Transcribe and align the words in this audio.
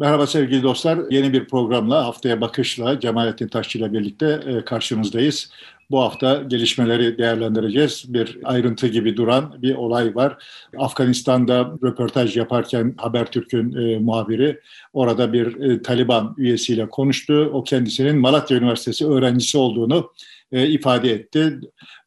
Merhaba 0.00 0.26
sevgili 0.26 0.62
dostlar. 0.62 0.98
Yeni 1.10 1.32
bir 1.32 1.44
programla 1.44 2.06
Haftaya 2.06 2.40
Bakış'la 2.40 3.00
Cemalettin 3.00 3.48
Taşçı 3.48 3.78
ile 3.78 3.92
birlikte 3.92 4.40
e, 4.46 4.64
karşınızdayız. 4.64 5.50
Bu 5.90 6.00
hafta 6.00 6.42
gelişmeleri 6.42 7.18
değerlendireceğiz. 7.18 8.04
Bir 8.08 8.38
ayrıntı 8.44 8.86
gibi 8.86 9.16
duran 9.16 9.62
bir 9.62 9.74
olay 9.74 10.14
var. 10.14 10.44
Afganistan'da 10.78 11.72
röportaj 11.82 12.36
yaparken 12.36 12.94
Habertürk'ün 12.96 13.72
e, 13.72 13.98
muhabiri 13.98 14.60
orada 14.92 15.32
bir 15.32 15.60
e, 15.60 15.82
Taliban 15.82 16.34
üyesiyle 16.38 16.88
konuştu. 16.88 17.50
O 17.52 17.64
kendisinin 17.64 18.18
Malatya 18.18 18.56
Üniversitesi 18.56 19.06
öğrencisi 19.06 19.58
olduğunu 19.58 20.12
ifade 20.52 21.10
etti. 21.10 21.60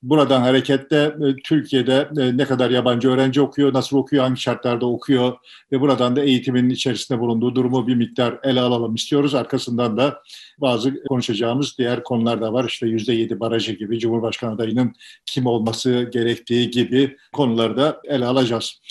Buradan 0.04 0.42
hareketle 0.42 1.04
e, 1.04 1.36
Türkiye'de 1.44 2.10
e, 2.18 2.38
ne 2.38 2.46
kadar 2.46 2.70
yabancı 2.70 3.10
öğrenci 3.10 3.42
okuyor, 3.42 3.74
nasıl 3.74 3.98
okuyor, 3.98 4.24
hangi 4.24 4.42
şartlarda 4.42 4.86
okuyor 4.86 5.34
ve 5.72 5.82
buradan 5.82 6.16
da 6.16 6.24
eğitimin 6.24 6.70
içerisinde 6.70 7.20
bulunduğu 7.20 7.56
durumu 7.56 7.88
bir 7.88 7.96
miktar 7.96 8.40
ele 8.44 8.62
alalım 8.62 8.96
istiyoruz. 8.96 9.36
Arkasından 9.36 9.98
da 9.98 10.22
bazı 10.58 11.04
konuşacağımız 11.04 11.78
diğer 11.78 12.04
konular 12.04 12.42
da 12.42 12.54
var. 12.54 12.66
İşte 12.66 12.88
yüzde 12.88 13.14
yedi 13.14 13.40
barajı 13.40 13.72
gibi, 13.72 14.00
Cumhurbaşkanı 14.00 14.54
adayının 14.54 14.94
kim 15.26 15.46
olması 15.46 16.10
gerektiği 16.14 16.72
gibi 16.72 17.18
konuları 17.34 17.78
da 17.78 18.02
ele 18.04 18.26
alacağız. 18.26 18.82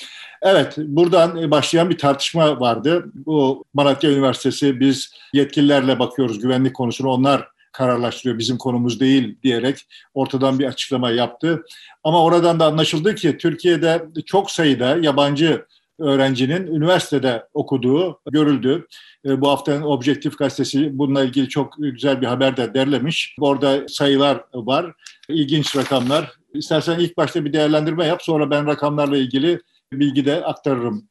Evet, 0.43 0.75
buradan 0.79 1.51
başlayan 1.51 1.91
bir 1.91 1.99
tartışma 1.99 2.61
vardı. 2.61 3.05
Bu 3.15 3.65
Malatya 3.75 4.11
Üniversitesi 4.11 4.81
biz 4.81 5.15
yetkililerle 5.33 5.99
bakıyoruz 5.99 6.39
güvenlik 6.39 6.75
konusunu. 6.75 7.09
Onlar 7.09 7.52
kararlaştırıyor 7.73 8.39
bizim 8.39 8.59
konumuz 8.59 9.01
değil 9.01 9.37
diyerek 9.43 9.79
ortadan 10.15 10.59
bir 10.59 10.65
açıklama 10.65 11.11
yaptı. 11.11 11.63
Ama 12.05 12.25
oradan 12.25 12.61
da 12.61 12.67
anlaşıldı 12.67 13.15
ki 13.15 13.39
Türkiye'de 13.39 14.07
çok 14.27 14.51
sayıda 14.51 14.97
yabancı 14.97 15.67
öğrencinin 15.99 16.67
üniversitede 16.67 17.47
okuduğu 17.55 18.21
görüldü. 18.31 18.87
E, 19.27 19.41
bu 19.41 19.49
haftanın 19.49 19.83
Objektif 19.83 20.39
Gazetesi 20.39 20.99
bununla 20.99 21.25
ilgili 21.25 21.49
çok 21.49 21.75
güzel 21.79 22.21
bir 22.21 22.27
haber 22.27 22.57
de 22.57 22.75
derlemiş. 22.75 23.37
Orada 23.41 23.89
sayılar 23.89 24.45
var, 24.55 24.93
ilginç 25.29 25.77
rakamlar. 25.77 26.33
İstersen 26.55 26.99
ilk 26.99 27.17
başta 27.17 27.45
bir 27.45 27.53
değerlendirme 27.53 28.07
yap, 28.07 28.23
sonra 28.23 28.51
ben 28.51 28.67
rakamlarla 28.67 29.17
ilgili 29.17 29.61
bilgi 29.93 30.25
de 30.25 30.45
aktarırım. 30.45 31.09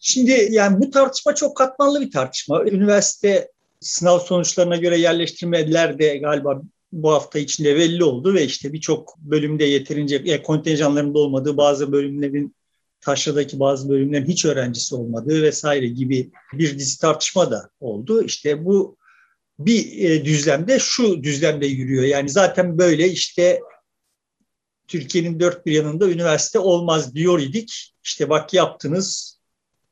Şimdi 0.00 0.48
yani 0.50 0.80
bu 0.80 0.90
tartışma 0.90 1.34
çok 1.34 1.56
katmanlı 1.56 2.00
bir 2.00 2.10
tartışma. 2.10 2.64
Üniversite 2.64 3.48
sınav 3.80 4.18
sonuçlarına 4.18 4.76
göre 4.76 4.98
yerleştirmeler 4.98 5.98
de 5.98 6.16
galiba 6.16 6.62
bu 6.92 7.12
hafta 7.12 7.38
içinde 7.38 7.76
belli 7.76 8.04
oldu 8.04 8.34
ve 8.34 8.44
işte 8.44 8.72
birçok 8.72 9.18
bölümde 9.18 9.64
yeterince 9.64 10.16
e, 10.16 10.42
kontenjanlarında 10.42 11.18
olmadığı 11.18 11.56
bazı 11.56 11.92
bölümlerin 11.92 12.56
taşradaki 13.00 13.60
bazı 13.60 13.88
bölümlerin 13.88 14.26
hiç 14.26 14.44
öğrencisi 14.44 14.94
olmadığı 14.94 15.42
vesaire 15.42 15.86
gibi 15.86 16.30
bir 16.52 16.78
dizi 16.78 16.98
tartışma 16.98 17.50
da 17.50 17.70
oldu. 17.80 18.22
İşte 18.22 18.64
bu 18.64 18.96
bir 19.58 20.10
e, 20.10 20.24
düzlemde 20.24 20.78
şu 20.78 21.22
düzlemde 21.22 21.66
yürüyor. 21.66 22.04
Yani 22.04 22.28
zaten 22.28 22.78
böyle 22.78 23.08
işte 23.08 23.60
Türkiye'nin 24.88 25.40
dört 25.40 25.66
bir 25.66 25.72
yanında 25.72 26.10
üniversite 26.10 26.58
olmaz 26.58 27.14
diyor 27.14 27.40
idik. 27.40 27.94
İşte 28.04 28.28
bak 28.28 28.54
yaptınız 28.54 29.38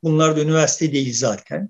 bunlar 0.03 0.37
da 0.37 0.41
üniversite 0.41 0.93
değil 0.93 1.13
zaten 1.13 1.69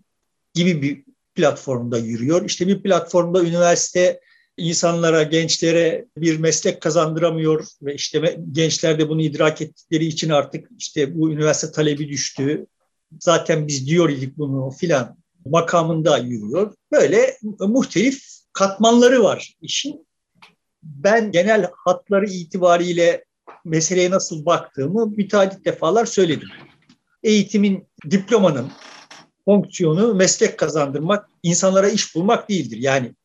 gibi 0.53 0.81
bir 0.81 1.04
platformda 1.35 1.97
yürüyor. 1.97 2.45
İşte 2.45 2.67
bir 2.67 2.83
platformda 2.83 3.43
üniversite 3.43 4.19
insanlara, 4.57 5.23
gençlere 5.23 6.05
bir 6.17 6.39
meslek 6.39 6.81
kazandıramıyor 6.81 7.65
ve 7.81 7.95
işte 7.95 8.37
gençler 8.51 8.99
de 8.99 9.09
bunu 9.09 9.21
idrak 9.21 9.61
ettikleri 9.61 10.05
için 10.05 10.29
artık 10.29 10.67
işte 10.77 11.15
bu 11.15 11.31
üniversite 11.31 11.71
talebi 11.71 12.09
düştü. 12.09 12.65
Zaten 13.19 13.67
biz 13.67 13.87
diyor 13.87 14.09
idik 14.09 14.37
bunu 14.37 14.71
filan 14.71 15.17
makamında 15.45 16.17
yürüyor. 16.17 16.73
Böyle 16.91 17.37
muhtelif 17.59 18.23
katmanları 18.53 19.23
var 19.23 19.53
işin. 19.61 20.07
Ben 20.83 21.31
genel 21.31 21.69
hatları 21.85 22.25
itibariyle 22.25 23.25
meseleye 23.65 24.11
nasıl 24.11 24.45
baktığımı 24.45 25.07
müteahhit 25.07 25.65
defalar 25.65 26.05
söyledim. 26.05 26.49
Eğitimin, 27.23 27.87
diplomanın, 28.11 28.71
fonksiyonu 29.45 30.15
meslek 30.15 30.59
kazandırmak, 30.59 31.29
insanlara 31.43 31.89
iş 31.89 32.15
bulmak 32.15 32.49
değildir. 32.49 32.77
Yani 32.77 33.15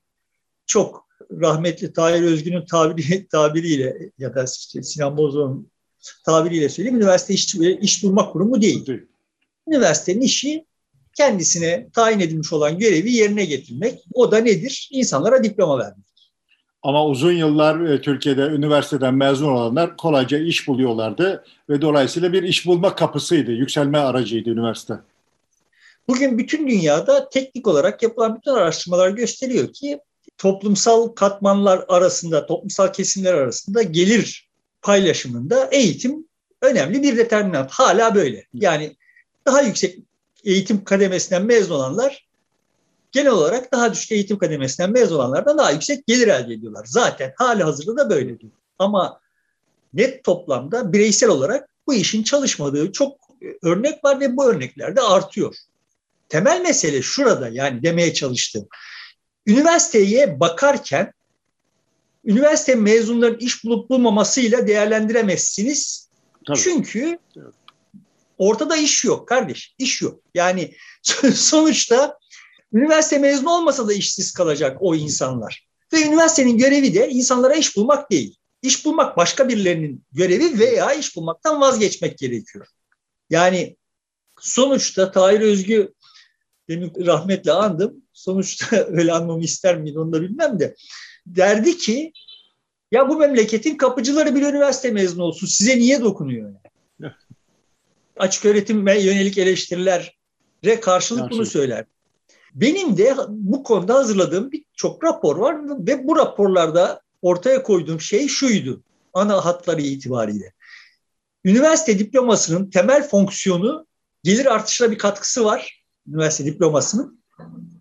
çok 0.66 1.06
rahmetli 1.31 1.92
Tahir 1.92 2.22
Özgün'ün 2.22 2.64
tabiri, 2.66 3.26
tabiriyle 3.32 4.10
ya 4.19 4.34
da 4.34 4.44
işte 4.44 4.82
Sinan 4.82 5.16
Bozoğlu'nun 5.16 5.70
tabiriyle 6.25 6.69
söyleyeyim, 6.69 6.98
üniversite 6.98 7.34
iş, 7.34 7.54
iş 7.80 8.04
bulmak 8.04 8.32
kurumu 8.32 8.62
değil. 8.62 8.86
değil. 8.86 9.03
Üniversitenin 9.69 10.20
işi 10.20 10.64
kendisine 11.16 11.88
tayin 11.92 12.20
edilmiş 12.20 12.53
olan 12.53 12.78
görevi 12.78 13.12
yerine 13.12 13.44
getirmek. 13.44 14.04
O 14.14 14.32
da 14.32 14.38
nedir? 14.38 14.88
İnsanlara 14.92 15.44
diploma 15.44 15.78
vermek. 15.78 16.10
Ama 16.82 17.06
uzun 17.06 17.32
yıllar 17.32 17.80
e, 17.80 18.00
Türkiye'de 18.00 18.42
üniversiteden 18.42 19.14
mezun 19.14 19.48
olanlar 19.48 19.97
kolayca 19.97 20.38
iş 20.38 20.69
buluyorlardı 20.69 21.44
ve 21.69 21.82
dolayısıyla 21.82 22.32
bir 22.32 22.42
iş 22.42 22.66
bulma 22.66 22.94
kapısıydı, 22.94 23.53
yükselme 23.53 23.98
aracıydı 23.98 24.50
üniversite. 24.50 24.94
Bugün 26.10 26.38
bütün 26.38 26.69
dünyada 26.69 27.28
teknik 27.28 27.66
olarak 27.66 28.03
yapılan 28.03 28.37
bütün 28.37 28.50
araştırmalar 28.50 29.10
gösteriyor 29.10 29.72
ki 29.72 30.00
toplumsal 30.38 31.09
katmanlar 31.09 31.84
arasında, 31.88 32.47
toplumsal 32.47 32.93
kesimler 32.93 33.34
arasında 33.34 33.82
gelir 33.82 34.48
paylaşımında 34.82 35.69
eğitim 35.72 36.28
önemli 36.62 37.03
bir 37.03 37.16
determinant. 37.16 37.71
Hala 37.71 38.15
böyle. 38.15 38.47
Yani 38.54 38.97
daha 39.47 39.62
yüksek 39.62 39.98
eğitim 40.44 40.84
kademesinden 40.84 41.44
mezun 41.44 41.75
olanlar 41.75 42.28
genel 43.12 43.32
olarak 43.32 43.72
daha 43.72 43.92
düşük 43.92 44.12
eğitim 44.12 44.38
kademesinden 44.38 44.92
mezun 44.92 45.16
olanlardan 45.16 45.59
daha 45.59 45.71
yüksek 45.71 46.06
gelir 46.06 46.28
elde 46.28 46.54
ediyorlar. 46.54 46.84
Zaten 46.88 47.32
hali 47.37 47.62
hazırda 47.62 47.97
da 47.97 48.10
böyle 48.10 48.41
diyor. 48.41 48.53
Ama 48.78 49.21
net 49.94 50.25
toplamda 50.25 50.92
bireysel 50.92 51.28
olarak 51.28 51.69
bu 51.87 51.94
işin 51.94 52.22
çalışmadığı 52.22 52.92
çok 52.92 53.16
örnek 53.62 54.04
var 54.04 54.21
ve 54.21 54.37
bu 54.37 54.44
örnekler 54.44 54.97
de 54.97 55.00
artıyor. 55.00 55.54
Temel 56.30 56.60
mesele 56.60 57.02
şurada 57.02 57.48
yani 57.48 57.82
demeye 57.82 58.14
çalıştım. 58.14 58.68
Üniversiteye 59.46 60.41
bakarken 60.41 61.12
üniversite 62.24 62.74
mezunların 62.74 63.38
iş 63.38 63.64
bulup 63.64 63.91
bulmamasıyla 63.91 64.66
değerlendiremezsiniz. 64.66 66.10
Tabii. 66.46 66.58
Çünkü 66.58 67.18
ortada 68.38 68.76
iş 68.76 69.04
yok 69.04 69.28
kardeş, 69.28 69.74
iş 69.78 70.02
yok. 70.02 70.20
Yani 70.34 70.74
sonuçta 71.34 72.18
üniversite 72.72 73.18
mezunu 73.18 73.50
olmasa 73.50 73.88
da 73.88 73.92
işsiz 73.92 74.32
kalacak 74.32 74.76
o 74.80 74.94
insanlar. 74.94 75.66
Ve 75.92 76.02
üniversitenin 76.02 76.58
görevi 76.58 76.94
de 76.94 77.08
insanlara 77.08 77.54
iş 77.54 77.76
bulmak 77.76 78.10
değil. 78.10 78.36
İş 78.62 78.84
bulmak 78.84 79.16
başka 79.16 79.48
birilerinin 79.48 80.04
görevi 80.12 80.58
veya 80.58 80.92
iş 80.92 81.16
bulmaktan 81.16 81.60
vazgeçmek 81.60 82.18
gerekiyor. 82.18 82.66
Yani 83.30 83.76
sonuçta 84.41 85.12
Tahir 85.12 85.41
Özgü 85.41 85.92
demin 86.70 86.92
rahmetle 87.06 87.53
andım. 87.53 88.04
Sonuçta 88.12 88.76
öyle 88.88 89.12
anmamı 89.12 89.44
ister 89.44 89.78
miydi 89.78 89.98
onu 89.98 90.12
da 90.12 90.22
bilmem 90.22 90.60
de. 90.60 90.75
Derdi 91.26 91.78
ki 91.78 92.12
ya 92.92 93.08
bu 93.08 93.16
memleketin 93.16 93.76
kapıcıları 93.76 94.34
bir 94.34 94.42
üniversite 94.42 94.91
mezunu 94.91 95.22
olsun. 95.22 95.47
Size 95.47 95.78
niye 95.78 96.00
dokunuyor? 96.00 96.53
Yani? 97.00 97.12
Açık 98.16 98.44
öğretime 98.44 99.00
yönelik 99.00 99.38
eleştirilere 99.38 100.80
karşılık 100.80 101.30
bunu 101.30 101.47
söyler. 101.47 101.84
Benim 102.54 102.97
de 102.97 103.16
bu 103.28 103.62
konuda 103.62 103.94
hazırladığım 103.94 104.53
birçok 104.53 105.04
rapor 105.04 105.36
var 105.36 105.56
ve 105.86 106.06
bu 106.06 106.16
raporlarda 106.16 107.00
ortaya 107.22 107.62
koyduğum 107.62 108.00
şey 108.00 108.28
şuydu 108.28 108.82
ana 109.12 109.44
hatları 109.44 109.80
itibariyle. 109.80 110.53
Üniversite 111.44 111.98
diplomasının 111.98 112.70
temel 112.70 113.09
fonksiyonu 113.09 113.86
gelir 114.25 114.47
artışına 114.47 114.91
bir 114.91 114.98
katkısı 114.98 115.44
var 115.44 115.79
üniversite 116.10 116.45
diplomasının. 116.45 117.21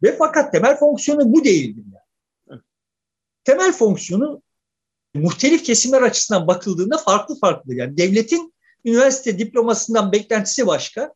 Ve 0.04 0.16
fakat 0.18 0.52
temel 0.52 0.78
fonksiyonu 0.78 1.34
bu 1.34 1.44
değildir. 1.44 1.84
Yani. 2.50 2.62
Temel 3.44 3.72
fonksiyonu 3.72 4.42
muhtelif 5.14 5.64
kesimler 5.64 6.02
açısından 6.02 6.48
bakıldığında 6.48 6.98
farklı 6.98 7.40
farklı. 7.40 7.76
Yani 7.76 7.98
devletin 7.98 8.54
üniversite 8.86 9.40
diplomasından 9.40 10.12
beklentisi 10.12 10.68
başka, 10.68 11.14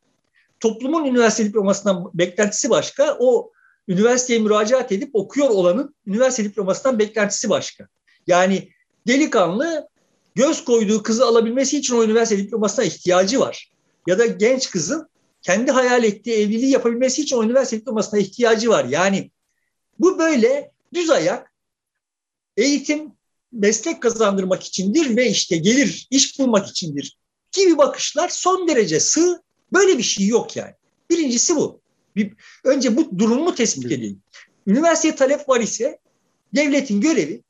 toplumun 0.59 1.05
üniversite 1.05 1.45
diplomasından 1.45 2.11
beklentisi 2.13 2.69
başka, 2.69 3.17
o 3.19 3.51
üniversiteye 3.87 4.39
müracaat 4.39 4.91
edip 4.91 5.15
okuyor 5.15 5.49
olanın 5.49 5.95
üniversite 6.07 6.43
diplomasından 6.43 6.99
beklentisi 6.99 7.49
başka. 7.49 7.87
Yani 8.27 8.69
delikanlı 9.07 9.87
göz 10.35 10.65
koyduğu 10.65 11.03
kızı 11.03 11.25
alabilmesi 11.25 11.77
için 11.77 11.95
o 11.95 12.03
üniversite 12.03 12.43
diplomasına 12.43 12.85
ihtiyacı 12.85 13.39
var. 13.39 13.71
Ya 14.07 14.19
da 14.19 14.25
genç 14.25 14.69
kızın 14.69 15.09
kendi 15.43 15.71
hayal 15.71 16.03
ettiği 16.03 16.35
evliliği 16.35 16.71
yapabilmesi 16.71 17.21
için 17.21 17.37
o 17.37 17.43
üniversite 17.43 17.77
diplomasına 17.77 18.19
ihtiyacı 18.19 18.69
var. 18.69 18.85
Yani 18.85 19.31
bu 19.99 20.19
böyle 20.19 20.71
düz 20.93 21.09
ayak 21.09 21.53
eğitim 22.57 23.11
meslek 23.51 24.01
kazandırmak 24.01 24.63
içindir 24.63 25.17
ve 25.17 25.29
işte 25.29 25.57
gelir 25.57 26.07
iş 26.11 26.39
bulmak 26.39 26.67
içindir 26.67 27.17
gibi 27.51 27.77
bakışlar 27.77 28.29
son 28.29 28.67
derece 28.67 28.99
sığ. 28.99 29.41
Böyle 29.73 29.97
bir 29.97 30.03
şey 30.03 30.27
yok 30.27 30.55
yani. 30.55 30.73
Birincisi 31.09 31.55
bu. 31.55 31.81
Bir, 32.15 32.33
önce 32.63 32.97
bu 32.97 33.19
durumu 33.19 33.55
tespit 33.55 33.85
edelim. 33.85 34.21
Üniversiteye 34.67 35.15
talep 35.15 35.49
var 35.49 35.61
ise 35.61 35.99
devletin 36.55 37.01
görevi 37.01 37.43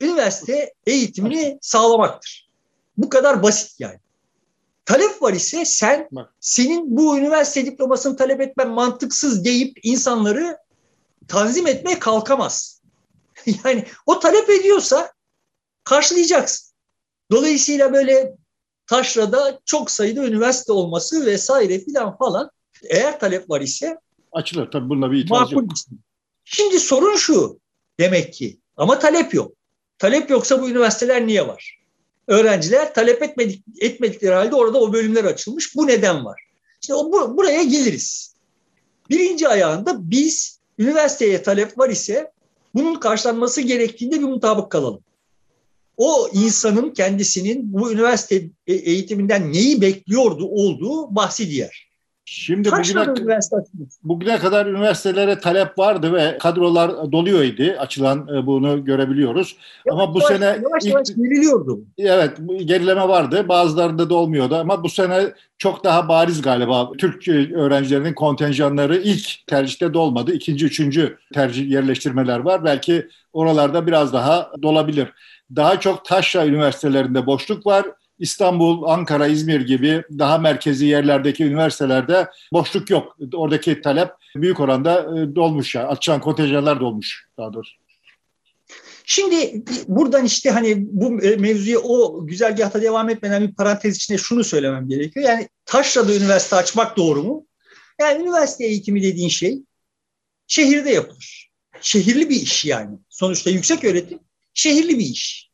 üniversite 0.00 0.74
eğitimini 0.86 1.58
sağlamaktır. 1.60 2.50
Bu 2.96 3.08
kadar 3.08 3.42
basit 3.42 3.80
yani. 3.80 3.98
Talep 4.84 5.22
var 5.22 5.32
ise 5.32 5.64
sen 5.64 6.08
senin 6.40 6.96
bu 6.96 7.18
üniversite 7.18 7.66
diplomasını 7.66 8.16
talep 8.16 8.40
etmen 8.40 8.68
mantıksız 8.68 9.44
deyip 9.44 9.78
insanları 9.82 10.58
tanzim 11.28 11.66
etmeye 11.66 11.98
kalkamaz. 11.98 12.82
yani 13.64 13.84
o 14.06 14.18
talep 14.18 14.50
ediyorsa 14.50 15.12
karşılayacaksın. 15.84 16.72
Dolayısıyla 17.30 17.92
böyle 17.92 18.34
taşrada 18.86 19.60
çok 19.64 19.90
sayıda 19.90 20.26
üniversite 20.26 20.72
olması 20.72 21.26
vesaire 21.26 21.78
filan 21.78 22.16
falan 22.16 22.50
eğer 22.90 23.20
talep 23.20 23.50
var 23.50 23.60
ise 23.60 23.98
açılır. 24.32 24.70
Tabii 24.70 24.88
bunda 24.88 25.10
bir 25.10 25.24
itiraz 25.24 25.52
yok. 25.52 25.64
Şimdi 26.44 26.80
sorun 26.80 27.16
şu 27.16 27.60
demek 28.00 28.34
ki 28.34 28.60
ama 28.76 28.98
talep 28.98 29.34
yok. 29.34 29.52
Talep 29.98 30.30
yoksa 30.30 30.62
bu 30.62 30.70
üniversiteler 30.70 31.26
niye 31.26 31.48
var? 31.48 31.81
Öğrenciler 32.26 32.94
talep 32.94 33.22
etmedik, 33.22 33.64
etmedikleri 33.80 34.34
halde 34.34 34.54
orada 34.54 34.80
o 34.80 34.92
bölümler 34.92 35.24
açılmış. 35.24 35.76
Bu 35.76 35.86
neden 35.86 36.24
var? 36.24 36.42
İşte 36.82 36.94
bu, 36.94 37.36
buraya 37.36 37.62
geliriz. 37.62 38.34
Birinci 39.10 39.48
ayağında 39.48 40.10
biz 40.10 40.58
üniversiteye 40.78 41.42
talep 41.42 41.78
var 41.78 41.90
ise 41.90 42.32
bunun 42.74 42.94
karşılanması 42.94 43.60
gerektiğinde 43.60 44.20
bir 44.20 44.24
mutabık 44.24 44.70
kalalım. 44.70 45.00
O 45.96 46.28
insanın 46.32 46.90
kendisinin 46.90 47.72
bu 47.72 47.92
üniversite 47.92 48.50
e, 48.66 48.74
eğitiminden 48.74 49.52
neyi 49.52 49.80
bekliyordu 49.80 50.46
olduğu 50.46 51.14
bahsi 51.14 51.50
diğer. 51.50 51.91
Şimdi 52.34 52.70
bugüne, 52.72 53.06
bugüne 54.04 54.38
kadar 54.38 54.66
üniversitelere 54.66 55.38
talep 55.38 55.78
vardı 55.78 56.12
ve 56.12 56.38
kadrolar 56.38 57.12
doluyordu. 57.12 57.78
Açılan 57.78 58.28
e, 58.28 58.46
bunu 58.46 58.84
görebiliyoruz. 58.84 59.56
Yavaş, 59.86 60.02
ama 60.02 60.14
bu 60.14 60.18
yavaş, 60.18 60.32
sene 60.32 60.44
yavaş 60.44 60.84
yavaş 60.84 61.10
ilk, 61.10 61.16
geriliyordu. 61.16 61.80
Evet, 61.98 62.38
gerileme 62.64 63.08
vardı. 63.08 63.48
Bazılarında 63.48 64.10
da 64.10 64.14
olmuyordu 64.14 64.56
ama 64.56 64.82
bu 64.84 64.88
sene 64.88 65.32
çok 65.58 65.84
daha 65.84 66.08
bariz 66.08 66.42
galiba. 66.42 66.92
Türk 66.98 67.28
öğrencilerinin 67.54 68.14
kontenjanları 68.14 68.96
ilk 68.96 69.46
tercihte 69.46 69.94
dolmadı. 69.94 70.32
İkinci, 70.32 70.66
üçüncü 70.66 71.18
tercih 71.34 71.70
yerleştirmeler 71.70 72.38
var. 72.38 72.64
Belki 72.64 73.08
oralarda 73.32 73.86
biraz 73.86 74.12
daha 74.12 74.50
dolabilir. 74.62 75.08
Daha 75.56 75.80
çok 75.80 76.04
taşra 76.04 76.46
üniversitelerinde 76.46 77.26
boşluk 77.26 77.66
var 77.66 77.86
İstanbul, 78.18 78.82
Ankara, 78.82 79.26
İzmir 79.26 79.60
gibi 79.60 80.02
daha 80.18 80.38
merkezi 80.38 80.86
yerlerdeki 80.86 81.44
üniversitelerde 81.44 82.28
boşluk 82.52 82.90
yok. 82.90 83.16
Oradaki 83.34 83.80
talep 83.80 84.10
büyük 84.36 84.60
oranda 84.60 85.00
e, 85.00 85.34
dolmuş 85.34 85.74
ya. 85.74 85.88
Açılan 85.88 86.20
kontenjanlar 86.20 86.80
dolmuş 86.80 87.26
daha 87.38 87.52
doğrusu. 87.52 87.82
Şimdi 89.04 89.64
buradan 89.88 90.24
işte 90.24 90.50
hani 90.50 90.74
bu 90.78 91.10
mevzuya 91.10 91.78
o 91.78 92.26
güzergahta 92.26 92.82
devam 92.82 93.10
etmeden 93.10 93.48
bir 93.48 93.54
parantez 93.54 93.96
içinde 93.96 94.18
şunu 94.18 94.44
söylemem 94.44 94.88
gerekiyor. 94.88 95.26
Yani 95.26 95.48
Taşra'da 95.64 96.14
üniversite 96.14 96.56
açmak 96.56 96.96
doğru 96.96 97.22
mu? 97.22 97.46
Yani 98.00 98.22
üniversite 98.22 98.64
eğitimi 98.64 99.02
dediğin 99.02 99.28
şey 99.28 99.62
şehirde 100.46 100.90
yapılır. 100.90 101.50
Şehirli 101.80 102.30
bir 102.30 102.36
iş 102.36 102.64
yani. 102.64 102.98
Sonuçta 103.08 103.50
yüksek 103.50 103.84
öğretim 103.84 104.18
şehirli 104.54 104.98
bir 104.98 105.04
iş. 105.04 105.50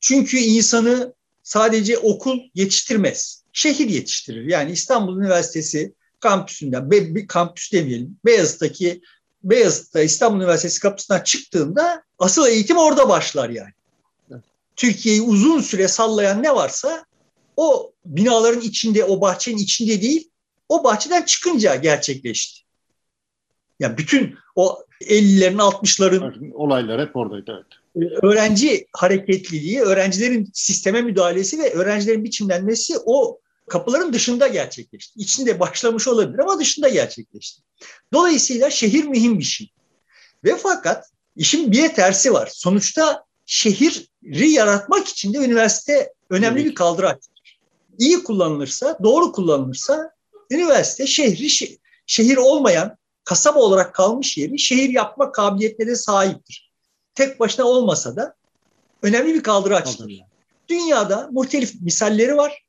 Çünkü 0.00 0.38
insanı 0.38 1.14
sadece 1.46 1.98
okul 1.98 2.38
yetiştirmez. 2.54 3.42
Şehir 3.52 3.88
yetiştirir. 3.88 4.44
Yani 4.44 4.70
İstanbul 4.72 5.18
Üniversitesi 5.18 5.94
kampüsünden, 6.20 6.90
bir 6.90 7.26
kampüs 7.26 7.72
demeyelim, 7.72 8.16
Beyazıt'taki 8.24 9.02
Beyazıt'ta 9.44 10.02
İstanbul 10.02 10.36
Üniversitesi 10.36 10.80
kapısından 10.80 11.20
çıktığında 11.20 12.02
asıl 12.18 12.46
eğitim 12.46 12.76
orada 12.76 13.08
başlar 13.08 13.50
yani. 13.50 13.70
Türkiye'yi 14.76 15.22
uzun 15.22 15.60
süre 15.60 15.88
sallayan 15.88 16.42
ne 16.42 16.54
varsa 16.54 17.04
o 17.56 17.92
binaların 18.04 18.60
içinde, 18.60 19.04
o 19.04 19.20
bahçenin 19.20 19.58
içinde 19.58 20.02
değil, 20.02 20.30
o 20.68 20.84
bahçeden 20.84 21.22
çıkınca 21.22 21.74
gerçekleşti. 21.74 22.60
Yani 23.80 23.98
bütün 23.98 24.34
o 24.56 24.78
50'lerin 25.00 25.56
60'ların 25.56 26.52
olaylar 26.52 27.00
hep 27.00 27.16
oradaydı 27.16 27.52
evet 27.54 27.85
öğrenci 28.22 28.86
hareketliliği, 28.92 29.80
öğrencilerin 29.80 30.50
sisteme 30.52 31.02
müdahalesi 31.02 31.58
ve 31.58 31.72
öğrencilerin 31.72 32.24
biçimlenmesi 32.24 32.94
o 33.06 33.40
kapıların 33.68 34.12
dışında 34.12 34.46
gerçekleşti. 34.46 35.20
İçinde 35.20 35.60
başlamış 35.60 36.08
olabilir 36.08 36.38
ama 36.38 36.58
dışında 36.58 36.88
gerçekleşti. 36.88 37.62
Dolayısıyla 38.12 38.70
şehir 38.70 39.04
mühim 39.04 39.38
bir 39.38 39.44
şey. 39.44 39.70
Ve 40.44 40.56
fakat 40.56 41.04
işin 41.36 41.72
bir 41.72 41.88
tersi 41.88 42.32
var. 42.32 42.50
Sonuçta 42.52 43.24
şehri 43.46 44.50
yaratmak 44.50 45.08
için 45.08 45.34
de 45.34 45.38
üniversite 45.38 46.12
önemli 46.30 46.60
evet. 46.60 46.70
bir 46.70 46.74
kaldıraçtır. 46.74 47.60
İyi 47.98 48.22
kullanılırsa, 48.24 48.98
doğru 49.02 49.32
kullanılırsa 49.32 50.10
üniversite 50.50 51.06
şehri 51.06 51.48
şehir 52.06 52.36
olmayan 52.36 52.96
kasaba 53.24 53.58
olarak 53.58 53.94
kalmış 53.94 54.38
yeri 54.38 54.58
şehir 54.58 54.88
yapma 54.88 55.32
kabiliyetine 55.32 55.86
de 55.86 55.96
sahiptir 55.96 56.65
tek 57.16 57.40
başına 57.40 57.64
olmasa 57.66 58.16
da 58.16 58.34
önemli 59.02 59.34
bir 59.34 59.42
kaldıraçtır. 59.42 60.12
Dünyada 60.68 61.28
muhtelif 61.32 61.74
misalleri 61.82 62.36
var. 62.36 62.62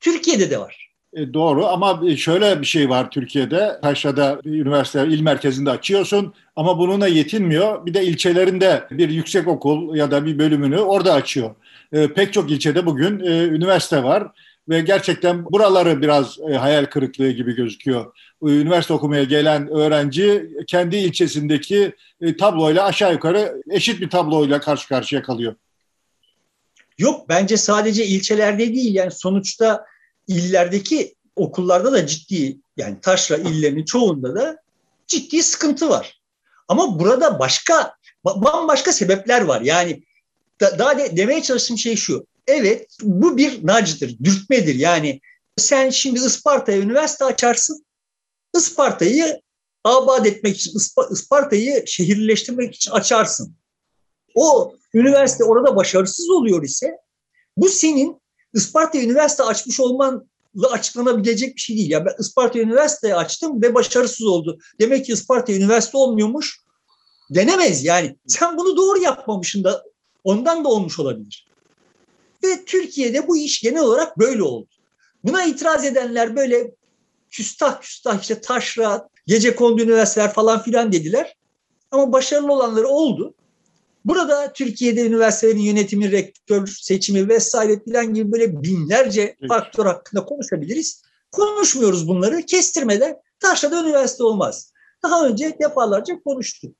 Türkiye'de 0.00 0.50
de 0.50 0.58
var. 0.58 0.92
E, 1.14 1.34
doğru 1.34 1.66
ama 1.66 2.16
şöyle 2.16 2.60
bir 2.60 2.66
şey 2.66 2.88
var 2.88 3.10
Türkiye'de. 3.10 3.78
Taşra'da 3.82 4.40
üniversite 4.44 5.06
il 5.06 5.20
merkezinde 5.20 5.70
açıyorsun 5.70 6.34
ama 6.56 6.78
bununla 6.78 7.06
yetinmiyor. 7.08 7.86
Bir 7.86 7.94
de 7.94 8.04
ilçelerinde 8.04 8.84
bir 8.90 9.08
yüksek 9.08 9.48
okul 9.48 9.96
ya 9.96 10.10
da 10.10 10.26
bir 10.26 10.38
bölümünü 10.38 10.78
orada 10.78 11.12
açıyor. 11.12 11.54
E, 11.92 12.08
pek 12.12 12.32
çok 12.32 12.50
ilçede 12.50 12.86
bugün 12.86 13.20
e, 13.20 13.44
üniversite 13.44 14.02
var 14.02 14.28
ve 14.68 14.80
gerçekten 14.80 15.44
buraları 15.44 16.02
biraz 16.02 16.38
e, 16.50 16.54
hayal 16.54 16.84
kırıklığı 16.84 17.30
gibi 17.30 17.54
gözüküyor. 17.54 18.16
Üniversite 18.42 18.94
okumaya 18.94 19.24
gelen 19.24 19.68
öğrenci 19.68 20.50
kendi 20.66 20.96
ilçesindeki 20.96 21.92
e, 22.20 22.36
tabloyla 22.36 22.84
aşağı 22.84 23.12
yukarı 23.12 23.62
eşit 23.70 24.00
bir 24.00 24.10
tabloyla 24.10 24.60
karşı 24.60 24.88
karşıya 24.88 25.22
kalıyor. 25.22 25.54
Yok 26.98 27.28
bence 27.28 27.56
sadece 27.56 28.06
ilçelerde 28.06 28.74
değil 28.74 28.94
yani 28.94 29.10
sonuçta 29.10 29.84
illerdeki 30.28 31.14
okullarda 31.36 31.92
da 31.92 32.06
ciddi 32.06 32.58
yani 32.76 33.00
taşra 33.02 33.36
illerinin 33.36 33.84
çoğunda 33.84 34.34
da 34.34 34.56
ciddi 35.06 35.42
sıkıntı 35.42 35.88
var. 35.88 36.20
Ama 36.68 37.00
burada 37.00 37.38
başka 37.38 37.94
bambaşka 38.24 38.92
sebepler 38.92 39.42
var. 39.42 39.60
Yani 39.60 40.02
da, 40.60 40.78
daha 40.78 40.98
de, 40.98 41.16
demeye 41.16 41.42
çalıştığım 41.42 41.78
şey 41.78 41.96
şu. 41.96 42.26
Evet 42.46 42.96
bu 43.02 43.36
bir 43.36 43.66
nacdır, 43.66 44.18
dürtmedir. 44.24 44.74
Yani 44.74 45.20
sen 45.56 45.90
şimdi 45.90 46.20
Isparta'ya 46.20 46.78
üniversite 46.78 47.24
açarsın. 47.24 47.86
Isparta'yı 48.56 49.40
abad 49.84 50.26
etmek 50.26 50.56
için, 50.56 50.72
Isparta'yı 51.10 51.84
şehirleştirmek 51.86 52.74
için 52.74 52.90
açarsın. 52.90 53.56
O 54.34 54.74
üniversite 54.94 55.44
orada 55.44 55.76
başarısız 55.76 56.30
oluyor 56.30 56.62
ise 56.62 56.96
bu 57.56 57.68
senin 57.68 58.22
Isparta 58.54 58.98
Üniversite 58.98 59.42
açmış 59.42 59.80
olmanla 59.80 60.22
açıklanabilecek 60.70 61.56
bir 61.56 61.60
şey 61.60 61.76
değil. 61.76 61.90
Ya 61.90 62.06
ben 62.06 62.14
Isparta 62.20 62.58
Üniversite 62.58 63.16
açtım 63.16 63.62
ve 63.62 63.74
başarısız 63.74 64.26
oldu. 64.26 64.58
Demek 64.80 65.06
ki 65.06 65.12
Isparta 65.12 65.52
Üniversite 65.52 65.98
olmuyormuş. 65.98 66.60
Denemez 67.30 67.84
yani. 67.84 68.16
Sen 68.26 68.58
bunu 68.58 68.76
doğru 68.76 68.98
yapmamışsın 68.98 69.64
da 69.64 69.84
ondan 70.24 70.64
da 70.64 70.68
olmuş 70.68 70.98
olabilir. 70.98 71.51
Ve 72.44 72.64
Türkiye'de 72.64 73.28
bu 73.28 73.36
iş 73.36 73.60
genel 73.60 73.82
olarak 73.82 74.18
böyle 74.18 74.42
oldu. 74.42 74.68
Buna 75.24 75.44
itiraz 75.44 75.84
edenler 75.84 76.36
böyle 76.36 76.74
küstah 77.30 77.80
küstah 77.80 78.20
işte 78.20 78.40
taşra, 78.40 79.08
gece 79.26 79.56
kondu 79.56 79.82
üniversiteler 79.82 80.32
falan 80.32 80.62
filan 80.62 80.92
dediler. 80.92 81.36
Ama 81.90 82.12
başarılı 82.12 82.52
olanları 82.52 82.88
oldu. 82.88 83.34
Burada 84.04 84.52
Türkiye'de 84.52 85.06
üniversitelerin 85.06 85.58
yönetimi, 85.58 86.12
rektör 86.12 86.66
seçimi 86.66 87.28
vesaire 87.28 87.84
filan 87.84 88.14
gibi 88.14 88.32
böyle 88.32 88.62
binlerce 88.62 89.36
faktör 89.48 89.86
hakkında 89.86 90.24
konuşabiliriz. 90.24 91.02
Konuşmuyoruz 91.30 92.08
bunları 92.08 92.42
kestirmeden 92.42 93.16
taşrada 93.40 93.82
üniversite 93.82 94.24
olmaz. 94.24 94.72
Daha 95.02 95.26
önce 95.26 95.56
defalarca 95.60 96.22
konuştuk. 96.22 96.76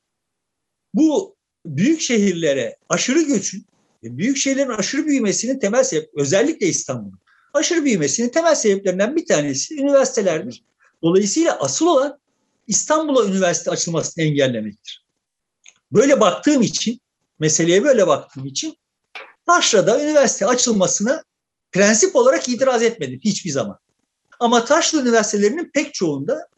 Bu 0.95 1.37
büyük 1.67 2.01
şehirlere 2.01 2.77
aşırı 2.89 3.23
göçün 3.23 3.67
büyük 4.03 4.37
şehirlerin 4.37 4.71
aşırı 4.71 5.07
büyümesinin 5.07 5.59
temel 5.59 5.85
sebep, 5.85 6.11
özellikle 6.15 6.67
İstanbul'un 6.67 7.23
aşırı 7.55 7.85
büyümesinin 7.85 8.29
temel 8.29 8.55
sebeplerinden 8.55 9.17
bir 9.17 9.27
tanesi 9.27 9.81
üniversitelerdir. 9.81 10.65
Dolayısıyla 11.03 11.59
asıl 11.61 11.87
olan 11.87 12.19
İstanbul'a 12.67 13.27
üniversite 13.27 13.71
açılmasını 13.71 14.25
engellemektir. 14.25 15.05
Böyle 15.93 16.21
baktığım 16.21 16.63
için, 16.63 17.01
meseleye 17.39 17.85
böyle 17.85 18.07
baktığım 18.07 18.47
için 18.47 18.77
Taşra'da 19.47 20.05
üniversite 20.05 20.47
açılmasına 20.47 21.25
prensip 21.73 22.17
olarak 22.17 22.49
itiraz 22.49 22.83
etmedim 22.83 23.21
hiçbir 23.25 23.51
zaman. 23.51 23.79
Ama 24.41 24.65
Taşra 24.65 24.99
üniversitelerinin 24.99 25.71
pek 25.75 25.95
çoğunda 25.95 26.49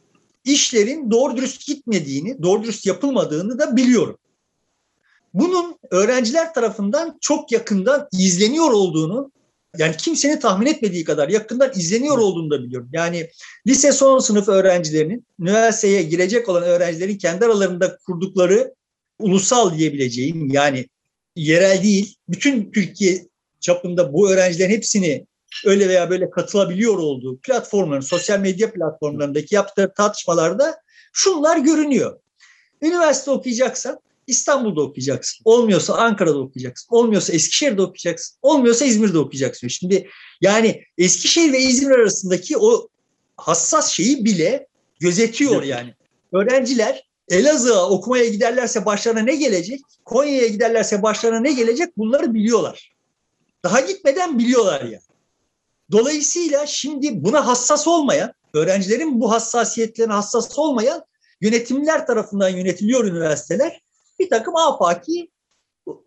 işlerin 0.45 1.11
doğru 1.11 1.37
dürüst 1.37 1.67
gitmediğini, 1.67 2.43
doğru 2.43 2.63
dürüst 2.63 2.87
yapılmadığını 2.87 3.59
da 3.59 3.77
biliyorum. 3.77 4.19
Bunun 5.35 5.79
öğrenciler 5.91 6.55
tarafından 6.55 7.19
çok 7.21 7.53
yakından 7.53 8.09
izleniyor 8.13 8.71
olduğunu, 8.71 9.33
yani 9.79 9.97
kimsenin 9.97 10.41
tahmin 10.41 10.67
etmediği 10.67 11.05
kadar 11.05 11.29
yakından 11.29 11.73
izleniyor 11.77 12.19
olduğunu 12.19 12.51
da 12.51 12.63
biliyorum. 12.63 12.89
Yani 12.93 13.31
lise 13.67 13.93
son 13.93 14.19
sınıf 14.19 14.49
öğrencilerinin, 14.49 15.27
üniversiteye 15.41 16.03
girecek 16.03 16.49
olan 16.49 16.63
öğrencilerin 16.63 17.19
kendi 17.19 17.45
aralarında 17.45 17.99
kurdukları 18.07 18.75
ulusal 19.19 19.79
diyebileceğim 19.79 20.49
yani 20.53 20.87
yerel 21.37 21.83
değil, 21.83 22.17
bütün 22.29 22.73
Türkiye 22.73 23.27
çapında 23.61 24.13
bu 24.13 24.31
öğrencilerin 24.31 24.71
hepsini 24.71 25.27
öyle 25.65 25.89
veya 25.89 26.11
böyle 26.11 26.31
katılabiliyor 26.31 26.99
olduğu 26.99 27.39
platformların, 27.39 28.01
sosyal 28.01 28.41
medya 28.41 28.73
platformlarındaki 28.73 29.55
yaptığı 29.55 29.93
tartışmalarda 29.97 30.77
şunlar 31.13 31.57
görünüyor. 31.57 32.21
Üniversite 32.83 33.31
okuyacaksan 33.31 33.99
İstanbul'da 34.27 34.81
okuyacaksın. 34.83 35.43
Olmuyorsa 35.45 35.95
Ankara'da 35.95 36.39
okuyacaksın. 36.39 36.97
Olmuyorsa 36.97 37.33
Eskişehir'de 37.33 37.83
okuyacaksın. 37.83 38.39
Olmuyorsa 38.43 38.85
İzmir'de 38.85 39.19
okuyacaksın. 39.19 39.69
Şimdi 39.69 40.09
yani 40.41 40.83
Eskişehir 40.99 41.53
ve 41.53 41.59
İzmir 41.59 41.91
arasındaki 41.91 42.59
o 42.59 42.89
hassas 43.37 43.93
şeyi 43.93 44.25
bile 44.25 44.67
gözetiyor 45.01 45.63
yani. 45.63 45.95
Öğrenciler 46.33 47.09
Elazığ'a 47.29 47.89
okumaya 47.91 48.27
giderlerse 48.27 48.85
başlarına 48.85 49.21
ne 49.21 49.37
gelecek? 49.37 49.81
Konya'ya 50.05 50.47
giderlerse 50.47 51.03
başlarına 51.03 51.41
ne 51.41 51.53
gelecek? 51.53 51.99
Bunları 51.99 52.35
biliyorlar. 52.35 52.95
Daha 53.65 53.81
gitmeden 53.81 54.39
biliyorlar 54.39 54.81
yani. 54.81 55.01
Dolayısıyla 55.93 56.67
şimdi 56.67 57.25
buna 57.25 57.47
hassas 57.47 57.89
olmayan, 57.89 58.33
öğrencilerin 58.55 59.21
bu 59.21 59.33
hassasiyetlerine 59.33 60.13
hassas 60.13 60.59
olmayan 60.59 61.05
yönetimler 61.41 62.07
tarafından 62.07 62.49
yönetiliyor 62.49 63.05
üniversiteler. 63.05 63.84
Bir 64.19 64.31
takım 64.31 64.57
afaki 64.57 65.31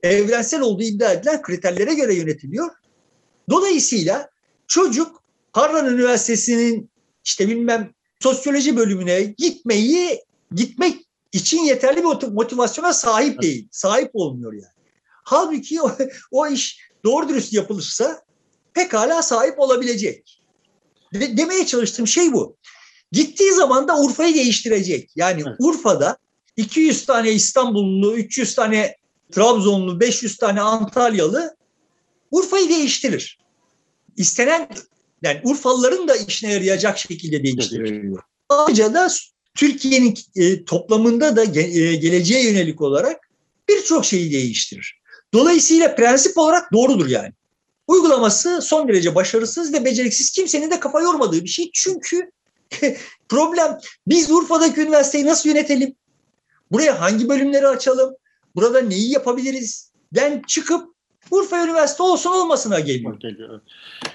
evrensel 0.04 0.62
olduğu 0.62 0.84
iddia 0.84 1.12
edilen 1.12 1.42
kriterlere 1.42 1.94
göre 1.94 2.14
yönetiliyor. 2.16 2.70
Dolayısıyla 3.50 4.30
çocuk 4.68 5.24
Harvard 5.52 5.88
Üniversitesi'nin 5.88 6.92
işte 7.24 7.48
bilmem 7.48 7.94
sosyoloji 8.20 8.78
bölümüne 8.78 9.22
gitmeyi 9.22 10.24
gitmek 10.56 11.08
için 11.32 11.64
yeterli 11.64 11.98
bir 11.98 12.28
motivasyona 12.28 12.94
sahip 12.94 13.42
değil. 13.42 13.68
Sahip 13.72 14.12
olmuyor 14.14 14.54
yani. 14.54 14.78
Halbuki 15.24 15.82
o, 15.82 15.92
o 16.32 16.48
iş 16.48 16.80
doğru 17.06 17.30
dürüst 17.30 17.54
yapılırsa 17.54 18.22
pekala 18.74 19.22
sahip 19.22 19.60
olabilecek. 19.60 20.42
De, 21.14 21.38
demeye 21.38 21.66
çalıştığım 21.66 22.08
şey 22.08 22.34
bu. 22.34 22.58
Gittiği 23.12 23.54
zaman 23.54 23.88
da 23.88 24.00
Urfa'yı 24.00 24.36
değiştirecek. 24.36 25.12
Yani 25.16 25.44
evet. 25.48 25.56
Urfa'da 25.60 26.18
200 26.58 27.06
tane 27.06 27.32
İstanbullu, 27.32 28.18
300 28.18 28.56
tane 28.56 28.96
Trabzonlu, 29.32 30.00
500 30.00 30.38
tane 30.38 30.62
Antalyalı 30.62 31.56
Urfa'yı 32.32 32.70
değiştirir. 32.70 33.40
İstenen 34.18 34.70
yani 35.22 35.42
Urfalıların 35.44 36.08
da 36.08 36.16
işine 36.16 36.54
yarayacak 36.54 36.98
şekilde 36.98 37.44
değiştiriliyor. 37.44 38.24
Ayrıca 38.50 38.94
da 38.94 39.08
Türkiye'nin 39.56 40.18
e, 40.36 40.66
toplamında 40.66 41.36
da 41.36 41.44
ge, 41.44 41.62
e, 41.62 41.96
geleceğe 41.96 42.44
yönelik 42.44 42.82
olarak 42.82 43.30
birçok 43.70 44.06
şeyi 44.06 44.32
değiştirir. 44.32 45.00
Dolayısıyla 45.34 45.96
prensip 45.96 46.38
olarak 46.38 46.74
doğrudur 46.74 47.08
yani. 47.08 47.34
Uygulaması 47.88 48.62
son 48.62 48.88
derece 48.88 49.16
başarısız 49.16 49.74
ve 49.74 49.86
beceriksiz 49.86 50.32
kimsenin 50.32 50.72
de 50.72 50.80
kafa 50.80 51.02
yormadığı 51.02 51.44
bir 51.44 51.50
şey. 51.50 51.70
Çünkü 51.74 52.32
problem 53.30 53.80
biz 54.08 54.32
Urfa'daki 54.32 54.82
üniversiteyi 54.82 55.26
nasıl 55.26 55.50
yönetelim? 55.50 55.96
Buraya 56.72 57.02
hangi 57.02 57.30
bölümleri 57.30 57.68
açalım? 57.68 58.16
Burada 58.56 58.82
neyi 58.82 59.12
yapabiliriz? 59.12 59.92
Den 60.14 60.42
çıkıp 60.48 60.98
Urfa 61.32 61.64
Üniversite 61.64 62.04
olsun 62.04 62.30
olmasına 62.30 62.80
geliyor. 62.80 63.18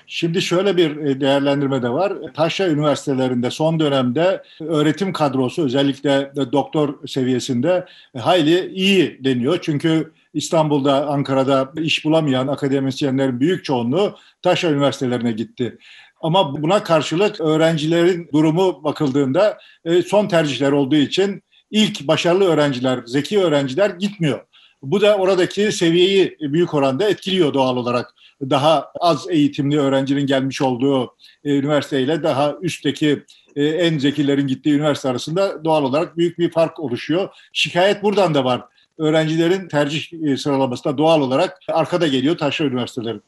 Şimdi 0.07 0.43
şöyle 0.43 0.77
bir 0.77 0.97
e, 0.97 1.21
değerlendirme 1.21 1.83
de 1.83 1.89
var. 1.89 2.13
Taşra 2.35 2.69
üniversitelerinde 2.69 3.51
son 3.51 3.81
dönemde 3.81 4.43
öğretim 4.61 5.13
kadrosu 5.13 5.65
özellikle 5.65 6.33
doktor 6.53 7.07
seviyesinde 7.07 7.87
hayli 8.19 8.73
iyi 8.75 9.25
deniyor. 9.25 9.59
Çünkü 9.63 10.13
İstanbul'da, 10.35 11.07
Ankara'da 11.07 11.73
iş 11.77 12.05
bulamayan 12.05 12.49
akademisyenlerin 12.49 13.41
büyük 13.41 13.65
çoğunluğu 13.65 14.17
Taşra 14.43 14.71
üniversitelerine 14.71 15.33
gitti. 15.33 15.79
Ama 16.21 16.63
buna 16.63 16.83
karşılık 16.83 17.41
öğrencilerin 17.41 18.29
durumu 18.33 18.85
bakıldığında 18.85 19.59
e, 19.85 20.03
son 20.03 20.29
tercihler 20.29 20.73
olduğu 20.73 20.97
için 20.97 21.43
ilk 21.73 22.09
başarılı 22.09 22.45
öğrenciler, 22.45 23.00
zeki 23.07 23.41
öğrenciler 23.41 23.91
gitmiyor. 23.91 24.41
Bu 24.83 25.00
da 25.00 25.17
oradaki 25.17 25.73
seviyeyi 25.73 26.37
büyük 26.41 26.75
oranda 26.75 27.09
etkiliyor 27.09 27.55
doğal 27.55 27.76
olarak. 27.76 28.14
Daha 28.50 28.93
az 29.00 29.26
eğitimli 29.31 29.81
öğrencinin 29.81 30.26
gelmiş 30.26 30.62
olduğu 30.62 31.17
e, 31.45 31.57
üniversiteyle 31.59 32.23
daha 32.23 32.55
üstteki 32.62 33.23
e, 33.57 33.64
en 33.64 33.99
zekilerin 33.99 34.47
gittiği 34.47 34.75
üniversite 34.75 35.09
arasında 35.09 35.64
doğal 35.64 35.83
olarak 35.83 36.17
büyük 36.17 36.38
bir 36.38 36.50
fark 36.50 36.81
oluşuyor. 36.81 37.29
Şikayet 37.52 38.02
buradan 38.02 38.35
da 38.35 38.45
var. 38.45 38.64
Öğrencilerin 38.99 39.69
tercih 39.69 40.12
e, 40.12 40.37
sıralamasında 40.37 40.99
doğal 40.99 41.21
olarak 41.21 41.59
arkada 41.69 42.07
geliyor 42.07 42.38
taşra 42.38 42.64
üniversiteleri. 42.64 43.19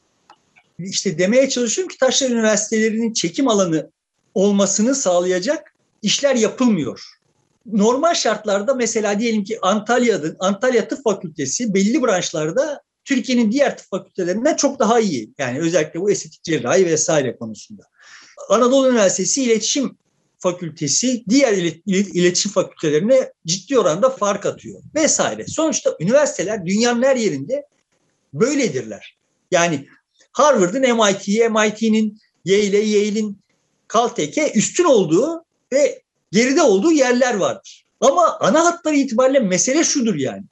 İşte 0.79 1.17
demeye 1.17 1.49
çalışıyorum 1.49 1.91
ki 1.91 1.97
taşra 1.97 2.27
üniversitelerinin 2.27 3.13
çekim 3.13 3.47
alanı 3.47 3.89
olmasını 4.33 4.95
sağlayacak 4.95 5.73
işler 6.01 6.35
yapılmıyor 6.35 7.14
normal 7.65 8.13
şartlarda 8.13 8.73
mesela 8.73 9.19
diyelim 9.19 9.43
ki 9.43 9.59
Antalya'da 9.61 10.27
Antalya 10.39 10.87
Tıp 10.87 11.03
Fakültesi 11.03 11.73
belli 11.73 12.03
branşlarda 12.03 12.81
Türkiye'nin 13.05 13.51
diğer 13.51 13.77
tıp 13.77 13.87
fakültelerinden 13.89 14.55
çok 14.55 14.79
daha 14.79 14.99
iyi. 14.99 15.33
Yani 15.37 15.59
özellikle 15.59 16.01
bu 16.01 16.11
estetik 16.11 16.43
cerrahi 16.43 16.85
vesaire 16.85 17.37
konusunda. 17.37 17.83
Anadolu 18.49 18.89
Üniversitesi 18.89 19.43
İletişim 19.43 19.97
Fakültesi 20.39 21.23
diğer 21.29 21.53
iletişim 21.87 22.51
fakültelerine 22.51 23.31
ciddi 23.45 23.79
oranda 23.79 24.09
fark 24.09 24.45
atıyor 24.45 24.81
vesaire. 24.95 25.47
Sonuçta 25.47 25.95
üniversiteler 25.99 26.65
dünyanın 26.65 27.03
her 27.03 27.15
yerinde 27.15 27.65
böyledirler. 28.33 29.17
Yani 29.51 29.87
Harvard'ın 30.31 30.81
MIT'ye, 30.81 31.49
MIT'nin 31.49 32.19
Yale'e, 32.45 32.83
Yale'in 32.83 33.39
Caltech'e 33.93 34.51
üstün 34.51 34.83
olduğu 34.83 35.45
ve 35.73 36.04
geride 36.35 36.61
olduğu 36.61 36.91
yerler 36.91 37.33
vardır. 37.33 37.85
Ama 37.99 38.37
ana 38.39 38.65
hatları 38.65 38.95
itibariyle 38.95 39.39
mesele 39.39 39.83
şudur 39.83 40.15
yani. 40.15 40.43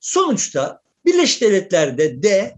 Sonuçta 0.00 0.80
Birleşik 1.04 1.42
Devletler'de 1.42 2.22
de 2.22 2.54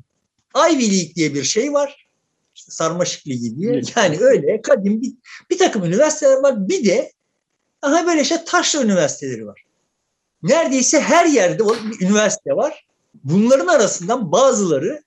Ivy 0.56 0.90
League 0.90 1.14
diye 1.14 1.34
bir 1.34 1.44
şey 1.44 1.72
var. 1.72 2.08
İşte 2.54 2.72
sarmaşık 2.72 3.26
ligi 3.26 3.56
diye. 3.56 3.82
Yani 3.96 4.18
öyle 4.20 4.62
kadim 4.62 5.02
bir, 5.02 5.12
bir 5.50 5.58
takım 5.58 5.84
üniversiteler 5.84 6.36
var. 6.36 6.68
Bir 6.68 6.84
de 6.84 7.12
aha 7.82 8.06
böyle 8.06 8.20
işte 8.20 8.44
taşra 8.44 8.82
üniversiteleri 8.82 9.46
var. 9.46 9.64
Neredeyse 10.42 11.00
her 11.00 11.26
yerde 11.26 11.62
o 11.62 11.74
bir 11.74 12.06
üniversite 12.06 12.56
var. 12.56 12.86
Bunların 13.24 13.66
arasından 13.66 14.32
bazıları 14.32 15.02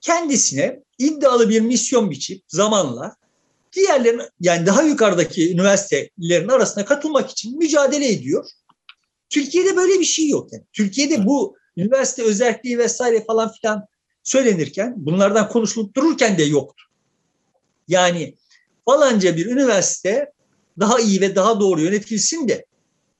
kendisine 0.00 0.80
iddialı 0.98 1.48
bir 1.48 1.60
misyon 1.60 2.10
biçip 2.10 2.42
zamanla 2.48 3.16
diğerlerin 3.76 4.22
yani 4.40 4.66
daha 4.66 4.82
yukarıdaki 4.82 5.52
üniversitelerin 5.52 6.48
arasına 6.48 6.84
katılmak 6.84 7.30
için 7.30 7.58
mücadele 7.58 8.08
ediyor. 8.08 8.44
Türkiye'de 9.30 9.76
böyle 9.76 10.00
bir 10.00 10.04
şey 10.04 10.28
yok. 10.28 10.52
Yani. 10.52 10.64
Türkiye'de 10.72 11.26
bu 11.26 11.56
üniversite 11.76 12.22
özelliği 12.22 12.78
vesaire 12.78 13.24
falan 13.24 13.52
filan 13.52 13.86
söylenirken 14.22 14.94
bunlardan 14.96 15.48
konuşulup 15.48 15.96
dururken 15.96 16.38
de 16.38 16.42
yoktu. 16.42 16.84
Yani 17.88 18.34
falanca 18.84 19.36
bir 19.36 19.46
üniversite 19.46 20.32
daha 20.80 21.00
iyi 21.00 21.20
ve 21.20 21.36
daha 21.36 21.60
doğru 21.60 21.80
yönetilsin 21.80 22.48
de 22.48 22.64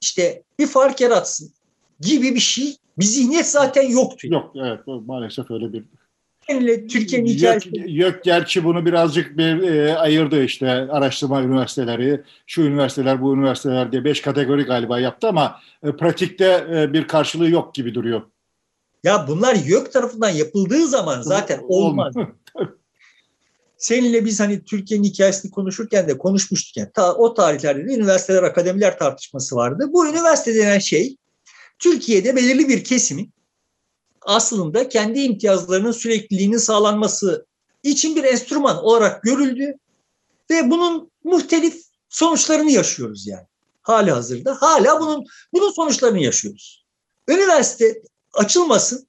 işte 0.01 0.43
bir 0.59 0.67
fark 0.67 1.01
yaratsın 1.01 1.53
gibi 2.01 2.35
bir 2.35 2.41
şey 2.41 2.77
bir 2.99 3.05
zihniyet 3.05 3.47
zaten 3.47 3.91
yoktu. 3.91 4.27
Yok 4.31 4.53
evet 4.57 4.81
maalesef 4.87 5.51
öyle 5.51 5.73
bir 5.73 5.85
Türkiye'nin 6.89 7.27
hikayesi. 7.27 7.71
Yok 7.87 8.15
gerçi 8.25 8.65
bunu 8.65 8.87
birazcık 8.87 9.39
bir 9.39 9.63
e, 9.63 9.97
ayırdı 9.97 10.45
işte 10.45 10.69
araştırma 10.71 11.43
üniversiteleri, 11.43 12.21
şu 12.47 12.63
üniversiteler, 12.63 13.23
bu 13.23 13.35
üniversiteler 13.35 13.93
diye 13.93 14.05
beş 14.05 14.21
kategori 14.21 14.63
galiba 14.63 15.01
yaptı 15.01 15.29
ama 15.29 15.61
e, 15.83 15.93
pratikte 15.93 16.67
e, 16.75 16.93
bir 16.93 17.09
karşılığı 17.09 17.51
yok 17.51 17.75
gibi 17.75 17.95
duruyor. 17.95 18.23
Ya 19.05 19.27
bunlar 19.29 19.55
YÖK 19.55 19.93
tarafından 19.93 20.31
yapıldığı 20.31 20.87
zaman 20.87 21.23
zaten 21.23 21.61
olmaz. 21.69 22.15
Seninle 23.79 24.25
biz 24.25 24.41
hani 24.41 24.65
Türkiye'nin 24.65 25.05
hikayesini 25.05 25.51
konuşurken 25.51 26.09
de 26.09 26.19
konuşmuştuk. 26.19 26.77
Yani. 26.77 26.91
Ta, 26.95 27.15
o 27.15 27.35
tarihlerde 27.35 27.89
de 27.89 27.95
üniversiteler, 27.95 28.43
akademiler 28.43 28.99
tartışması 28.99 29.57
vardı. 29.57 29.89
Bu 29.93 30.09
üniversite 30.09 30.55
denen 30.55 30.79
şey 30.79 31.17
Türkiye'de 31.79 32.37
belirli 32.37 32.69
bir 32.69 32.85
kesimin 32.85 33.36
aslında 34.27 34.89
kendi 34.89 35.21
imtiyazlarının 35.21 35.93
sürekliliğinin 35.93 36.57
sağlanması 36.57 37.47
için 37.83 38.17
bir 38.17 38.25
enstrüman 38.25 38.85
olarak 38.85 39.23
görüldü 39.23 39.75
ve 40.51 40.71
bunun 40.71 41.11
muhtelif 41.25 41.83
sonuçlarını 42.09 42.71
yaşıyoruz 42.71 43.27
yani. 43.27 43.47
hali 43.83 44.11
hazırda. 44.11 44.57
Hala 44.61 45.01
bunun 45.01 45.25
bunun 45.53 45.71
sonuçlarını 45.71 46.19
yaşıyoruz. 46.19 46.85
Üniversite 47.29 48.03
açılmasın 48.35 49.07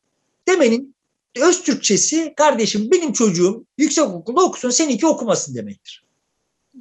demenin 0.48 0.96
öz 1.36 1.64
Türkçesi 1.64 2.34
kardeşim 2.38 2.92
benim 2.92 3.14
çocuğum 3.14 3.66
yüksek 3.78 4.04
okulda 4.04 4.42
okusun 4.42 4.70
seninki 4.70 5.08
okumasın 5.08 5.56
demektir. 5.56 6.07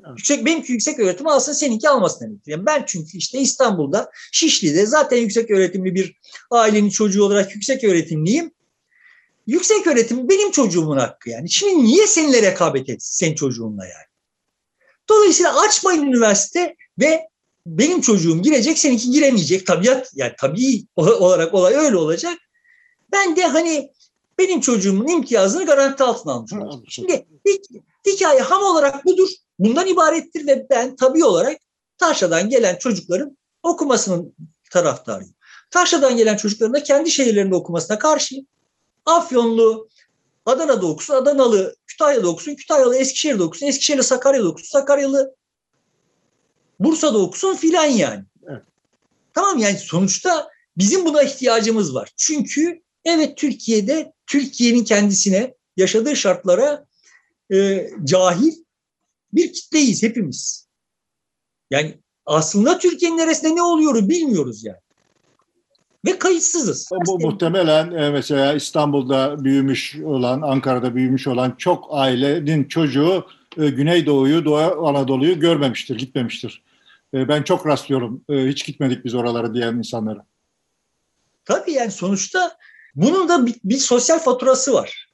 Yüksek, 0.08 0.46
benimki 0.46 0.72
yüksek 0.72 0.98
öğretim 0.98 1.26
alsın 1.26 1.52
seninki 1.52 1.88
almasın 1.88 2.24
demektir. 2.24 2.52
Yani 2.52 2.66
ben 2.66 2.84
çünkü 2.86 3.18
işte 3.18 3.38
İstanbul'da 3.38 4.10
Şişli'de 4.32 4.86
zaten 4.86 5.16
yüksek 5.16 5.50
öğretimli 5.50 5.94
bir 5.94 6.16
ailenin 6.50 6.90
çocuğu 6.90 7.24
olarak 7.24 7.54
yüksek 7.54 7.84
öğretimliyim. 7.84 8.50
Yüksek 9.46 9.86
öğretim 9.86 10.28
benim 10.28 10.50
çocuğumun 10.50 10.96
hakkı 10.96 11.30
yani. 11.30 11.50
Şimdi 11.50 11.84
niye 11.84 12.06
seninle 12.06 12.42
rekabet 12.42 12.88
etsin 12.88 13.14
senin 13.26 13.34
çocuğunla 13.34 13.84
yani? 13.84 14.06
Dolayısıyla 15.08 15.60
açmayın 15.60 16.02
üniversite 16.02 16.76
ve 16.98 17.28
benim 17.66 18.00
çocuğum 18.00 18.42
girecek, 18.42 18.78
seninki 18.78 19.10
giremeyecek. 19.10 19.66
Tabiat 19.66 20.10
yani 20.14 20.32
tabii 20.38 20.84
olarak 20.96 21.54
olay 21.54 21.74
öyle 21.74 21.96
olacak. 21.96 22.38
Ben 23.12 23.36
de 23.36 23.46
hani 23.46 23.90
benim 24.38 24.60
çocuğumun 24.60 25.08
imtiyazını 25.08 25.66
garanti 25.66 26.02
altına 26.02 26.32
almış. 26.32 26.94
Şimdi 26.94 27.26
hikaye 28.06 28.40
ham 28.40 28.62
olarak 28.62 29.04
budur. 29.04 29.28
Bundan 29.58 29.86
ibarettir 29.86 30.46
ve 30.46 30.66
ben 30.70 30.96
tabii 30.96 31.24
olarak 31.24 31.58
Taşra'dan 31.98 32.48
gelen 32.48 32.76
çocukların 32.78 33.38
okumasının 33.62 34.34
taraftarıyım. 34.70 35.34
Taşra'dan 35.70 36.16
gelen 36.16 36.36
çocukların 36.36 36.74
da 36.74 36.82
kendi 36.82 37.10
şehirlerinde 37.10 37.54
okumasına 37.54 37.98
karşıyım. 37.98 38.46
Afyonlu 39.06 39.88
Adana'da 40.46 40.86
okusun, 40.86 41.14
Adanalı 41.14 41.76
Kütahya'da 41.86 42.28
okusun, 42.28 42.54
Kütahyalı 42.54 42.96
Eskişehir'de 42.96 43.42
okusun, 43.42 43.66
Eskişehirli 43.66 44.02
Sakarya'da 44.02 44.48
okusun, 44.48 44.68
Sakaryalı 44.68 45.34
Bursa'da 46.80 47.18
okusun 47.18 47.54
filan 47.54 47.84
yani. 47.84 48.24
Evet. 48.50 48.62
Tamam 49.34 49.58
yani 49.58 49.78
sonuçta 49.78 50.48
bizim 50.78 51.04
buna 51.04 51.22
ihtiyacımız 51.22 51.94
var. 51.94 52.10
Çünkü 52.16 52.82
evet 53.04 53.36
Türkiye'de 53.36 54.12
Türkiye'nin 54.26 54.84
kendisine 54.84 55.54
yaşadığı 55.76 56.16
şartlara 56.16 56.86
e, 57.52 57.90
cahil 58.04 58.52
bir 59.32 59.52
kitleyiz 59.52 60.02
hepimiz. 60.02 60.68
Yani 61.70 61.98
aslında 62.26 62.78
Türkiye'nin 62.78 63.18
neresinde 63.18 63.54
ne 63.54 63.62
oluyor 63.62 64.08
bilmiyoruz 64.08 64.64
yani. 64.64 64.78
Ve 66.06 66.18
kayıtsızız. 66.18 66.88
Bu 67.06 67.18
muhtemelen 67.18 67.92
e, 67.92 68.10
mesela 68.10 68.52
İstanbul'da 68.52 69.44
büyümüş 69.44 69.96
olan, 70.04 70.42
Ankara'da 70.42 70.94
büyümüş 70.94 71.26
olan 71.26 71.54
çok 71.58 71.88
ailenin 71.90 72.64
çocuğu 72.64 73.26
e, 73.58 73.68
Güneydoğu'yu, 73.68 74.44
Doğu 74.44 74.86
Anadolu'yu 74.86 75.40
görmemiştir, 75.40 75.98
gitmemiştir. 75.98 76.62
E, 77.14 77.28
ben 77.28 77.42
çok 77.42 77.66
rastlıyorum 77.66 78.24
hiç 78.30 78.66
gitmedik 78.66 79.04
biz 79.04 79.14
oralara 79.14 79.54
diyen 79.54 79.74
insanlara. 79.74 80.26
Tabii 81.44 81.72
yani 81.72 81.90
sonuçta 81.90 82.56
bunun 82.94 83.28
da 83.28 83.46
bir, 83.46 83.54
bir 83.64 83.78
sosyal 83.78 84.18
faturası 84.18 84.72
var. 84.72 85.05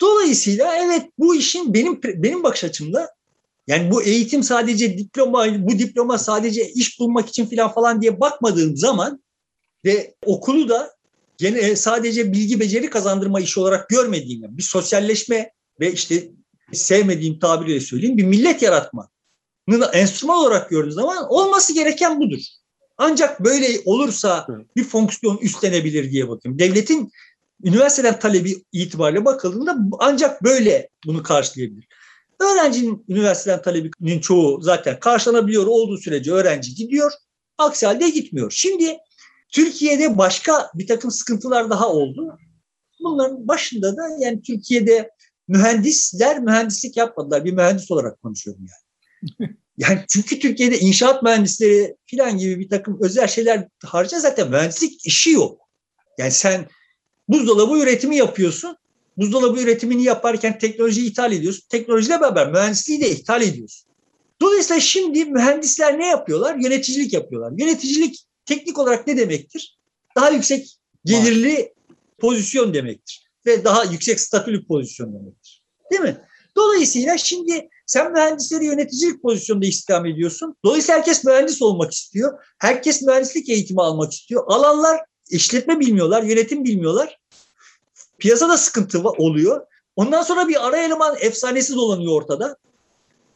Dolayısıyla 0.00 0.76
evet 0.76 1.02
bu 1.18 1.34
işin 1.34 1.74
benim 1.74 2.00
benim 2.02 2.42
bakış 2.42 2.64
açımda 2.64 3.14
yani 3.66 3.90
bu 3.90 4.02
eğitim 4.02 4.42
sadece 4.42 4.98
diploma, 4.98 5.46
bu 5.58 5.78
diploma 5.78 6.18
sadece 6.18 6.72
iş 6.72 7.00
bulmak 7.00 7.28
için 7.28 7.46
falan 7.46 7.72
falan 7.72 8.02
diye 8.02 8.20
bakmadığım 8.20 8.76
zaman 8.76 9.22
ve 9.84 10.14
okulu 10.26 10.68
da 10.68 10.92
gene 11.38 11.76
sadece 11.76 12.32
bilgi 12.32 12.60
beceri 12.60 12.90
kazandırma 12.90 13.40
işi 13.40 13.60
olarak 13.60 13.88
görmediğim, 13.88 14.58
bir 14.58 14.62
sosyalleşme 14.62 15.50
ve 15.80 15.92
işte 15.92 16.28
sevmediğim 16.72 17.38
tabiriyle 17.38 17.80
söyleyeyim 17.80 18.16
bir 18.16 18.24
millet 18.24 18.62
yaratma 18.62 19.08
enstrüman 19.92 20.38
olarak 20.38 20.70
gördüğünüz 20.70 20.94
zaman 20.94 21.32
olması 21.32 21.74
gereken 21.74 22.20
budur. 22.20 22.40
Ancak 22.98 23.44
böyle 23.44 23.66
olursa 23.84 24.46
bir 24.76 24.84
fonksiyon 24.84 25.36
üstlenebilir 25.36 26.10
diye 26.10 26.28
bakıyorum. 26.28 26.58
Devletin 26.58 27.12
üniversiteden 27.64 28.18
talebi 28.18 28.64
itibariyle 28.72 29.24
bakıldığında 29.24 29.76
ancak 29.98 30.44
böyle 30.44 30.88
bunu 31.06 31.22
karşılayabilir. 31.22 31.88
Öğrencinin 32.40 33.04
üniversiteden 33.08 33.62
talebinin 33.62 34.20
çoğu 34.20 34.62
zaten 34.62 35.00
karşılanabiliyor 35.00 35.66
olduğu 35.66 35.98
sürece 35.98 36.32
öğrenci 36.32 36.74
gidiyor. 36.74 37.12
Aksi 37.58 37.86
halde 37.86 38.10
gitmiyor. 38.10 38.50
Şimdi 38.50 38.98
Türkiye'de 39.52 40.18
başka 40.18 40.70
bir 40.74 40.86
takım 40.86 41.10
sıkıntılar 41.10 41.70
daha 41.70 41.88
oldu. 41.88 42.38
Bunların 43.00 43.48
başında 43.48 43.96
da 43.96 44.02
yani 44.20 44.42
Türkiye'de 44.42 45.10
mühendisler 45.48 46.40
mühendislik 46.40 46.96
yapmadılar. 46.96 47.44
Bir 47.44 47.52
mühendis 47.52 47.90
olarak 47.90 48.22
konuşuyorum 48.22 48.66
yani. 48.66 49.50
Yani 49.78 50.04
çünkü 50.08 50.38
Türkiye'de 50.38 50.78
inşaat 50.78 51.22
mühendisleri 51.22 51.96
falan 52.10 52.38
gibi 52.38 52.60
bir 52.60 52.68
takım 52.68 52.98
özel 53.02 53.26
şeyler 53.26 53.68
harca 53.84 54.18
zaten 54.18 54.50
mühendislik 54.50 55.06
işi 55.06 55.30
yok. 55.30 55.60
Yani 56.18 56.30
sen 56.30 56.68
buzdolabı 57.28 57.78
üretimi 57.78 58.16
yapıyorsun. 58.16 58.76
Buzdolabı 59.16 59.60
üretimini 59.60 60.02
yaparken 60.02 60.58
teknolojiyi 60.58 61.10
ithal 61.10 61.32
ediyorsun. 61.32 61.62
Teknolojiyle 61.68 62.20
beraber 62.20 62.52
mühendisliği 62.52 63.00
de 63.00 63.10
ithal 63.10 63.42
ediyorsun. 63.42 63.88
Dolayısıyla 64.40 64.80
şimdi 64.80 65.24
mühendisler 65.24 65.98
ne 65.98 66.06
yapıyorlar? 66.06 66.56
Yöneticilik 66.56 67.12
yapıyorlar. 67.12 67.52
Yöneticilik 67.58 68.24
teknik 68.44 68.78
olarak 68.78 69.06
ne 69.06 69.16
demektir? 69.16 69.78
Daha 70.16 70.30
yüksek 70.30 70.76
gelirli 71.04 71.74
pozisyon 72.18 72.74
demektir. 72.74 73.28
Ve 73.46 73.64
daha 73.64 73.84
yüksek 73.84 74.20
statülü 74.20 74.66
pozisyon 74.66 75.14
demektir. 75.14 75.62
Değil 75.90 76.02
mi? 76.02 76.20
Dolayısıyla 76.56 77.18
şimdi 77.18 77.68
sen 77.86 78.12
mühendisleri 78.12 78.64
yöneticilik 78.64 79.22
pozisyonunda 79.22 79.66
istihdam 79.66 80.06
ediyorsun. 80.06 80.56
Dolayısıyla 80.64 80.98
herkes 80.98 81.24
mühendis 81.24 81.62
olmak 81.62 81.92
istiyor. 81.92 82.44
Herkes 82.58 83.02
mühendislik 83.02 83.48
eğitimi 83.48 83.82
almak 83.82 84.12
istiyor. 84.12 84.44
Alanlar 84.46 85.00
işletme 85.30 85.80
bilmiyorlar, 85.80 86.22
yönetim 86.22 86.64
bilmiyorlar. 86.64 87.18
Piyasada 88.18 88.58
sıkıntı 88.58 89.00
oluyor. 89.00 89.66
Ondan 89.96 90.22
sonra 90.22 90.48
bir 90.48 90.66
ara 90.66 90.76
eleman 90.76 91.16
efsanesi 91.20 91.74
dolanıyor 91.74 92.12
ortada. 92.12 92.56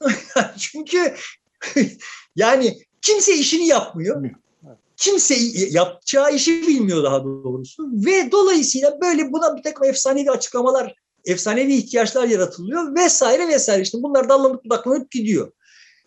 Çünkü 0.59 1.15
yani 2.37 2.79
kimse 3.03 3.35
işini 3.35 3.67
yapmıyor. 3.67 4.31
Kimse 4.97 5.35
yapacağı 5.71 6.35
işi 6.35 6.67
bilmiyor 6.67 7.03
daha 7.03 7.25
doğrusu. 7.25 7.91
Ve 7.93 8.33
dolayısıyla 8.33 9.01
böyle 9.01 9.33
buna 9.33 9.57
bir 9.57 9.63
takım 9.63 9.85
efsanevi 9.85 10.31
açıklamalar, 10.31 10.95
efsanevi 11.25 11.75
ihtiyaçlar 11.75 12.29
yaratılıyor 12.29 12.95
vesaire 12.95 13.49
vesaire. 13.49 13.83
İşte 13.83 13.99
bunlar 14.03 14.29
dallanıp 14.29 14.65
budaklanıp 14.65 15.11
gidiyor. 15.11 15.53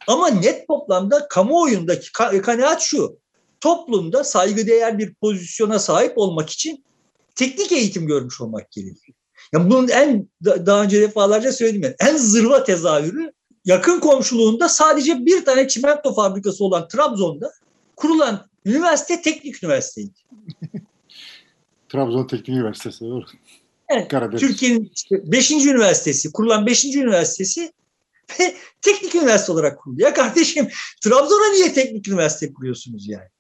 Ama 0.08 0.28
net 0.30 0.68
toplamda 0.68 1.28
kamuoyundaki 1.28 2.12
kanaat 2.42 2.82
şu. 2.82 3.18
Toplumda 3.66 4.24
saygıdeğer 4.24 5.00
bir 5.00 5.14
pozisyona 5.14 5.80
sahip 5.80 6.18
olmak 6.18 6.50
için 6.50 6.86
teknik 7.36 7.72
eğitim 7.72 8.08
görmüş 8.08 8.42
olmak 8.42 8.72
gerekiyor. 8.72 9.18
Yani 9.54 9.70
bunun 9.70 9.88
en 9.88 10.30
daha 10.42 10.84
önce 10.84 11.02
defalarca 11.02 11.52
söyledim 11.54 11.84
yani, 11.84 11.96
en 12.00 12.18
zırva 12.18 12.64
tezahürü 12.64 13.32
yakın 13.66 14.00
komşuluğunda 14.00 14.70
sadece 14.70 15.26
bir 15.26 15.46
tane 15.46 15.68
çimento 15.68 16.14
fabrikası 16.14 16.66
olan 16.66 16.88
Trabzon'da 16.88 17.52
kurulan 17.96 18.48
üniversite 18.66 19.22
teknik 19.22 19.64
üniversiteydi. 19.64 20.20
Trabzon 21.90 22.28
Teknik 22.28 22.50
Üniversitesi 22.50 23.06
doğru. 23.06 23.26
Evet, 23.90 24.12
Türkiye'nin 24.40 24.92
işte 24.96 25.32
5. 25.32 25.52
üniversitesi, 25.52 26.32
kurulan 26.32 26.66
5. 26.66 26.86
üniversitesi 26.86 27.72
ve 28.40 28.56
teknik 28.82 29.16
üniversite 29.16 29.52
olarak 29.52 29.80
kuruldu. 29.80 30.02
Ya 30.02 30.14
kardeşim 30.14 30.68
Trabzon'a 31.04 31.54
niye 31.54 31.74
teknik 31.74 32.08
üniversite 32.08 32.54
kuruyorsunuz 32.54 33.08
yani? 33.08 33.35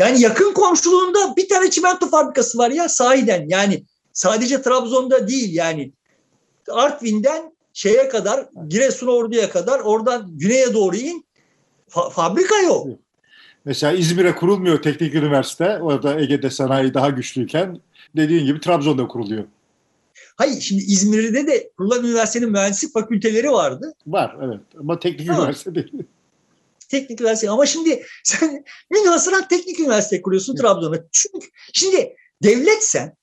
Yani 0.00 0.20
yakın 0.20 0.52
komşuluğunda 0.52 1.36
bir 1.36 1.48
tane 1.48 1.70
çimento 1.70 2.08
fabrikası 2.08 2.58
var 2.58 2.70
ya 2.70 2.88
sahiden. 2.88 3.46
Yani 3.48 3.84
sadece 4.12 4.62
Trabzon'da 4.62 5.28
değil 5.28 5.54
yani 5.54 5.92
Artvin'den 6.70 7.52
şeye 7.72 8.08
kadar 8.08 8.48
Giresun 8.68 9.06
Ordu'ya 9.06 9.50
kadar 9.50 9.80
oradan 9.80 10.30
güneye 10.32 10.74
doğru 10.74 10.96
in 10.96 11.24
fa- 11.90 12.10
fabrika 12.10 12.58
yok. 12.58 12.86
Mesela 13.64 13.92
İzmir'e 13.92 14.34
kurulmuyor 14.34 14.82
teknik 14.82 15.14
üniversite. 15.14 15.78
Orada 15.78 16.20
Ege'de 16.20 16.50
sanayi 16.50 16.94
daha 16.94 17.10
güçlüyken 17.10 17.80
dediğin 18.16 18.46
gibi 18.46 18.60
Trabzon'da 18.60 19.08
kuruluyor. 19.08 19.44
Hayır 20.36 20.60
şimdi 20.60 20.82
İzmir'de 20.82 21.46
de 21.46 21.70
kurulan 21.76 22.04
üniversitenin 22.04 22.52
mühendislik 22.52 22.92
fakülteleri 22.92 23.50
vardı. 23.50 23.92
Var 24.06 24.36
evet 24.42 24.60
ama 24.80 24.98
teknik 24.98 25.28
ha. 25.28 25.38
üniversite 25.38 25.74
değil. 25.74 25.92
Teknik 26.90 27.20
üniversite 27.20 27.50
ama 27.50 27.66
şimdi 27.66 28.02
sen 28.24 28.64
münhasıran 28.90 29.48
teknik 29.48 29.80
üniversite 29.80 30.22
kuruyorsun 30.22 30.56
Trabzon'da. 30.56 31.04
Çünkü 31.12 31.48
şimdi 31.72 32.16
devletsen 32.42 33.16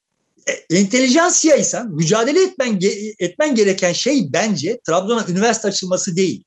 e, 0.48 0.78
entelijansiyaysan 0.78 1.92
mücadele 1.92 2.44
etmen 2.44 2.80
etmen 3.20 3.56
gereken 3.56 3.94
şey 3.94 4.34
bence 4.34 4.80
Trabzon'a 4.88 5.26
üniversite 5.30 5.68
açılması 5.68 6.16
değil. 6.16 6.44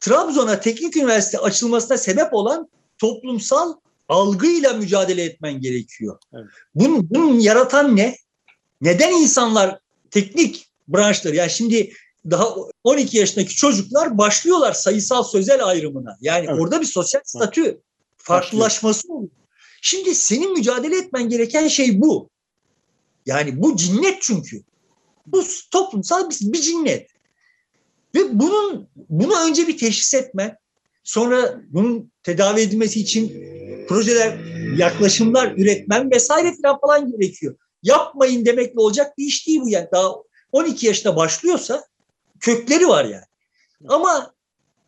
Trabzon'a 0.00 0.60
teknik 0.60 0.96
üniversite 0.96 1.38
açılmasına 1.38 1.98
sebep 1.98 2.34
olan 2.34 2.68
toplumsal 2.98 3.74
algıyla 4.08 4.72
mücadele 4.72 5.24
etmen 5.24 5.60
gerekiyor. 5.60 6.18
Evet. 6.34 6.46
Bunun, 6.74 7.10
bunun 7.10 7.38
yaratan 7.38 7.96
ne? 7.96 8.16
Neden 8.80 9.12
insanlar 9.12 9.78
teknik 10.10 10.68
branşları 10.88 11.36
yani 11.36 11.50
şimdi 11.50 11.92
daha 12.30 12.54
12 12.84 13.18
yaşındaki 13.18 13.56
çocuklar 13.56 14.18
başlıyorlar 14.18 14.72
sayısal 14.72 15.22
sözel 15.22 15.66
ayrımına. 15.66 16.16
Yani 16.20 16.46
evet. 16.48 16.60
orada 16.60 16.80
bir 16.80 16.86
sosyal 16.86 17.20
statü 17.24 17.80
farklılaşması 18.16 19.12
oluyor. 19.12 19.30
Şimdi 19.82 20.14
senin 20.14 20.52
mücadele 20.52 20.98
etmen 20.98 21.28
gereken 21.28 21.68
şey 21.68 22.00
bu. 22.00 22.28
Yani 23.26 23.62
bu 23.62 23.76
cinnet 23.76 24.18
çünkü. 24.20 24.62
Bu 25.26 25.44
toplumsal 25.70 26.30
bir, 26.30 26.52
bir 26.52 26.60
cinnet. 26.60 27.10
Ve 28.14 28.38
bunun 28.38 28.88
bunu 28.96 29.40
önce 29.48 29.68
bir 29.68 29.78
teşhis 29.78 30.14
etme, 30.14 30.58
sonra 31.04 31.60
bunun 31.68 32.12
tedavi 32.22 32.60
edilmesi 32.60 33.00
için 33.00 33.28
projeler, 33.88 34.38
yaklaşımlar 34.76 35.54
üretmen 35.56 36.10
vesaire 36.10 36.54
falan 36.62 36.80
falan 36.80 37.10
gerekiyor. 37.10 37.56
Yapmayın 37.82 38.44
demekle 38.44 38.80
olacak 38.80 39.18
bir 39.18 39.26
iş 39.26 39.46
değil 39.46 39.60
bu 39.60 39.68
yani. 39.68 39.88
Daha 39.92 40.12
12 40.52 40.86
yaşında 40.86 41.16
başlıyorsa 41.16 41.84
kökleri 42.40 42.88
var 42.88 43.04
yani. 43.04 43.24
Ama 43.88 44.34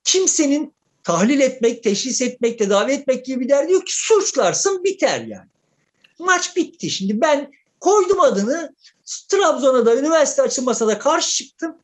kimsenin 0.05 0.75
tahlil 1.03 1.41
etmek, 1.41 1.83
teşhis 1.83 2.23
etmek, 2.23 2.59
tedavi 2.59 2.93
etmek 2.93 3.25
gibi 3.25 3.41
bir 3.41 3.49
derdi 3.49 3.73
yok 3.73 3.87
ki 3.87 3.93
suçlarsın 3.97 4.85
biter 4.85 5.21
yani. 5.21 5.49
Maç 6.19 6.57
bitti. 6.57 6.91
Şimdi 6.91 7.21
ben 7.21 7.51
koydum 7.81 8.21
adını 8.21 8.75
Trabzon'a 9.29 9.87
da 9.87 9.97
üniversite 9.97 10.43
açılmasına 10.43 10.89
da 10.89 10.99
karşı 10.99 11.37
çıktım. 11.37 11.77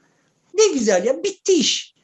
Ne 0.55 0.67
güzel 0.69 1.05
ya 1.05 1.23
bitti 1.23 1.53
iş. 1.53 1.97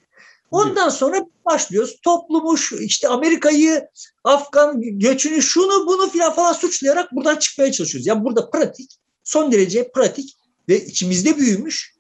Ondan 0.50 0.88
sonra 0.88 1.26
başlıyoruz. 1.44 1.96
Toplumu 2.02 2.56
işte 2.80 3.08
Amerika'yı, 3.08 3.88
Afgan 4.24 4.80
göçünü 4.82 5.42
şunu 5.42 5.86
bunu 5.86 6.10
filan 6.10 6.32
falan 6.32 6.52
suçlayarak 6.52 7.12
buradan 7.12 7.36
çıkmaya 7.36 7.72
çalışıyoruz. 7.72 8.06
Yani 8.06 8.24
burada 8.24 8.50
pratik, 8.50 8.90
son 9.24 9.52
derece 9.52 9.92
pratik 9.92 10.36
ve 10.68 10.84
içimizde 10.84 11.36
büyümüş 11.36 11.94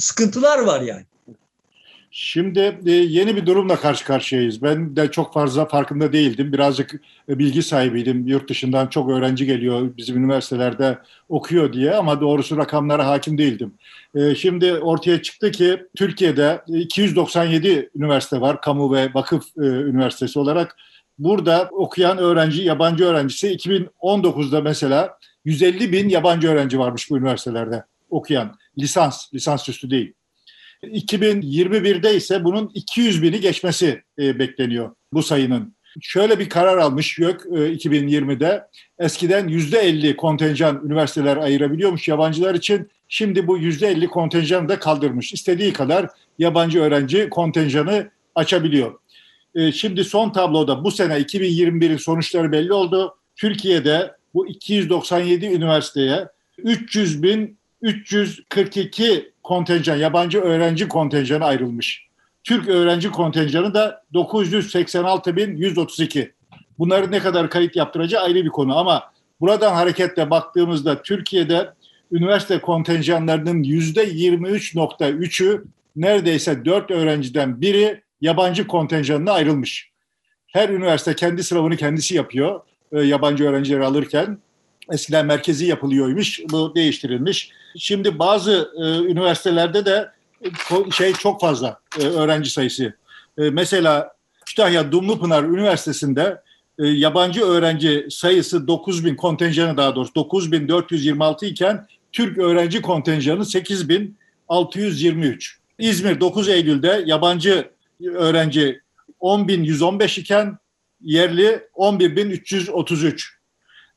sıkıntılar 0.00 0.58
var 0.58 0.80
yani. 0.80 1.04
Şimdi 2.12 2.78
e, 2.86 2.90
yeni 2.90 3.36
bir 3.36 3.46
durumla 3.46 3.76
karşı 3.76 4.04
karşıyayız. 4.04 4.62
Ben 4.62 4.96
de 4.96 5.10
çok 5.10 5.34
fazla 5.34 5.64
farkında 5.66 6.12
değildim. 6.12 6.52
Birazcık 6.52 7.00
e, 7.28 7.38
bilgi 7.38 7.62
sahibiydim. 7.62 8.26
Yurt 8.26 8.50
dışından 8.50 8.86
çok 8.86 9.10
öğrenci 9.10 9.46
geliyor 9.46 9.96
bizim 9.96 10.24
üniversitelerde 10.24 10.98
okuyor 11.28 11.72
diye 11.72 11.94
ama 11.94 12.20
doğrusu 12.20 12.56
rakamlara 12.56 13.06
hakim 13.06 13.38
değildim. 13.38 13.74
E, 14.14 14.34
şimdi 14.34 14.74
ortaya 14.74 15.22
çıktı 15.22 15.50
ki 15.50 15.86
Türkiye'de 15.96 16.62
297 16.66 17.90
üniversite 17.96 18.40
var. 18.40 18.60
Kamu 18.60 18.92
ve 18.92 19.14
vakıf 19.14 19.44
üniversitesi 19.56 20.38
olarak. 20.38 20.76
Burada 21.18 21.68
okuyan 21.72 22.18
öğrenci, 22.18 22.62
yabancı 22.62 23.04
öğrencisi 23.04 23.48
2019'da 23.48 24.60
mesela 24.60 25.18
150 25.44 25.92
bin 25.92 26.08
yabancı 26.08 26.48
öğrenci 26.48 26.78
varmış 26.78 27.10
bu 27.10 27.18
üniversitelerde 27.18 27.84
okuyan. 28.10 28.56
Lisans, 28.78 29.34
lisansüstü 29.34 29.90
değil. 29.90 30.12
2021'de 30.82 32.16
ise 32.16 32.44
bunun 32.44 32.70
200 32.74 33.22
bini 33.22 33.40
geçmesi 33.40 34.02
e, 34.18 34.38
bekleniyor 34.38 34.94
bu 35.12 35.22
sayının. 35.22 35.74
Şöyle 36.00 36.38
bir 36.38 36.48
karar 36.48 36.78
almış 36.78 37.18
YÖK 37.18 37.46
e, 37.46 37.48
2020'de. 37.48 38.66
Eskiden 38.98 39.48
%50 39.48 40.16
kontenjan 40.16 40.82
üniversiteler 40.84 41.36
ayırabiliyormuş 41.36 42.08
yabancılar 42.08 42.54
için. 42.54 42.90
Şimdi 43.08 43.46
bu 43.46 43.58
%50 43.58 44.06
kontenjanı 44.06 44.68
da 44.68 44.78
kaldırmış. 44.78 45.32
İstediği 45.32 45.72
kadar 45.72 46.08
yabancı 46.38 46.80
öğrenci 46.80 47.30
kontenjanı 47.30 48.10
açabiliyor. 48.34 48.98
E, 49.54 49.72
şimdi 49.72 50.04
son 50.04 50.30
tabloda 50.30 50.84
bu 50.84 50.90
sene 50.90 51.14
2021'in 51.14 51.96
sonuçları 51.96 52.52
belli 52.52 52.72
oldu. 52.72 53.16
Türkiye'de 53.36 54.12
bu 54.34 54.46
297 54.46 55.46
üniversiteye 55.46 56.28
300 56.58 57.22
bin 57.22 57.59
342 57.82 59.32
kontenjan, 59.42 59.96
yabancı 59.96 60.40
öğrenci 60.40 60.88
kontenjanı 60.88 61.44
ayrılmış. 61.44 62.06
Türk 62.44 62.68
öğrenci 62.68 63.10
kontenjanı 63.10 63.74
da 63.74 64.02
986.132. 64.14 66.30
Bunları 66.78 67.10
ne 67.10 67.18
kadar 67.18 67.50
kayıt 67.50 67.76
yaptıracağı 67.76 68.22
ayrı 68.22 68.44
bir 68.44 68.48
konu 68.48 68.78
ama 68.78 69.12
buradan 69.40 69.74
hareketle 69.74 70.30
baktığımızda 70.30 71.02
Türkiye'de 71.02 71.70
üniversite 72.12 72.60
kontenjanlarının 72.60 73.62
%23.3'ü 73.62 75.64
neredeyse 75.96 76.64
4 76.64 76.90
öğrenciden 76.90 77.60
biri 77.60 78.02
yabancı 78.20 78.66
kontenjanına 78.66 79.32
ayrılmış. 79.32 79.90
Her 80.46 80.68
üniversite 80.68 81.14
kendi 81.14 81.44
sınavını 81.44 81.76
kendisi 81.76 82.14
yapıyor 82.14 82.60
e, 82.92 83.00
yabancı 83.00 83.44
öğrencileri 83.44 83.84
alırken. 83.84 84.38
Eskiden 84.92 85.26
merkezi 85.26 85.66
yapılıyormuş, 85.66 86.40
bu 86.50 86.74
değiştirilmiş. 86.74 87.50
Şimdi 87.76 88.18
bazı 88.18 88.70
e, 88.76 88.82
üniversitelerde 88.82 89.84
de 89.84 90.10
şey 90.92 91.12
çok 91.12 91.40
fazla 91.40 91.80
e, 92.00 92.02
öğrenci 92.02 92.50
sayısı. 92.50 92.94
E, 93.38 93.50
mesela 93.50 94.12
Kütahya 94.46 94.92
Dumlupınar 94.92 95.44
Üniversitesi'nde 95.44 96.42
e, 96.78 96.86
yabancı 96.86 97.44
öğrenci 97.44 98.06
sayısı 98.10 98.68
9000 98.68 99.16
kontenjanı 99.16 99.76
daha 99.76 99.94
doğrusu 99.94 100.14
9426 100.14 101.46
iken 101.46 101.86
Türk 102.12 102.38
öğrenci 102.38 102.82
kontenjanı 102.82 103.44
8623. 103.44 105.58
İzmir 105.78 106.20
9 106.20 106.48
Eylül'de 106.48 107.02
yabancı 107.06 107.70
öğrenci 108.04 108.80
10.115 109.20 110.20
iken 110.20 110.58
yerli 111.00 111.62
11.333. 111.74 113.39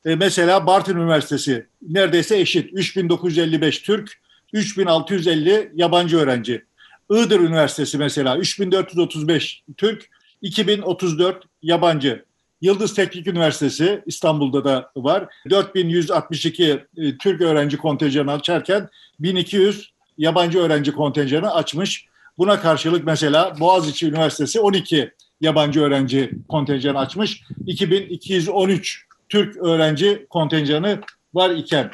E, 0.04 0.14
mesela 0.14 0.66
Bartın 0.66 0.96
Üniversitesi 0.96 1.66
neredeyse 1.82 2.38
eşit. 2.38 2.72
3955 2.72 3.78
Türk, 3.78 4.20
3650 4.52 5.72
yabancı 5.74 6.18
öğrenci. 6.18 6.64
Iğdır 7.10 7.40
Üniversitesi 7.40 7.98
mesela 7.98 8.38
3435 8.38 9.62
Türk, 9.76 10.10
2034 10.42 11.44
yabancı. 11.62 12.24
Yıldız 12.60 12.94
Teknik 12.94 13.26
Üniversitesi 13.26 14.02
İstanbul'da 14.06 14.64
da 14.64 14.90
var. 14.96 15.26
4162 15.50 16.84
e, 16.96 17.18
Türk 17.18 17.40
öğrenci 17.40 17.76
kontenjanı 17.76 18.32
açarken 18.32 18.88
1200 19.20 19.92
yabancı 20.18 20.58
öğrenci 20.58 20.92
kontenjanı 20.92 21.54
açmış. 21.54 22.06
Buna 22.38 22.60
karşılık 22.60 23.04
mesela 23.04 23.60
Boğaziçi 23.60 24.08
Üniversitesi 24.08 24.60
12 24.60 25.12
yabancı 25.40 25.80
öğrenci 25.80 26.30
kontenjanı 26.48 26.98
açmış. 26.98 27.42
2213 27.66 29.06
Türk 29.34 29.56
öğrenci 29.56 30.26
kontenjanı 30.30 31.00
var 31.34 31.50
iken 31.50 31.90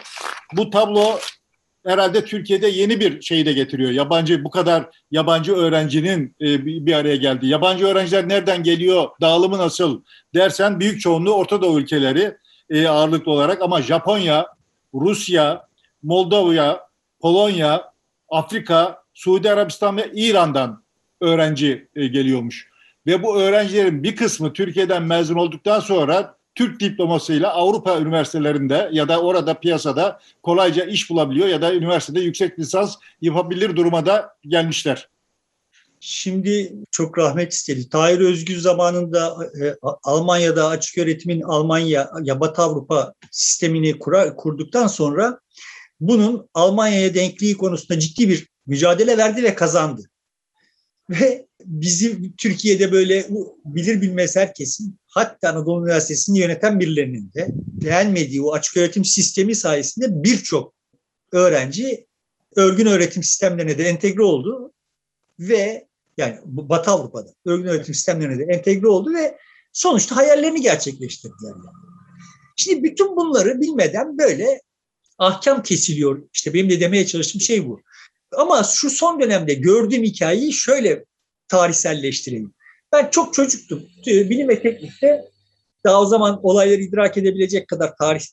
bu 0.57 0.71
tablo 0.71 1.19
herhalde 1.87 2.25
Türkiye'de 2.25 2.69
yeni 2.69 3.01
bir 3.01 3.23
şeyi 3.23 3.47
de 3.47 3.53
getiriyor. 3.53 3.91
Yabancı 3.91 4.45
bu 4.45 4.51
kadar 4.51 4.89
yabancı 5.11 5.55
öğrencinin 5.55 6.37
e, 6.41 6.67
bir 6.67 6.93
araya 6.93 7.17
geldi. 7.17 7.47
Yabancı 7.47 7.87
öğrenciler 7.87 8.29
nereden 8.29 8.63
geliyor? 8.63 9.09
Dağılımı 9.21 9.59
nasıl 9.59 10.03
dersen 10.35 10.81
büyük 10.81 11.01
çoğunluğu 11.01 11.33
Orta 11.33 11.63
Doğu 11.63 11.81
ülkeleri 11.81 12.37
e, 12.71 12.89
ağırlıklı 12.89 13.33
olarak 13.33 13.63
ama 13.63 13.83
Japonya, 13.83 14.47
Rusya, 14.95 15.67
Moldova, 16.03 16.89
Polonya, 17.21 17.93
Afrika, 18.29 19.03
Suudi 19.15 19.51
Arabistan 19.51 19.97
ve 19.97 20.11
İran'dan 20.15 20.83
öğrenci 21.21 21.89
e, 21.97 22.07
geliyormuş. 22.07 22.71
Ve 23.07 23.23
bu 23.23 23.41
öğrencilerin 23.41 24.03
bir 24.03 24.17
kısmı 24.17 24.53
Türkiye'den 24.53 25.03
mezun 25.03 25.37
olduktan 25.37 25.81
sonra 25.81 26.40
Türk 26.55 26.81
diplomasıyla 26.81 27.55
Avrupa 27.55 28.01
üniversitelerinde 28.01 28.91
ya 28.93 29.09
da 29.09 29.21
orada 29.21 29.61
piyasada 29.61 30.21
kolayca 30.43 30.85
iş 30.85 31.11
bulabiliyor 31.11 31.49
ya 31.49 31.63
da 31.63 31.75
üniversitede 31.75 32.21
yüksek 32.21 32.59
lisans 32.59 32.97
yapabilir 33.21 33.77
duruma 33.77 34.07
da 34.07 34.37
gelmişler. 34.43 35.09
Şimdi 36.01 36.73
çok 36.91 37.19
rahmet 37.19 37.53
istedi. 37.53 37.89
Tahir 37.89 38.21
Özgür 38.21 38.59
zamanında 38.59 39.37
e, 39.63 39.77
Almanya'da 40.03 40.69
açık 40.69 40.99
öğretimin 40.99 41.41
Almanya 41.41 42.11
ya 42.23 42.41
Batı 42.41 42.63
Avrupa 42.63 43.15
sistemini 43.31 43.99
kura, 43.99 44.37
kurduktan 44.37 44.87
sonra 44.87 45.41
bunun 46.01 46.49
Almanya'ya 46.55 47.15
denkliği 47.15 47.57
konusunda 47.57 48.01
ciddi 48.01 48.29
bir 48.29 48.49
mücadele 48.67 49.19
verdi 49.19 49.43
ve 49.43 49.55
kazandı. 49.55 50.03
Ve 51.11 51.47
bizim 51.65 52.33
Türkiye'de 52.37 52.93
böyle 52.93 53.27
bilir 53.65 54.01
bilmez 54.01 54.37
herkesin 54.37 54.99
hatta 55.07 55.49
Anadolu 55.49 55.85
Üniversitesi'ni 55.85 56.39
yöneten 56.39 56.81
birilerinin 56.81 57.33
de 57.33 57.49
beğenmediği 57.57 58.43
o 58.43 58.53
açık 58.53 58.77
öğretim 58.77 59.05
sistemi 59.05 59.55
sayesinde 59.55 60.25
birçok 60.25 60.75
öğrenci 61.33 62.07
örgün 62.57 62.87
öğretim 62.87 63.23
sistemlerine 63.23 63.79
de 63.79 63.85
entegre 63.85 64.23
oldu 64.23 64.73
ve 65.39 65.87
yani 66.17 66.39
Batı 66.45 66.91
Avrupa'da 66.91 67.31
örgün 67.47 67.69
öğretim 67.69 67.95
sistemlerine 67.95 68.39
de 68.39 68.53
entegre 68.53 68.89
oldu 68.89 69.15
ve 69.15 69.39
sonuçta 69.73 70.17
hayallerini 70.17 70.61
gerçekleştirdiler. 70.61 71.53
Şimdi 72.57 72.83
bütün 72.83 73.17
bunları 73.17 73.61
bilmeden 73.61 74.19
böyle 74.19 74.61
ahkam 75.19 75.63
kesiliyor. 75.63 76.23
İşte 76.33 76.55
benim 76.55 76.71
de 76.71 76.81
demeye 76.81 77.07
çalıştığım 77.07 77.41
şey 77.41 77.69
bu. 77.69 77.81
Ama 78.37 78.63
şu 78.63 78.91
son 78.91 79.21
dönemde 79.21 79.55
gördüğüm 79.55 80.03
hikayeyi 80.03 80.53
şöyle 80.53 81.05
tarihselleştireyim. 81.51 82.55
Ben 82.93 83.11
çok 83.11 83.35
çocuktum. 83.35 83.83
Bilim 84.07 84.49
ve 84.49 84.63
teknikte 84.63 85.25
daha 85.85 86.01
o 86.01 86.07
zaman 86.07 86.41
olayları 86.43 86.81
idrak 86.81 87.17
edebilecek 87.17 87.69
kadar 87.69 87.97
tarih 87.97 88.25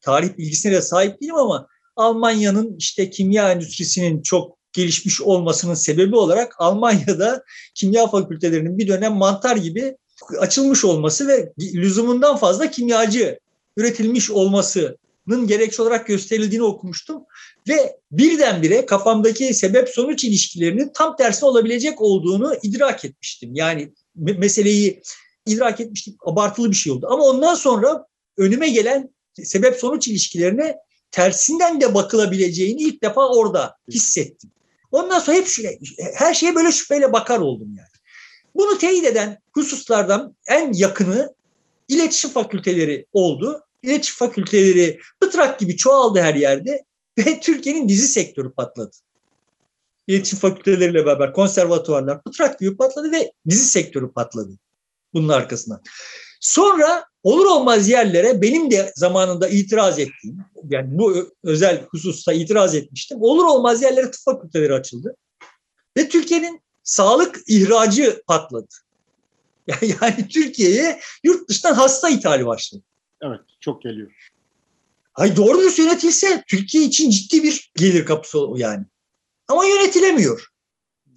tarih 0.00 0.38
bilgisine 0.38 0.72
de 0.72 0.82
sahip 0.82 1.20
değilim 1.20 1.34
ama 1.34 1.68
Almanya'nın 1.96 2.76
işte 2.78 3.10
kimya 3.10 3.52
endüstrisinin 3.52 4.22
çok 4.22 4.58
gelişmiş 4.72 5.20
olmasının 5.20 5.74
sebebi 5.74 6.16
olarak 6.16 6.54
Almanya'da 6.58 7.42
kimya 7.74 8.06
fakültelerinin 8.06 8.78
bir 8.78 8.88
dönem 8.88 9.12
mantar 9.12 9.56
gibi 9.56 9.96
açılmış 10.38 10.84
olması 10.84 11.28
ve 11.28 11.52
lüzumundan 11.58 12.36
fazla 12.36 12.70
kimyacı 12.70 13.38
üretilmiş 13.76 14.30
olmasının 14.30 14.98
gerekçe 15.46 15.82
olarak 15.82 16.06
gösterildiğini 16.06 16.64
okumuştum. 16.64 17.22
Ve 17.68 17.96
birdenbire 18.12 18.86
kafamdaki 18.86 19.54
sebep 19.54 19.88
sonuç 19.88 20.24
ilişkilerinin 20.24 20.90
tam 20.94 21.16
tersi 21.16 21.44
olabilecek 21.44 22.00
olduğunu 22.00 22.54
idrak 22.62 23.04
etmiştim. 23.04 23.54
Yani 23.54 23.92
meseleyi 24.16 25.02
idrak 25.46 25.80
etmiştim. 25.80 26.16
Abartılı 26.26 26.70
bir 26.70 26.76
şey 26.76 26.92
oldu. 26.92 27.06
Ama 27.10 27.24
ondan 27.24 27.54
sonra 27.54 28.06
önüme 28.36 28.68
gelen 28.68 29.10
sebep 29.42 29.76
sonuç 29.76 30.08
ilişkilerine 30.08 30.76
tersinden 31.10 31.80
de 31.80 31.94
bakılabileceğini 31.94 32.82
ilk 32.82 33.02
defa 33.02 33.28
orada 33.28 33.76
hissettim. 33.90 34.50
Ondan 34.92 35.18
sonra 35.18 35.36
hep 35.36 35.46
şöyle, 35.46 35.78
her 36.14 36.34
şeye 36.34 36.54
böyle 36.54 36.72
şüpheyle 36.72 37.12
bakar 37.12 37.38
oldum 37.38 37.68
yani. 37.76 37.88
Bunu 38.54 38.78
teyit 38.78 39.04
eden 39.04 39.38
hususlardan 39.52 40.36
en 40.46 40.72
yakını 40.72 41.34
iletişim 41.88 42.30
fakülteleri 42.30 43.06
oldu. 43.12 43.60
İletişim 43.84 44.16
fakülteleri 44.16 45.00
pıtrak 45.20 45.58
gibi 45.60 45.76
çoğaldı 45.76 46.20
her 46.20 46.34
yerde 46.34 46.84
ve 47.18 47.40
Türkiye'nin 47.40 47.88
dizi 47.88 48.08
sektörü 48.08 48.52
patladı. 48.52 48.96
İletişim 50.06 50.38
fakülteleriyle 50.38 51.06
beraber 51.06 51.32
konservatuvarlar 51.32 52.22
pıtrak 52.22 52.60
gibi 52.60 52.76
patladı 52.76 53.12
ve 53.12 53.32
dizi 53.48 53.64
sektörü 53.64 54.12
patladı 54.12 54.58
bunun 55.14 55.28
arkasından. 55.28 55.82
Sonra 56.40 57.04
olur 57.22 57.46
olmaz 57.46 57.88
yerlere 57.88 58.42
benim 58.42 58.70
de 58.70 58.92
zamanında 58.96 59.48
itiraz 59.48 59.98
ettiğim, 59.98 60.38
yani 60.70 60.98
bu 60.98 61.30
özel 61.44 61.86
hususta 61.90 62.32
itiraz 62.32 62.74
etmiştim. 62.74 63.18
Olur 63.22 63.44
olmaz 63.44 63.82
yerlere 63.82 64.10
tıp 64.10 64.20
fakülteleri 64.24 64.74
açıldı. 64.74 65.16
Ve 65.96 66.08
Türkiye'nin 66.08 66.60
sağlık 66.82 67.40
ihracı 67.46 68.22
patladı. 68.26 68.68
Yani, 69.66 69.94
yani 70.02 70.28
Türkiye'ye 70.28 71.00
yurt 71.24 71.48
dışından 71.48 71.74
hasta 71.74 72.08
ithali 72.08 72.46
başladı. 72.46 72.82
Evet, 73.24 73.40
çok 73.60 73.82
geliyor. 73.82 74.30
Hay 75.12 75.36
doğru 75.36 75.60
düz 75.60 75.78
yönetilse 75.78 76.44
Türkiye 76.48 76.84
için 76.84 77.10
ciddi 77.10 77.42
bir 77.42 77.72
gelir 77.76 78.04
kapısı 78.04 78.38
yani. 78.56 78.84
Ama 79.48 79.64
yönetilemiyor. 79.64 80.48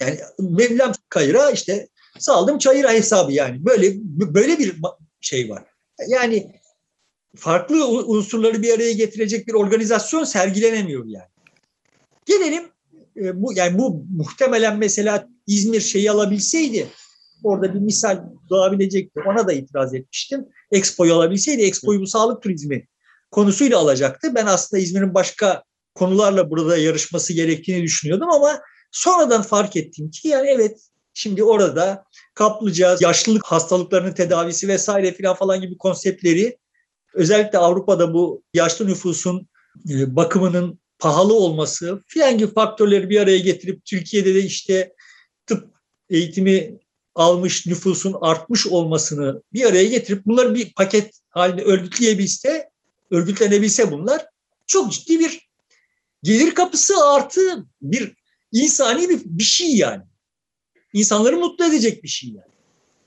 Yani 0.01 0.19
Mevlam 0.39 0.91
Kayır'a 1.09 1.51
işte 1.51 1.87
saldım 2.19 2.57
çayıra 2.57 2.91
hesabı 2.91 3.31
yani. 3.31 3.65
Böyle 3.65 3.93
böyle 4.33 4.59
bir 4.59 4.75
şey 5.21 5.49
var. 5.49 5.63
Yani 6.07 6.51
farklı 7.35 7.87
unsurları 7.87 8.61
bir 8.61 8.73
araya 8.73 8.93
getirecek 8.93 9.47
bir 9.47 9.53
organizasyon 9.53 10.23
sergilenemiyor 10.23 11.05
yani. 11.05 11.29
Gelelim 12.25 12.63
e, 13.17 13.41
bu 13.41 13.53
yani 13.53 13.77
bu 13.77 14.05
muhtemelen 14.17 14.77
mesela 14.77 15.29
İzmir 15.47 15.81
şeyi 15.81 16.11
alabilseydi 16.11 16.87
orada 17.43 17.73
bir 17.73 17.79
misal 17.79 18.23
doğabilecekti. 18.49 19.19
Ona 19.27 19.47
da 19.47 19.53
itiraz 19.53 19.93
etmiştim. 19.93 20.45
Expo'yu 20.71 21.13
alabilseydi 21.13 21.61
Expo'yu 21.61 22.01
bu 22.01 22.07
sağlık 22.07 22.43
turizmi 22.43 22.87
konusuyla 23.31 23.77
alacaktı. 23.77 24.35
Ben 24.35 24.45
aslında 24.45 24.81
İzmir'in 24.81 25.13
başka 25.13 25.63
konularla 25.95 26.49
burada 26.49 26.77
yarışması 26.77 27.33
gerektiğini 27.33 27.83
düşünüyordum 27.83 28.29
ama 28.29 28.61
sonradan 28.91 29.41
fark 29.41 29.75
ettim 29.75 30.11
ki 30.11 30.27
yani 30.27 30.49
evet 30.49 30.79
şimdi 31.13 31.43
orada 31.43 32.03
kaplıca, 32.33 32.97
yaşlılık 32.99 33.45
hastalıklarının 33.45 34.13
tedavisi 34.13 34.67
vesaire 34.67 35.11
filan 35.11 35.35
falan 35.35 35.61
gibi 35.61 35.77
konseptleri 35.77 36.57
özellikle 37.13 37.57
Avrupa'da 37.57 38.13
bu 38.13 38.43
yaşlı 38.53 38.87
nüfusun 38.87 39.47
e, 39.89 40.15
bakımının 40.15 40.79
pahalı 40.99 41.33
olması 41.33 42.03
filan 42.07 42.37
gibi 42.37 42.53
faktörleri 42.53 43.09
bir 43.09 43.19
araya 43.19 43.39
getirip 43.39 43.85
Türkiye'de 43.85 44.35
de 44.35 44.39
işte 44.39 44.93
tıp 45.45 45.67
eğitimi 46.09 46.79
almış 47.17 47.65
nüfusun 47.65 48.15
artmış 48.21 48.67
olmasını 48.67 49.41
bir 49.53 49.65
araya 49.65 49.85
getirip 49.85 50.25
bunları 50.25 50.55
bir 50.55 50.73
paket 50.73 51.19
halinde 51.29 51.63
örgütleyebilse, 51.63 52.69
örgütlenebilse 53.11 53.91
bunlar 53.91 54.25
çok 54.67 54.91
ciddi 54.91 55.19
bir 55.19 55.49
gelir 56.23 56.55
kapısı 56.55 56.93
artı 57.05 57.65
bir 57.81 58.15
insani 58.51 59.09
bir, 59.09 59.21
bir 59.25 59.43
şey 59.43 59.75
yani. 59.75 60.03
İnsanları 60.93 61.37
mutlu 61.37 61.65
edecek 61.65 62.03
bir 62.03 62.07
şey 62.07 62.29
yani. 62.29 62.51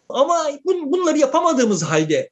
Ama 0.08 0.46
bun, 0.64 0.92
bunları 0.92 1.18
yapamadığımız 1.18 1.82
halde 1.82 2.30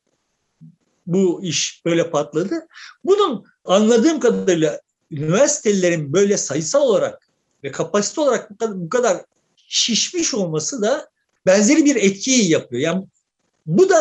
bu 1.07 1.43
iş 1.43 1.83
böyle 1.85 2.11
patladı. 2.11 2.67
Bunun 3.05 3.45
anladığım 3.64 4.21
kadarıyla 4.21 4.81
üniversitelerin 5.11 6.12
böyle 6.12 6.37
sayısal 6.37 6.83
olarak 6.83 7.29
ve 7.64 7.73
kapasite 7.73 8.21
olarak 8.21 8.51
bu 8.51 8.57
kadar, 8.57 8.81
bu 8.81 8.88
kadar 8.88 9.25
şişmiş 9.57 10.35
olması 10.35 10.83
da 10.83 11.09
benzeri 11.49 11.85
bir 11.85 11.97
etkiyi 11.97 12.51
yapıyor. 12.51 12.83
Yani 12.83 13.05
bu 13.67 13.89
da 13.89 13.97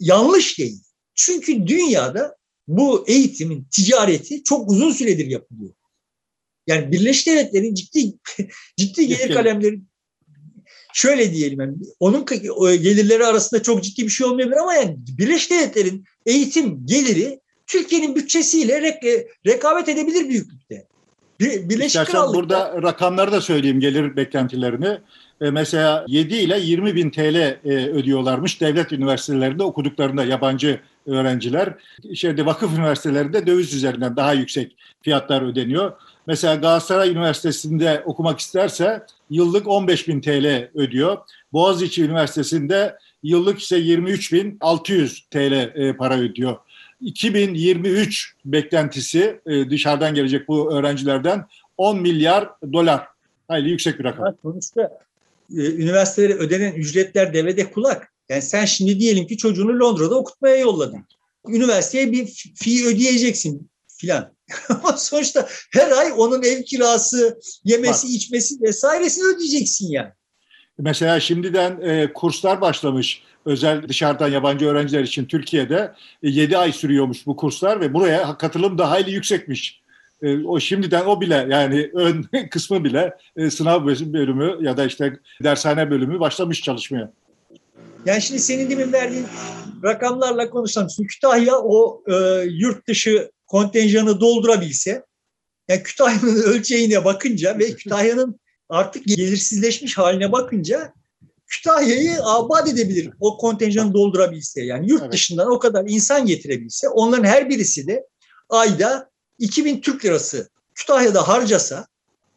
yanlış 0.00 0.58
değil. 0.58 0.80
Çünkü 1.14 1.66
dünyada 1.66 2.36
bu 2.68 3.04
eğitimin 3.08 3.66
ticareti 3.70 4.44
çok 4.44 4.70
uzun 4.70 4.92
süredir 4.92 5.26
yapılıyor. 5.26 5.72
Yani 6.66 6.92
Birleşik 6.92 7.26
Devletler'in 7.26 7.74
ciddi 7.74 8.12
ciddi 8.76 9.06
gelir 9.06 9.34
kalemleri 9.34 9.80
şöyle 10.94 11.32
diyelim 11.32 11.60
yani 11.60 11.74
onun 12.00 12.26
gelirleri 12.60 13.26
arasında 13.26 13.62
çok 13.62 13.84
ciddi 13.84 14.02
bir 14.02 14.08
şey 14.08 14.26
olmayabilir 14.26 14.56
ama 14.56 14.74
yani 14.74 14.96
Birleşik 14.98 15.50
Devletler'in 15.50 16.04
eğitim 16.26 16.86
geliri 16.86 17.40
Türkiye'nin 17.66 18.16
bütçesiyle 18.16 18.78
rek- 18.78 19.26
rekabet 19.46 19.88
edebilir 19.88 20.28
büyüklükte. 20.28 20.86
Bir, 21.40 21.68
Birleşik 21.68 21.86
İstersen 21.86 22.12
Krallık'ta... 22.12 22.34
burada 22.34 22.82
rakamları 22.82 23.32
da 23.32 23.40
söyleyeyim 23.40 23.80
gelir 23.80 24.16
beklentilerini. 24.16 24.98
E, 25.42 25.50
mesela 25.50 26.04
7 26.08 26.34
ile 26.34 26.60
20 26.60 26.94
bin 26.94 27.10
TL 27.10 27.36
e, 27.36 27.58
ödüyorlarmış 27.88 28.60
devlet 28.60 28.92
üniversitelerinde 28.92 29.62
okuduklarında 29.62 30.24
yabancı 30.24 30.80
öğrenciler. 31.06 31.74
Şeyde 32.14 32.46
vakıf 32.46 32.78
üniversitelerinde 32.78 33.46
döviz 33.46 33.74
üzerinden 33.74 34.16
daha 34.16 34.32
yüksek 34.32 34.76
fiyatlar 35.02 35.42
ödeniyor. 35.42 35.92
Mesela 36.26 36.54
Galatasaray 36.54 37.10
Üniversitesi'nde 37.10 38.02
okumak 38.04 38.38
isterse 38.38 39.02
yıllık 39.30 39.68
15 39.68 40.08
bin 40.08 40.20
TL 40.20 40.70
ödüyor. 40.74 41.18
Boğaziçi 41.52 42.04
Üniversitesi'nde 42.04 42.98
yıllık 43.22 43.58
ise 43.58 43.76
23 43.76 44.32
bin 44.32 44.56
600 44.60 45.26
TL 45.30 45.52
e, 45.52 45.96
para 45.96 46.18
ödüyor. 46.18 46.56
2023 47.00 48.34
beklentisi 48.44 49.40
dışarıdan 49.70 50.14
gelecek 50.14 50.48
bu 50.48 50.72
öğrencilerden 50.72 51.46
10 51.76 52.00
milyar 52.00 52.48
dolar. 52.72 53.06
Hayli 53.48 53.70
yüksek 53.70 53.98
bir 53.98 54.04
rakam. 54.04 54.34
Sonuçta 54.42 54.90
üniversitelere 55.56 56.34
ödenen 56.34 56.72
ücretler 56.72 57.34
devede 57.34 57.70
kulak. 57.70 58.12
Yani 58.28 58.42
sen 58.42 58.64
şimdi 58.64 59.00
diyelim 59.00 59.26
ki 59.26 59.36
çocuğunu 59.36 59.80
Londra'da 59.80 60.14
okutmaya 60.14 60.56
yolladın. 60.56 61.06
Üniversiteye 61.48 62.12
bir 62.12 62.26
fi 62.54 62.86
ödeyeceksin 62.86 63.70
filan. 63.96 64.32
Ama 64.68 64.92
sonuçta 64.92 65.48
her 65.72 65.90
ay 65.90 66.12
onun 66.16 66.42
ev 66.42 66.62
kirası, 66.62 67.40
yemesi, 67.64 68.06
Bak. 68.06 68.14
içmesi 68.14 68.62
vesairesini 68.62 69.24
ödeyeceksin 69.24 69.90
yani. 69.90 70.10
Mesela 70.78 71.20
şimdiden 71.20 71.80
e, 71.80 72.12
kurslar 72.12 72.60
başlamış 72.60 73.22
özel 73.46 73.88
dışarıdan 73.88 74.28
yabancı 74.28 74.66
öğrenciler 74.66 75.02
için 75.02 75.24
Türkiye'de 75.24 75.92
e, 76.22 76.28
7 76.28 76.58
ay 76.58 76.72
sürüyormuş 76.72 77.26
bu 77.26 77.36
kurslar 77.36 77.80
ve 77.80 77.94
buraya 77.94 78.38
katılım 78.38 78.78
da 78.78 78.90
hayli 78.90 79.10
yüksekmiş. 79.10 79.81
E, 80.22 80.44
o 80.44 80.60
şimdiden 80.60 81.04
o 81.04 81.20
bile 81.20 81.46
yani 81.50 81.90
ön 81.94 82.24
kısmı 82.50 82.84
bile 82.84 83.16
e, 83.36 83.50
sınav 83.50 83.86
bölümü 83.86 84.58
ya 84.60 84.76
da 84.76 84.84
işte 84.84 85.20
dershane 85.42 85.90
bölümü 85.90 86.20
başlamış 86.20 86.62
çalışmaya. 86.62 87.12
Yani 88.06 88.22
şimdi 88.22 88.40
senin 88.40 88.70
demin 88.70 88.92
verdiğin 88.92 89.26
rakamlarla 89.84 90.50
konuşsam 90.50 90.86
Kütahya 91.08 91.58
o 91.58 92.02
e, 92.08 92.14
yurt 92.50 92.88
dışı 92.88 93.30
kontenjanı 93.46 94.20
doldurabilse 94.20 95.04
yani 95.68 95.82
Kütahya'nın 95.82 96.42
ölçeğine 96.42 97.04
bakınca 97.04 97.58
ve 97.58 97.74
Kütahya'nın 97.74 98.40
artık 98.68 99.04
gelirsizleşmiş 99.04 99.98
haline 99.98 100.32
bakınca 100.32 100.92
Kütahya'yı 101.46 102.22
abad 102.22 102.66
edebilir 102.66 103.10
o 103.20 103.36
kontenjanı 103.36 103.94
doldurabilse. 103.94 104.62
Yani 104.62 104.90
yurt 104.90 105.02
evet. 105.02 105.12
dışından 105.12 105.50
o 105.50 105.58
kadar 105.58 105.84
insan 105.88 106.26
getirebilse 106.26 106.88
onların 106.88 107.24
her 107.24 107.50
birisi 107.50 107.86
de 107.86 108.06
ayda 108.48 109.11
2000 109.42 109.80
Türk 109.80 110.04
lirası 110.04 110.48
Kütahya'da 110.74 111.28
harcasa 111.28 111.86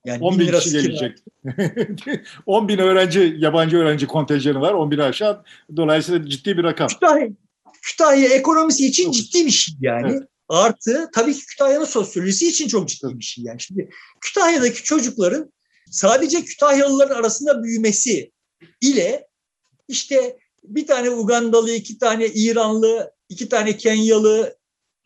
yani 0.06 0.24
10 0.24 0.34
bin, 0.34 0.40
bin 0.40 0.52
gelecek. 0.52 1.18
10 2.46 2.68
bin 2.68 2.78
öğrenci, 2.78 3.36
yabancı 3.38 3.78
öğrenci 3.78 4.08
kontenjanı 4.08 4.62
var. 4.62 4.74
10 4.74 4.92
bin 4.92 4.98
aşağı. 4.98 5.44
Dolayısıyla 5.78 6.30
ciddi 6.30 6.58
bir 6.58 6.64
rakam. 6.64 6.88
Kütahya, 6.88 7.30
Kütahya 7.82 8.30
ekonomisi 8.30 8.86
için 8.86 9.12
ciddi 9.12 9.46
bir 9.46 9.52
şey 9.52 9.76
yani. 9.82 10.12
Evet. 10.12 10.24
Artı 10.50 11.10
tabii 11.14 11.34
ki 11.34 11.46
Kütahya'nın 11.46 11.86
sosyolojisi 11.86 12.48
için 12.48 12.68
çok 12.68 12.90
ciddi 12.90 13.20
bir 13.20 13.24
şey. 13.24 13.44
Yani 13.44 13.62
şimdi 13.62 13.90
Kütahya'daki 14.22 14.84
çocukların 14.84 15.54
sadece 15.92 16.46
Kütahyalıların 16.46 17.16
arasında 17.16 17.64
büyümesi 17.64 18.32
ile 18.82 19.28
işte 19.88 20.38
bir 20.64 20.88
tane 20.88 21.10
Ugandalı, 21.10 21.72
iki 21.72 21.98
tane 21.98 22.28
İranlı, 22.28 23.12
iki 23.30 23.50
tane 23.50 23.78
Kenyalı, 23.78 24.58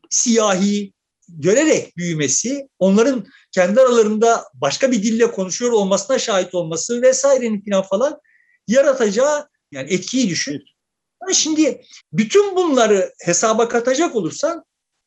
siyahi 0.10 0.94
görerek 1.38 1.98
büyümesi, 1.98 2.68
onların 2.80 3.26
kendi 3.52 3.82
aralarında 3.82 4.44
başka 4.54 4.92
bir 4.92 5.04
dille 5.04 5.32
konuşuyor 5.32 5.72
olmasına 5.72 6.20
şahit 6.20 6.56
olması 6.56 7.02
vesairenin 7.02 7.62
falan 7.62 7.82
falan 7.82 8.20
yaratacağı 8.68 9.48
yani 9.72 9.94
etkiyi 9.94 10.30
düşün. 10.30 10.64
Yani 11.22 11.36
şimdi 11.36 11.82
bütün 12.14 12.56
bunları 12.56 13.14
hesaba 13.26 13.68
katacak 13.68 14.16
olursan 14.16 14.64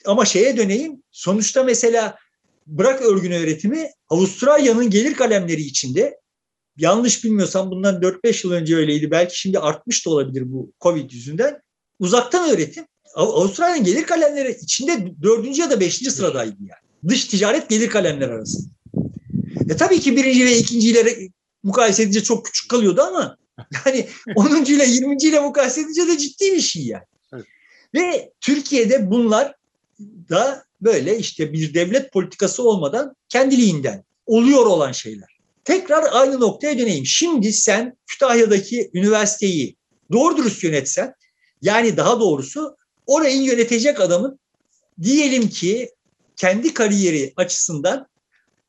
ama 0.06 0.24
şeye 0.24 0.56
döneyim. 0.56 1.02
Sonuçta 1.10 1.64
mesela 1.64 2.18
bırak 2.66 3.02
örgün 3.02 3.32
öğretimi 3.32 3.90
Avustralya'nın 4.08 4.90
gelir 4.90 5.14
kalemleri 5.14 5.60
içinde 5.60 6.20
yanlış 6.76 7.24
bilmiyorsam 7.24 7.70
bundan 7.70 7.94
4-5 7.94 8.46
yıl 8.46 8.52
önce 8.52 8.76
öyleydi. 8.76 9.10
Belki 9.10 9.40
şimdi 9.40 9.58
artmış 9.58 10.06
da 10.06 10.10
olabilir 10.10 10.42
bu 10.46 10.72
Covid 10.80 11.10
yüzünden. 11.10 11.60
Uzaktan 11.98 12.50
öğretim 12.50 12.84
Avustralya'nın 13.14 13.84
gelir 13.84 14.04
kalemleri 14.04 14.58
içinde 14.62 15.12
dördüncü 15.22 15.60
ya 15.62 15.70
da 15.70 15.80
beşinci 15.80 16.10
sıradaydı 16.10 16.56
yani. 16.60 17.08
Dış 17.08 17.24
ticaret 17.24 17.68
gelir 17.68 17.90
kalemleri 17.90 18.32
arasında. 18.32 18.68
E 19.68 19.76
tabii 19.76 20.00
ki 20.00 20.16
birinci 20.16 20.44
ve 20.44 20.58
ikinciyle 20.58 21.28
mukayese 21.62 22.02
edince 22.02 22.22
çok 22.22 22.46
küçük 22.46 22.70
kalıyordu 22.70 23.02
ama 23.02 23.36
yani 23.86 24.06
10. 24.36 24.64
ile 24.64 24.86
20. 24.86 25.16
ile 25.16 25.40
mukayese 25.40 25.80
edince 25.80 26.08
de 26.08 26.18
ciddi 26.18 26.52
bir 26.52 26.60
şey 26.60 26.82
yani. 26.82 27.04
Evet. 27.34 27.44
Ve 27.94 28.32
Türkiye'de 28.40 29.10
bunlar 29.10 29.54
da 30.30 30.64
böyle 30.80 31.18
işte 31.18 31.52
bir 31.52 31.74
devlet 31.74 32.12
politikası 32.12 32.62
olmadan 32.62 33.16
kendiliğinden 33.28 34.04
oluyor 34.26 34.66
olan 34.66 34.92
şeyler. 34.92 35.28
Tekrar 35.64 36.04
aynı 36.12 36.40
noktaya 36.40 36.78
döneyim. 36.78 37.06
Şimdi 37.06 37.52
sen 37.52 37.96
Kütahya'daki 38.06 38.90
üniversiteyi 38.94 39.76
doğru 40.12 40.36
dürüst 40.36 40.64
yönetsen 40.64 41.14
yani 41.62 41.96
daha 41.96 42.20
doğrusu 42.20 42.76
orayı 43.06 43.42
yönetecek 43.42 44.00
adamın 44.00 44.38
diyelim 45.02 45.48
ki 45.48 45.90
kendi 46.36 46.74
kariyeri 46.74 47.32
açısından 47.36 48.06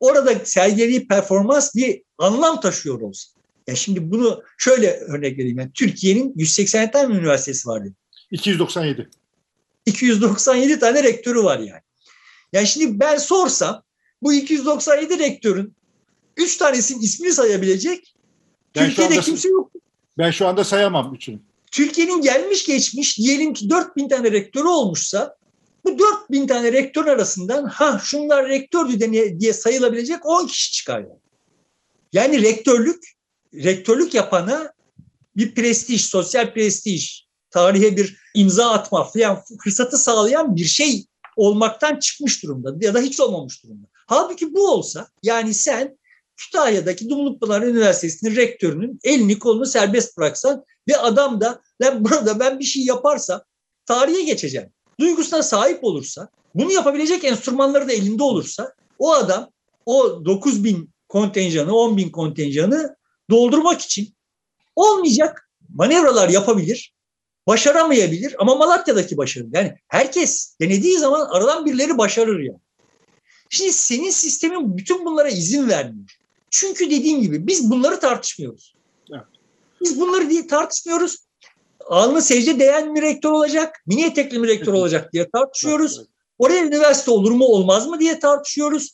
orada 0.00 0.44
sergilediği 0.44 1.08
performans 1.08 1.74
bir 1.74 2.02
anlam 2.18 2.60
taşıyor 2.60 3.00
olsun. 3.00 3.34
Ya 3.66 3.74
şimdi 3.74 4.10
bunu 4.10 4.42
şöyle 4.58 4.90
örnek 4.90 5.38
vereyim. 5.38 5.58
Yani 5.58 5.70
Türkiye'nin 5.74 6.32
180 6.36 6.90
tane 6.90 7.14
üniversitesi 7.14 7.68
vardı. 7.68 7.92
297. 8.30 9.10
297 9.86 10.78
tane 10.78 11.02
rektörü 11.02 11.42
var 11.42 11.58
yani. 11.58 11.80
Yani 12.52 12.66
şimdi 12.66 13.00
ben 13.00 13.16
sorsam 13.16 13.82
bu 14.22 14.32
297 14.32 15.18
rektörün 15.18 15.74
3 16.36 16.56
tanesinin 16.56 17.00
ismini 17.00 17.32
sayabilecek 17.32 18.14
ben 18.76 18.88
Türkiye'de 18.88 19.14
anda, 19.14 19.24
kimse 19.24 19.48
yok. 19.48 19.70
Ben 20.18 20.30
şu 20.30 20.46
anda 20.46 20.64
sayamam 20.64 21.14
üçünü. 21.14 21.38
Türkiye'nin 21.74 22.20
gelmiş 22.20 22.66
geçmiş 22.66 23.18
diyelim 23.18 23.54
ki 23.54 23.70
4000 23.70 24.08
tane 24.08 24.32
rektörü 24.32 24.68
olmuşsa 24.68 25.36
bu 25.84 25.98
4000 25.98 26.46
tane 26.46 26.72
rektör 26.72 27.06
arasından 27.06 27.64
ha 27.64 28.00
şunlar 28.04 28.48
rektördü 28.48 29.00
diye 29.40 29.52
sayılabilecek 29.52 30.26
10 30.26 30.46
kişi 30.46 30.72
çıkar 30.72 31.00
yani. 31.00 31.20
Yani 32.12 32.42
rektörlük 32.42 33.04
rektörlük 33.54 34.14
yapana 34.14 34.72
bir 35.36 35.54
prestij, 35.54 36.04
sosyal 36.04 36.54
prestij, 36.54 37.24
tarihe 37.50 37.96
bir 37.96 38.16
imza 38.34 38.70
atma 38.70 39.04
falan 39.04 39.42
fırsatı 39.64 39.98
sağlayan 39.98 40.56
bir 40.56 40.64
şey 40.64 41.04
olmaktan 41.36 41.98
çıkmış 41.98 42.42
durumda 42.42 42.74
ya 42.80 42.94
da 42.94 43.00
hiç 43.00 43.20
olmamış 43.20 43.64
durumda. 43.64 43.86
Halbuki 44.06 44.54
bu 44.54 44.68
olsa 44.68 45.08
yani 45.22 45.54
sen 45.54 45.98
Kütahya'daki 46.36 47.10
Dumlupınar 47.10 47.62
Üniversitesi'nin 47.62 48.36
rektörünün 48.36 49.00
elini 49.04 49.38
kolunu 49.38 49.66
serbest 49.66 50.16
bıraksan 50.16 50.64
ve 50.88 50.96
adam 50.96 51.40
da 51.40 51.60
ben 51.80 52.04
burada 52.04 52.40
ben 52.40 52.58
bir 52.58 52.64
şey 52.64 52.84
yaparsam 52.84 53.42
tarihe 53.86 54.22
geçeceğim. 54.22 54.68
Duygusuna 55.00 55.42
sahip 55.42 55.84
olursa, 55.84 56.28
bunu 56.54 56.72
yapabilecek 56.72 57.24
enstrümanları 57.24 57.88
da 57.88 57.92
elinde 57.92 58.22
olursa 58.22 58.74
o 58.98 59.12
adam 59.12 59.50
o 59.86 60.24
9 60.24 60.64
bin 60.64 60.90
kontenjanı, 61.08 61.76
10 61.76 61.96
bin 61.96 62.10
kontenjanı 62.10 62.96
doldurmak 63.30 63.80
için 63.80 64.14
olmayacak 64.76 65.50
manevralar 65.74 66.28
yapabilir, 66.28 66.94
başaramayabilir 67.46 68.34
ama 68.38 68.54
Malatya'daki 68.54 69.16
başarı. 69.16 69.46
Yani 69.52 69.76
herkes 69.88 70.56
denediği 70.60 70.98
zaman 70.98 71.28
aradan 71.30 71.66
birileri 71.66 71.98
başarır 71.98 72.40
ya. 72.40 72.54
Şimdi 73.50 73.72
senin 73.72 74.10
sistemin 74.10 74.76
bütün 74.76 75.04
bunlara 75.04 75.28
izin 75.28 75.68
vermiyor. 75.68 76.18
Çünkü 76.50 76.90
dediğim 76.90 77.20
gibi 77.20 77.46
biz 77.46 77.70
bunları 77.70 78.00
tartışmıyoruz. 78.00 78.73
Biz 79.84 80.00
bunları 80.00 80.30
diye 80.30 80.46
tartışmıyoruz. 80.46 81.18
Alnı 81.86 82.22
secde 82.22 82.58
değen 82.58 82.92
mi 82.92 83.02
rektör 83.02 83.30
olacak, 83.30 83.82
mini 83.86 84.04
etekli 84.04 84.38
mi 84.38 84.48
rektör 84.48 84.72
olacak 84.72 85.12
diye 85.12 85.30
tartışıyoruz. 85.30 86.00
Oraya 86.38 86.64
üniversite 86.64 87.10
olur 87.10 87.30
mu 87.30 87.44
olmaz 87.44 87.86
mı 87.86 88.00
diye 88.00 88.18
tartışıyoruz. 88.18 88.90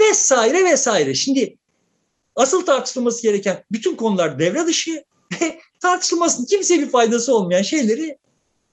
Vesaire 0.00 0.64
vesaire. 0.64 1.14
Şimdi 1.14 1.56
asıl 2.36 2.66
tartışılması 2.66 3.22
gereken 3.22 3.64
bütün 3.72 3.96
konular 3.96 4.38
devre 4.38 4.66
dışı 4.66 5.04
ve 5.40 5.60
tartışılmasının 5.80 6.46
kimseye 6.46 6.80
bir 6.80 6.90
faydası 6.90 7.34
olmayan 7.34 7.62
şeyleri 7.62 8.18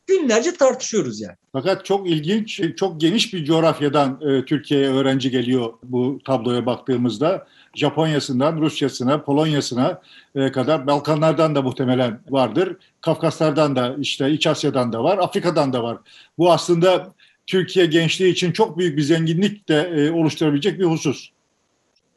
günlerce 0.07 0.53
tartışıyoruz 0.53 1.21
yani. 1.21 1.35
Fakat 1.51 1.85
çok 1.85 2.09
ilginç, 2.09 2.61
çok 2.77 3.01
geniş 3.01 3.33
bir 3.33 3.45
coğrafyadan 3.45 4.21
e, 4.21 4.45
Türkiye'ye 4.45 4.89
öğrenci 4.89 5.31
geliyor 5.31 5.73
bu 5.83 6.19
tabloya 6.25 6.65
baktığımızda. 6.65 7.47
Japonya'sından 7.75 8.61
Rusya'sına, 8.61 9.23
Polonya'sına 9.23 10.01
e, 10.35 10.51
kadar 10.51 10.87
Balkanlardan 10.87 11.55
da 11.55 11.61
muhtemelen 11.61 12.19
vardır. 12.29 12.77
Kafkaslardan 13.01 13.75
da 13.75 13.95
işte 13.99 14.31
İç 14.31 14.47
Asya'dan 14.47 14.93
da 14.93 15.03
var, 15.03 15.17
Afrika'dan 15.17 15.73
da 15.73 15.83
var. 15.83 15.97
Bu 16.37 16.51
aslında 16.51 17.13
Türkiye 17.47 17.85
gençliği 17.85 18.31
için 18.31 18.51
çok 18.51 18.77
büyük 18.77 18.97
bir 18.97 19.01
zenginlik 19.01 19.69
de 19.69 19.81
e, 19.95 20.11
oluşturabilecek 20.11 20.79
bir 20.79 20.85
husus. 20.85 21.29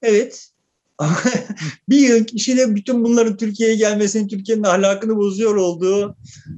Evet. 0.03 0.51
bir 1.89 1.99
yıl 1.99 2.25
kişiyle 2.25 2.75
bütün 2.75 3.05
bunların 3.05 3.37
Türkiye'ye 3.37 3.77
gelmesinin 3.77 4.29
Türkiye'nin 4.29 4.63
ahlakını 4.63 5.17
bozuyor 5.17 5.57
olduğu 5.57 6.17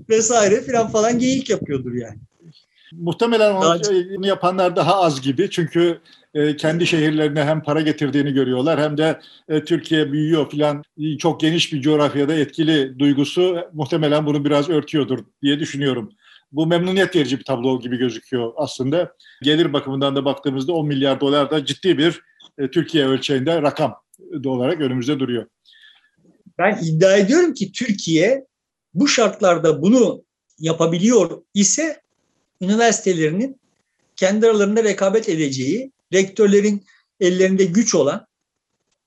vesaire 0.09 0.61
filan 0.61 0.89
falan 0.89 1.19
geyik 1.19 1.51
yapıyordur 1.51 1.95
yani. 1.95 2.19
Muhtemelen 2.93 3.55
onu 3.55 4.27
yapanlar 4.27 4.77
daha 4.77 5.01
az 5.01 5.21
gibi 5.21 5.51
çünkü 5.51 6.01
e, 6.35 6.57
kendi 6.57 6.87
şehirlerine 6.87 7.45
hem 7.45 7.63
para 7.63 7.81
getirdiğini 7.81 8.33
görüyorlar 8.33 8.81
hem 8.81 8.97
de 8.97 9.21
e, 9.49 9.65
Türkiye 9.65 10.13
büyüyor 10.13 10.51
filan 10.51 10.83
çok 11.19 11.41
geniş 11.41 11.73
bir 11.73 11.81
coğrafyada 11.81 12.35
etkili 12.35 12.99
duygusu 12.99 13.59
muhtemelen 13.73 14.27
bunu 14.27 14.45
biraz 14.45 14.69
örtüyordur 14.69 15.19
diye 15.43 15.61
düşünüyorum. 15.61 16.11
Bu 16.53 16.67
memnuniyet 16.67 17.17
verici 17.17 17.39
bir 17.39 17.45
tablo 17.45 17.81
gibi 17.81 17.97
gözüküyor 17.97 18.53
aslında. 18.57 19.13
Gelir 19.43 19.73
bakımından 19.73 20.17
da 20.17 20.25
baktığımızda 20.25 20.73
10 20.73 20.87
milyar 20.87 21.21
dolar 21.21 21.51
da 21.51 21.65
ciddi 21.65 21.99
bir 21.99 22.21
e, 22.59 22.71
Türkiye 22.71 23.07
ölçeğinde 23.07 23.63
rakam 23.63 23.95
olarak 24.45 24.81
önümüzde 24.81 25.21
duruyor. 25.21 25.47
Ben 26.59 26.79
iddia 26.83 27.17
ediyorum 27.17 27.55
ki 27.55 27.73
Türkiye 27.73 28.47
bu 28.95 29.09
şartlarda 29.09 29.83
bunu 29.83 30.25
yapabiliyor 30.59 31.43
ise 31.55 32.01
üniversitelerinin 32.61 33.61
kendi 34.17 34.47
aralarında 34.47 34.85
rekabet 34.85 35.29
edeceği, 35.29 35.93
rektörlerin 36.13 36.85
ellerinde 37.21 37.65
güç 37.65 37.95
olan, 37.95 38.27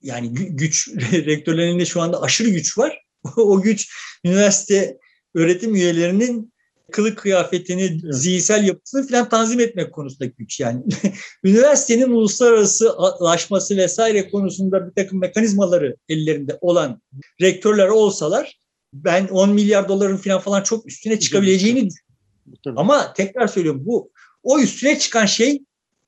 yani 0.02 0.34
güç, 0.34 0.88
rektörlerin 1.12 1.70
elinde 1.70 1.86
şu 1.86 2.02
anda 2.02 2.22
aşırı 2.22 2.50
güç 2.50 2.78
var. 2.78 3.04
o 3.38 3.62
güç 3.62 3.90
üniversite 4.24 4.98
öğretim 5.36 5.76
üyelerinin 5.76 6.54
kılık 6.92 7.18
kıyafetini, 7.18 8.02
zihinsel 8.14 8.68
yapısını 8.68 9.08
falan 9.08 9.30
tanzim 9.30 9.60
etmek 9.60 9.94
konusunda 9.94 10.26
güç. 10.26 10.60
Yani 10.60 10.84
üniversitenin 11.44 12.12
uluslararasılaşması 12.12 13.78
vesaire 13.78 14.30
konusunda 14.30 14.88
bir 14.88 14.94
takım 15.04 15.20
mekanizmaları 15.20 15.96
ellerinde 16.10 16.58
olan 16.62 17.02
rektörler 17.42 17.88
olsalar 17.88 18.60
ben 18.94 19.28
10 19.28 19.50
milyar 19.50 19.90
doların 19.90 20.18
falan 20.18 20.40
falan 20.40 20.64
çok 20.64 20.88
üstüne 20.88 21.20
çıkabileceğini 21.20 21.90
düşünüyorum. 21.90 22.78
Ama 22.78 23.14
tekrar 23.14 23.48
söylüyorum 23.48 23.82
bu 23.86 24.12
o 24.44 24.60
üstüne 24.60 25.00
çıkan 25.00 25.26
şey 25.26 25.64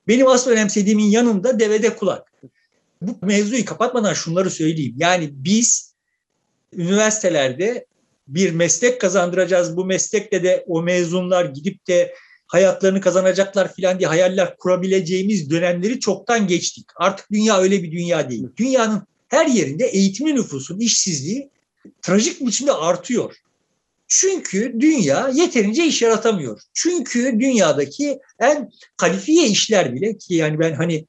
benim 0.08 0.28
asıl 0.28 0.52
önemsediğimin 0.52 1.06
yanında 1.06 1.60
devede 1.60 1.96
kulak. 1.96 2.32
Bu 3.02 3.18
mevzuyu 3.22 3.66
kapatmadan 3.66 4.14
şunları 4.14 4.50
söyleyeyim. 4.52 4.96
Yani 4.98 5.30
biz 5.32 5.96
üniversitelerde 6.74 7.86
bir 8.28 8.52
meslek 8.52 9.02
kazandıracağız. 9.02 9.78
Bu 9.78 9.86
meslekle 9.86 10.44
de 10.44 10.64
o 10.68 10.82
mezunlar 10.82 11.46
gidip 11.46 11.88
de 11.88 12.14
hayatlarını 12.48 13.02
kazanacaklar 13.02 13.74
filan 13.74 14.00
diye 14.00 14.08
hayaller 14.08 14.58
kurabileceğimiz 14.58 15.50
dönemleri 15.50 16.00
çoktan 16.00 16.48
geçtik. 16.48 16.86
Artık 16.96 17.32
dünya 17.32 17.58
öyle 17.58 17.84
bir 17.84 17.92
dünya 17.92 18.30
değil. 18.30 18.48
Dünyanın 18.58 19.08
her 19.28 19.48
yerinde 19.48 19.86
eğitimli 19.86 20.36
nüfusun 20.36 20.80
işsizliği 20.80 21.50
trajik 22.02 22.46
biçimde 22.46 22.72
artıyor. 22.72 23.36
Çünkü 24.08 24.76
dünya 24.80 25.30
yeterince 25.34 25.86
iş 25.86 26.02
yaratamıyor. 26.02 26.62
Çünkü 26.74 27.40
dünyadaki 27.40 28.20
en 28.40 28.70
kalifiye 28.98 29.48
işler 29.48 29.94
bile 29.94 30.18
ki 30.18 30.36
yani 30.36 30.60
ben 30.60 30.74
hani 30.74 31.08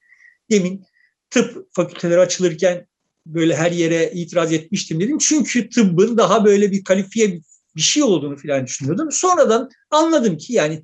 demin 0.51 0.85
tıp 1.31 1.69
fakülteleri 1.73 2.21
açılırken 2.21 2.87
böyle 3.27 3.57
her 3.57 3.73
yere 3.73 4.11
itiraz 4.15 4.53
etmiştim 4.53 5.01
dedim. 5.01 5.19
Çünkü 5.19 5.69
tıbbın 5.71 6.17
daha 6.17 6.45
böyle 6.45 6.73
bir 6.73 6.85
kalifiye 6.85 7.41
bir 7.77 7.81
şey 7.81 8.03
olduğunu 8.03 8.37
falan 8.37 8.67
düşünüyordum. 8.67 9.13
Sonradan 9.13 9.71
anladım 9.91 10.37
ki 10.39 10.53
yani 10.53 10.83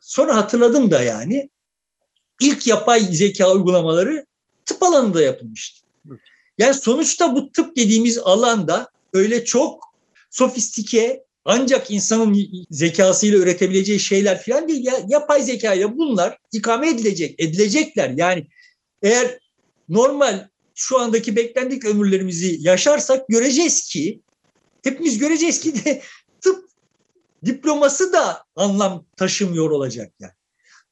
sonra 0.00 0.36
hatırladım 0.36 0.90
da 0.90 1.02
yani 1.02 1.50
ilk 2.40 2.66
yapay 2.66 3.00
zeka 3.00 3.52
uygulamaları 3.52 4.26
tıp 4.64 4.82
alanında 4.82 5.22
yapılmıştı. 5.22 5.86
Yani 6.58 6.74
sonuçta 6.74 7.34
bu 7.34 7.52
tıp 7.52 7.76
dediğimiz 7.76 8.18
alanda 8.18 8.90
öyle 9.12 9.44
çok 9.44 9.84
sofistike 10.30 11.25
ancak 11.46 11.90
insanın 11.90 12.66
zekasıyla 12.70 13.38
üretebileceği 13.38 14.00
şeyler 14.00 14.42
falan 14.42 14.68
değil. 14.68 14.84
Ya, 14.84 14.94
yapay 15.08 15.42
zekayla 15.42 15.96
bunlar 15.98 16.38
ikame 16.52 16.90
edilecek, 16.90 17.40
edilecekler. 17.40 18.10
Yani 18.10 18.46
eğer 19.02 19.38
normal 19.88 20.48
şu 20.74 20.98
andaki 20.98 21.36
beklendik 21.36 21.84
ömürlerimizi 21.84 22.56
yaşarsak 22.60 23.28
göreceğiz 23.28 23.84
ki 23.84 24.22
hepimiz 24.82 25.18
göreceğiz 25.18 25.60
ki 25.60 25.74
de 25.84 26.02
tıp 26.40 26.68
diploması 27.44 28.12
da 28.12 28.44
anlam 28.56 29.06
taşımıyor 29.16 29.70
olacak 29.70 30.12
yani. 30.20 30.32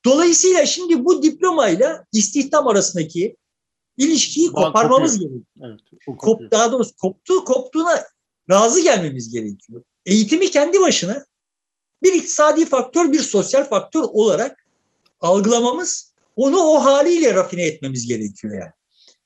Dolayısıyla 0.05 0.67
şimdi 0.67 1.05
bu 1.05 1.23
diplomayla 1.23 2.07
istihdam 2.13 2.69
arasındaki 2.69 3.37
ilişkiyi 3.97 4.53
Bağ 4.53 4.67
koparmamız 4.67 5.13
kopuyor. 5.13 5.31
gerekiyor. 5.31 5.81
Evet, 6.07 6.19
Kop, 6.19 6.51
daha 6.51 6.73
doğrusu 6.73 6.97
koptu, 6.97 7.45
koptuğuna 7.45 8.05
razı 8.51 8.81
gelmemiz 8.81 9.33
gerekiyor. 9.33 9.83
Eğitimi 10.07 10.51
kendi 10.51 10.81
başına 10.81 11.25
bir 12.03 12.13
iktisadi 12.13 12.67
faktör, 12.67 13.13
bir 13.13 13.21
sosyal 13.21 13.65
faktör 13.65 14.03
olarak 14.03 14.67
algılamamız, 15.21 16.13
onu 16.37 16.59
o 16.59 16.85
haliyle 16.85 17.35
rafine 17.35 17.63
etmemiz 17.63 18.07
gerekiyor 18.09 18.55
yani. 18.55 18.73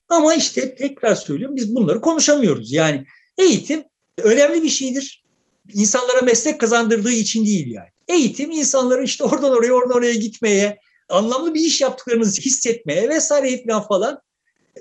Ama 0.08 0.34
işte 0.34 0.76
tekrar 0.76 1.14
söylüyorum 1.14 1.56
biz 1.56 1.74
bunları 1.74 2.00
konuşamıyoruz. 2.00 2.72
Yani 2.72 3.06
eğitim 3.38 3.84
önemli 4.18 4.62
bir 4.62 4.68
şeydir. 4.68 5.24
İnsanlara 5.72 6.22
meslek 6.22 6.60
kazandırdığı 6.60 7.12
için 7.12 7.46
değil 7.46 7.70
yani. 7.70 7.88
Eğitim 8.08 8.50
insanları 8.50 9.04
işte 9.04 9.24
oradan 9.24 9.52
oraya 9.52 9.72
oradan 9.72 9.96
oraya 9.96 10.14
gitmeye, 10.14 10.78
anlamlı 11.08 11.54
bir 11.54 11.60
iş 11.60 11.80
yaptıklarını 11.80 12.24
hissetmeye 12.24 13.08
vesaire 13.08 13.64
falan 13.66 13.88
falan 13.88 14.20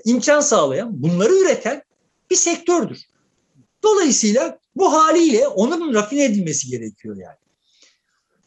imkan 0.04 0.40
sağlayan, 0.40 1.02
bunları 1.02 1.34
üreten 1.34 1.82
bir 2.30 2.36
sektördür. 2.36 2.98
Dolayısıyla 3.82 4.58
bu 4.78 4.92
haliyle 4.92 5.48
onun 5.48 5.94
rafine 5.94 6.24
edilmesi 6.24 6.70
gerekiyor 6.70 7.16
yani. 7.16 7.36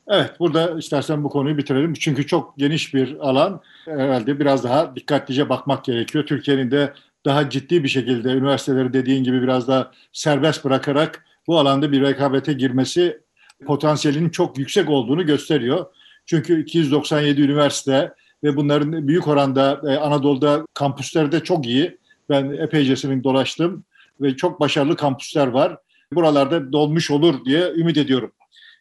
Evet, 0.07 0.31
burada 0.39 0.77
istersen 0.77 1.23
bu 1.23 1.29
konuyu 1.29 1.57
bitirelim. 1.57 1.93
Çünkü 1.93 2.27
çok 2.27 2.57
geniş 2.57 2.93
bir 2.93 3.29
alan. 3.29 3.61
Herhalde 3.85 4.39
biraz 4.39 4.63
daha 4.63 4.95
dikkatlice 4.95 5.49
bakmak 5.49 5.85
gerekiyor. 5.85 6.25
Türkiye'nin 6.25 6.71
de 6.71 6.93
daha 7.25 7.49
ciddi 7.49 7.83
bir 7.83 7.89
şekilde 7.89 8.29
üniversiteleri 8.29 8.93
dediğin 8.93 9.23
gibi 9.23 9.41
biraz 9.41 9.67
daha 9.67 9.91
serbest 10.13 10.65
bırakarak 10.65 11.25
bu 11.47 11.59
alanda 11.59 11.91
bir 11.91 12.01
rekabete 12.01 12.53
girmesi 12.53 13.21
potansiyelinin 13.65 14.29
çok 14.29 14.57
yüksek 14.57 14.89
olduğunu 14.89 15.25
gösteriyor. 15.25 15.85
Çünkü 16.25 16.61
297 16.61 17.41
üniversite 17.41 18.13
ve 18.43 18.55
bunların 18.55 19.07
büyük 19.07 19.27
oranda 19.27 19.81
e, 19.87 19.97
Anadolu'da 19.97 20.65
kampüsleri 20.73 21.31
de 21.31 21.39
çok 21.39 21.65
iyi. 21.65 21.97
Ben 22.29 22.51
epeycesini 22.51 23.23
dolaştım 23.23 23.85
ve 24.21 24.35
çok 24.35 24.59
başarılı 24.59 24.95
kampüsler 24.95 25.47
var. 25.47 25.77
Buralarda 26.13 26.71
dolmuş 26.71 27.11
olur 27.11 27.45
diye 27.45 27.71
ümit 27.75 27.97
ediyorum. 27.97 28.31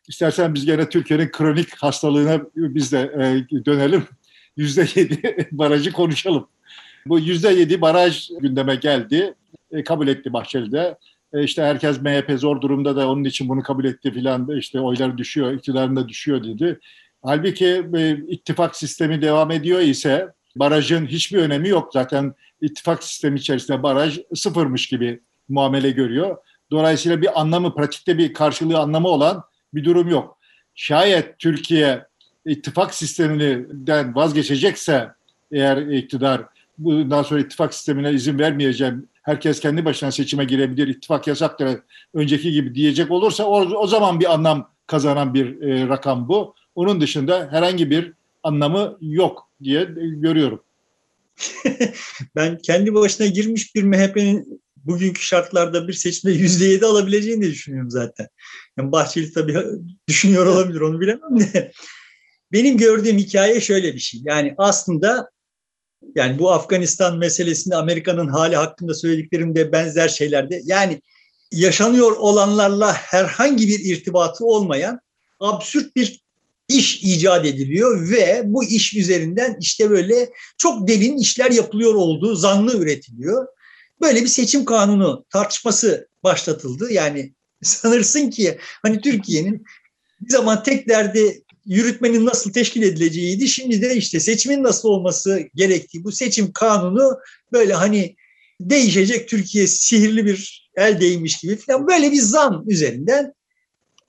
İstersen 0.09 0.55
biz 0.55 0.67
gene 0.67 0.89
Türkiye'nin 0.89 1.31
kronik 1.31 1.77
hastalığına 1.77 2.41
biz 2.57 2.93
de 2.93 2.99
e, 2.99 3.65
dönelim. 3.65 4.05
Yüzde 4.57 4.87
yedi 4.95 5.49
barajı 5.53 5.93
konuşalım. 5.93 6.49
Bu 7.07 7.19
yüzde 7.19 7.49
yedi 7.49 7.81
baraj 7.81 8.29
gündeme 8.41 8.75
geldi. 8.75 9.35
E, 9.73 9.85
kabul 9.85 10.09
etti 10.09 10.33
Bahçeli'de. 10.33 10.99
E, 11.33 11.45
işte 11.45 11.63
herkes 11.63 12.01
MHP 12.03 12.39
zor 12.39 12.61
durumda 12.61 12.97
da 12.97 13.11
onun 13.11 13.25
için 13.25 13.49
bunu 13.49 13.63
kabul 13.63 13.85
etti 13.85 14.13
filan. 14.13 14.59
İşte 14.59 14.81
oylar 14.81 15.19
düşüyor, 15.19 15.53
iktidarında 15.53 16.09
düşüyor 16.09 16.45
dedi. 16.45 16.79
Halbuki 17.23 17.85
e, 17.97 18.19
ittifak 18.29 18.77
sistemi 18.77 19.23
devam 19.23 19.51
ediyor 19.51 19.81
ise 19.81 20.29
barajın 20.57 21.07
hiçbir 21.07 21.39
önemi 21.39 21.69
yok. 21.69 21.91
Zaten 21.93 22.35
ittifak 22.61 23.05
sistemi 23.05 23.39
içerisinde 23.39 23.83
baraj 23.83 24.19
sıfırmış 24.35 24.87
gibi 24.87 25.21
muamele 25.49 25.91
görüyor. 25.91 26.37
Dolayısıyla 26.71 27.23
bir 27.23 27.41
anlamı, 27.41 27.75
pratikte 27.75 28.19
bir 28.19 28.35
karşılığı 28.35 28.79
anlamı 28.79 29.09
olan 29.09 29.43
bir 29.75 29.85
durum 29.85 30.09
yok. 30.09 30.39
Şayet 30.75 31.39
Türkiye 31.39 32.07
ittifak 32.47 32.95
sisteminden 32.95 34.15
vazgeçecekse 34.15 35.11
eğer 35.53 35.77
iktidar 35.77 36.43
bundan 36.79 37.23
sonra 37.23 37.41
ittifak 37.41 37.75
sistemine 37.75 38.13
izin 38.13 38.39
vermeyeceğim, 38.39 39.09
herkes 39.23 39.61
kendi 39.61 39.85
başına 39.85 40.13
seçime 40.13 40.45
girebilir, 40.45 40.89
ittifak 40.89 41.27
yasaktır, 41.27 41.79
önceki 42.15 42.53
gibi 42.53 42.75
diyecek 42.75 43.11
olursa 43.11 43.45
o, 43.45 43.61
o 43.61 43.87
zaman 43.87 44.21
bir 44.21 44.33
anlam 44.33 44.71
kazanan 44.87 45.35
bir 45.35 45.63
e, 45.63 45.89
rakam 45.89 46.29
bu. 46.29 46.55
Onun 46.75 47.01
dışında 47.01 47.49
herhangi 47.51 47.91
bir 47.91 48.13
anlamı 48.43 48.99
yok 49.01 49.49
diye 49.63 49.85
görüyorum. 49.97 50.63
ben 52.37 52.59
kendi 52.59 52.95
başına 52.95 53.27
girmiş 53.27 53.75
bir 53.75 53.83
MHP'nin 53.83 54.63
bugünkü 54.85 55.23
şartlarda 55.23 55.89
bir 55.89 55.93
seçimde 55.93 56.35
yüzde 56.37 56.65
yedi 56.65 56.87
alabileceğini 56.87 57.45
de 57.45 57.51
düşünüyorum 57.51 57.91
zaten. 57.91 58.29
Yani 58.79 58.93
Bahçeli 58.93 59.33
tabii 59.33 59.57
düşünüyor 60.09 60.47
olabilir 60.47 60.81
onu 60.81 61.01
bilemem 61.01 61.41
de. 61.41 61.73
Benim 62.53 62.77
gördüğüm 62.77 63.19
hikaye 63.19 63.61
şöyle 63.61 63.95
bir 63.95 63.99
şey. 63.99 64.21
Yani 64.25 64.55
aslında 64.59 65.31
yani 66.15 66.39
bu 66.39 66.53
Afganistan 66.53 67.19
meselesinde 67.19 67.77
Amerika'nın 67.77 68.29
hali 68.29 68.57
hakkında 68.57 68.95
söylediklerimde 68.95 69.73
benzer 69.73 70.09
şeylerde 70.09 70.61
yani 70.65 71.03
yaşanıyor 71.53 72.13
olanlarla 72.13 72.93
herhangi 72.93 73.69
bir 73.69 73.79
irtibatı 73.85 74.45
olmayan 74.45 75.01
absürt 75.41 75.97
bir 75.97 76.21
iş 76.69 77.03
icat 77.03 77.47
ediliyor 77.47 78.11
ve 78.11 78.43
bu 78.45 78.65
iş 78.65 78.95
üzerinden 78.95 79.57
işte 79.61 79.91
böyle 79.91 80.31
çok 80.59 80.89
derin 80.89 81.19
işler 81.19 81.51
yapılıyor 81.51 81.95
olduğu 81.95 82.35
zanlı 82.35 82.79
üretiliyor. 82.79 83.47
Böyle 84.01 84.23
bir 84.23 84.29
seçim 84.29 84.65
kanunu 84.65 85.25
tartışması 85.31 86.09
başlatıldı. 86.25 86.93
Yani 86.93 87.35
sanırsın 87.63 88.31
ki 88.31 88.59
hani 88.83 89.01
Türkiye'nin 89.01 89.65
bir 90.21 90.33
zaman 90.33 90.63
tek 90.63 90.89
derdi 90.89 91.45
yürütmenin 91.67 92.27
nasıl 92.27 92.53
teşkil 92.53 92.83
edileceğiydi. 92.83 93.49
Şimdi 93.49 93.83
de 93.83 93.97
işte 93.97 94.21
seçimin 94.21 94.63
nasıl 94.63 94.89
olması 94.89 95.43
gerektiği 95.55 96.05
bu 96.05 96.13
seçim 96.13 96.53
kanunu 96.53 97.19
böyle 97.53 97.75
hani 97.75 98.17
değişecek 98.61 99.29
Türkiye 99.29 99.67
sihirli 99.67 100.27
bir 100.27 100.71
el 100.77 101.01
değmiş 101.01 101.39
gibi 101.39 101.57
falan 101.57 101.89
böyle 101.89 102.13
bir 102.13 102.21
zan 102.21 102.65
üzerinden 102.69 103.35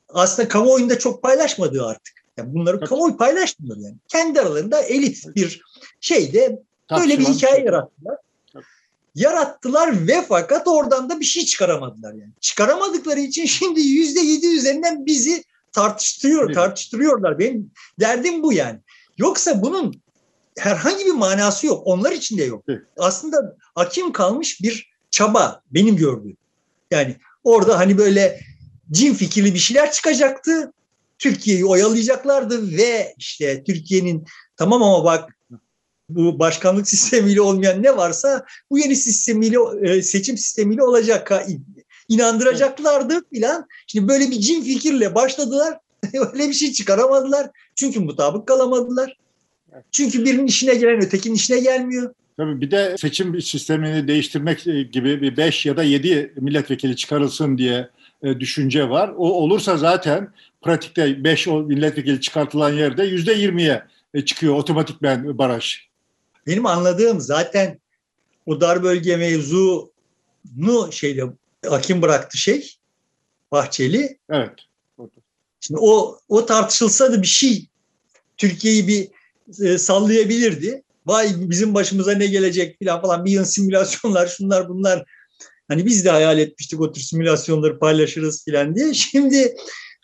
aslında 0.10 0.48
kamuoyunda 0.48 1.00
çok 1.00 1.24
paylaşmadığı 1.24 1.86
artık. 1.86 2.22
Yani 2.38 2.54
bunları 2.54 2.80
Tabii. 2.80 2.90
kamuoyu 2.90 3.18
paylaşmıyor 3.18 3.78
yani. 3.78 3.96
Kendi 4.08 4.42
aralarında 4.42 4.82
elit 4.82 5.36
bir 5.36 5.62
şeyde 6.02 6.60
böyle 7.00 7.20
bir 7.20 7.26
hikaye 7.26 7.64
yarattılar. 7.64 8.18
Yarattılar 9.16 10.08
ve 10.08 10.26
fakat 10.30 10.68
oradan 10.68 11.10
da 11.10 11.20
bir 11.20 11.26
şey 11.26 11.46
çıkaramadılar 11.46 12.14
yani. 12.14 12.32
Çıkaramadıkları 12.42 13.20
için 13.20 13.46
şimdi 13.60 13.82
yüzde 13.82 14.20
yedi 14.20 14.48
üzerinden 14.48 15.06
bizi 15.06 15.44
tartıştırıyor, 15.72 16.46
evet. 16.46 16.56
tartıştırıyorlar. 16.56 17.40
Benim 17.40 17.72
derdim 18.00 18.44
bu 18.44 18.54
yani. 18.54 18.80
Yoksa 19.18 19.62
bunun 19.62 20.02
herhangi 20.58 21.06
bir 21.06 21.12
manası 21.12 21.68
yok. 21.68 21.82
Onlar 21.86 22.12
için 22.12 22.38
de 22.38 22.44
yok. 22.44 22.64
Evet. 22.68 22.82
Aslında 22.98 23.58
hakim 23.76 24.12
kalmış 24.12 24.62
bir 24.62 24.92
çaba 25.12 25.62
benim 25.72 25.96
gördüğüm. 25.96 26.38
Yani 26.92 27.16
orada 27.44 27.80
hani 27.80 27.98
böyle 27.98 28.40
cin 28.92 29.14
fikirli 29.14 29.54
bir 29.54 29.60
şeyler 29.60 29.92
çıkacaktı. 29.92 30.74
Türkiye'yi 31.20 31.66
oyalayacaklardı 31.66 32.78
ve 32.78 33.14
işte 33.18 33.64
Türkiye'nin 33.64 34.26
tamam 34.58 34.84
ama 34.84 35.06
bak 35.06 35.30
bu 36.16 36.40
başkanlık 36.40 36.88
sistemiyle 36.90 37.42
olmayan 37.42 37.84
ne 37.84 37.98
varsa 37.98 38.46
bu 38.72 38.80
yeni 38.80 38.96
sistemiyle 38.96 39.58
e, 39.82 40.02
seçim 40.02 40.38
sistemiyle 40.38 40.84
olacak 40.84 41.32
inandıracaklardı 42.08 43.22
filan. 43.34 43.68
Şimdi 43.88 44.08
böyle 44.08 44.32
bir 44.32 44.40
cin 44.40 44.62
fikirle 44.62 45.16
başladılar. 45.16 45.78
Öyle 46.14 46.50
bir 46.50 46.54
şey 46.54 46.72
çıkaramadılar. 46.72 47.50
Çünkü 47.76 48.00
mutabık 48.00 48.48
kalamadılar. 48.48 49.18
Çünkü 49.92 50.26
birinin 50.26 50.48
işine 50.48 50.76
gelen 50.76 51.06
ötekinin 51.06 51.36
işine 51.36 51.60
gelmiyor. 51.60 52.14
Tabii 52.38 52.62
bir 52.62 52.72
de 52.72 52.96
seçim 52.98 53.42
sistemini 53.42 54.08
değiştirmek 54.08 54.64
gibi 54.92 55.22
bir 55.22 55.38
5 55.38 55.66
ya 55.66 55.78
da 55.78 55.84
7 55.84 56.34
milletvekili 56.38 56.96
çıkarılsın 56.96 57.58
diye 57.58 57.90
e, 58.24 58.40
düşünce 58.40 58.90
var. 58.90 59.10
O 59.18 59.32
olursa 59.32 59.78
zaten 59.78 60.34
pratikte 60.62 61.24
5 61.24 61.48
milletvekili 61.48 62.22
çıkartılan 62.22 62.74
yerde 62.74 63.10
%20'ye 63.10 63.84
e, 64.14 64.26
çıkıyor 64.26 64.56
otomatikmen 64.56 65.38
baraj. 65.38 65.91
Benim 66.48 66.66
anladığım 66.66 67.20
zaten 67.20 67.80
o 68.46 68.62
dar 68.62 68.84
bölge 68.84 69.18
mevzunu 69.18 70.92
şeyle 70.92 71.24
hakim 71.70 72.02
bıraktı 72.02 72.38
şey 72.38 72.78
Bahçeli. 73.52 74.18
Evet. 74.30 74.52
Şimdi 75.60 75.80
o 75.84 76.20
o 76.30 76.46
tartışılsa 76.46 77.12
da 77.12 77.22
bir 77.22 77.28
şey 77.28 77.68
Türkiye'yi 78.38 78.88
bir 78.88 79.08
e, 79.66 79.78
sallayabilirdi. 79.78 80.84
Vay 81.06 81.34
bizim 81.38 81.74
başımıza 81.74 82.12
ne 82.12 82.28
gelecek 82.28 82.78
falan 82.84 83.02
falan 83.02 83.26
bir 83.26 83.32
yıl 83.32 83.46
simülasyonlar 83.46 84.28
şunlar 84.28 84.70
bunlar. 84.70 85.06
Hani 85.68 85.86
biz 85.86 86.06
de 86.06 86.10
hayal 86.10 86.40
etmiştik 86.40 86.82
o 86.82 86.92
tür 86.92 87.02
simülasyonları 87.02 87.80
paylaşırız 87.80 88.46
falan 88.46 88.76
diye. 88.76 88.94
Şimdi 88.94 89.56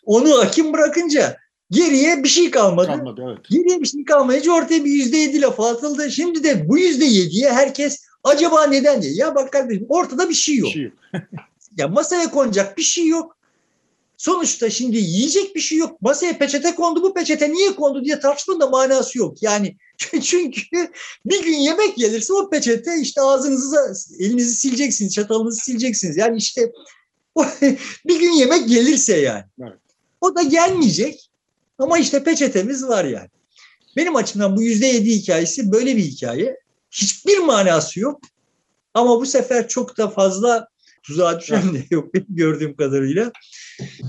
onu 0.04 0.38
hakim 0.38 0.72
bırakınca 0.72 1.36
Geriye 1.70 2.22
bir 2.22 2.28
şey 2.28 2.50
kalmadı. 2.50 2.86
Kalmadı 2.86 3.22
evet. 3.28 3.38
Geriye 3.50 3.80
bir 3.80 3.86
şey 3.86 4.04
kalmayınca 4.04 4.52
ortaya 4.52 4.84
bir 4.84 4.90
yüzde 4.90 5.16
yedi 5.16 5.40
lafı 5.40 5.62
atıldı. 5.62 6.10
Şimdi 6.10 6.44
de 6.44 6.68
bu 6.68 6.78
yüzde 6.78 7.04
yediye 7.04 7.52
herkes 7.52 8.04
acaba 8.24 8.66
neden 8.66 9.02
diye. 9.02 9.12
Ya 9.12 9.34
bak 9.34 9.52
kardeşim 9.52 9.86
ortada 9.88 10.28
bir 10.28 10.34
şey 10.34 10.56
yok. 10.56 10.68
Bir 10.68 10.74
şey 10.74 10.82
yok. 10.82 10.94
Ya 11.76 11.88
masaya 11.88 12.30
konacak 12.30 12.78
bir 12.78 12.82
şey 12.82 13.06
yok. 13.06 13.38
Sonuçta 14.16 14.70
şimdi 14.70 14.96
yiyecek 14.96 15.56
bir 15.56 15.60
şey 15.60 15.78
yok. 15.78 16.02
Masaya 16.02 16.38
peçete 16.38 16.74
kondu. 16.74 17.02
Bu 17.02 17.14
peçete 17.14 17.52
niye 17.52 17.74
kondu 17.74 18.04
diye 18.04 18.20
tartışmanın 18.20 18.60
da 18.60 18.66
manası 18.66 19.18
yok. 19.18 19.42
Yani 19.42 19.76
çünkü 20.22 20.88
bir 21.24 21.42
gün 21.44 21.56
yemek 21.56 21.96
gelirse 21.96 22.32
o 22.32 22.50
peçete 22.50 23.00
işte 23.00 23.20
ağzınızı 23.20 23.94
elinizi 24.18 24.54
sileceksiniz, 24.54 25.14
çatalınızı 25.14 25.60
sileceksiniz. 25.60 26.16
Yani 26.16 26.36
işte 26.36 26.72
bir 28.06 28.20
gün 28.20 28.32
yemek 28.32 28.68
gelirse 28.68 29.16
yani. 29.16 29.44
Evet. 29.62 29.78
O 30.20 30.34
da 30.34 30.42
gelmeyecek. 30.42 31.27
Ama 31.78 31.98
işte 31.98 32.24
peçetemiz 32.24 32.88
var 32.88 33.04
yani. 33.04 33.28
Benim 33.96 34.16
açımdan 34.16 34.56
bu 34.56 34.62
yüzde 34.62 34.86
yedi 34.86 35.10
hikayesi 35.10 35.72
böyle 35.72 35.96
bir 35.96 36.02
hikaye. 36.02 36.56
Hiçbir 36.90 37.38
manası 37.38 38.00
yok. 38.00 38.20
Ama 38.94 39.20
bu 39.20 39.26
sefer 39.26 39.68
çok 39.68 39.98
da 39.98 40.08
fazla 40.08 40.68
tuzağa 41.02 41.40
düşen 41.40 41.74
de 41.74 41.84
yok 41.90 42.14
benim 42.14 42.26
gördüğüm 42.28 42.76
kadarıyla. 42.76 43.32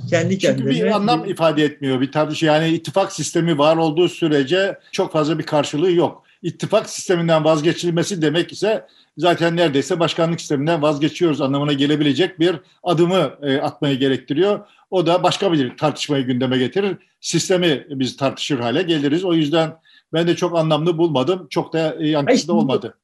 Kendi 0.09 0.39
Çünkü 0.39 0.57
kendine. 0.57 0.69
bir 0.69 0.95
anlam 0.95 1.25
ifade 1.25 1.63
etmiyor. 1.63 2.01
Bir 2.01 2.11
tartış 2.11 2.43
yani 2.43 2.69
ittifak 2.69 3.11
sistemi 3.11 3.57
var 3.57 3.77
olduğu 3.77 4.09
sürece 4.09 4.79
çok 4.91 5.11
fazla 5.11 5.39
bir 5.39 5.43
karşılığı 5.43 5.91
yok. 5.91 6.23
İttifak 6.41 6.89
sisteminden 6.89 7.43
vazgeçilmesi 7.43 8.21
demek 8.21 8.51
ise 8.51 8.85
zaten 9.17 9.55
neredeyse 9.55 9.99
başkanlık 9.99 10.39
sisteminden 10.39 10.81
vazgeçiyoruz 10.81 11.41
anlamına 11.41 11.73
gelebilecek 11.73 12.39
bir 12.39 12.55
adımı 12.83 13.37
e, 13.41 13.57
atmayı 13.57 13.99
gerektiriyor. 13.99 14.59
O 14.89 15.05
da 15.05 15.23
başka 15.23 15.53
bir 15.53 15.77
tartışmayı 15.77 16.25
gündeme 16.25 16.57
getirir. 16.57 16.97
Sistemi 17.21 17.87
biz 17.89 18.17
tartışır 18.17 18.59
hale 18.59 18.81
geliriz. 18.81 19.23
O 19.23 19.33
yüzden 19.33 19.75
ben 20.13 20.27
de 20.27 20.35
çok 20.35 20.57
anlamlı 20.57 20.97
bulmadım. 20.97 21.47
Çok 21.49 21.73
da 21.73 21.95
e, 21.99 22.07
yankısı 22.07 22.47
da 22.47 22.53
olmadı. 22.53 22.97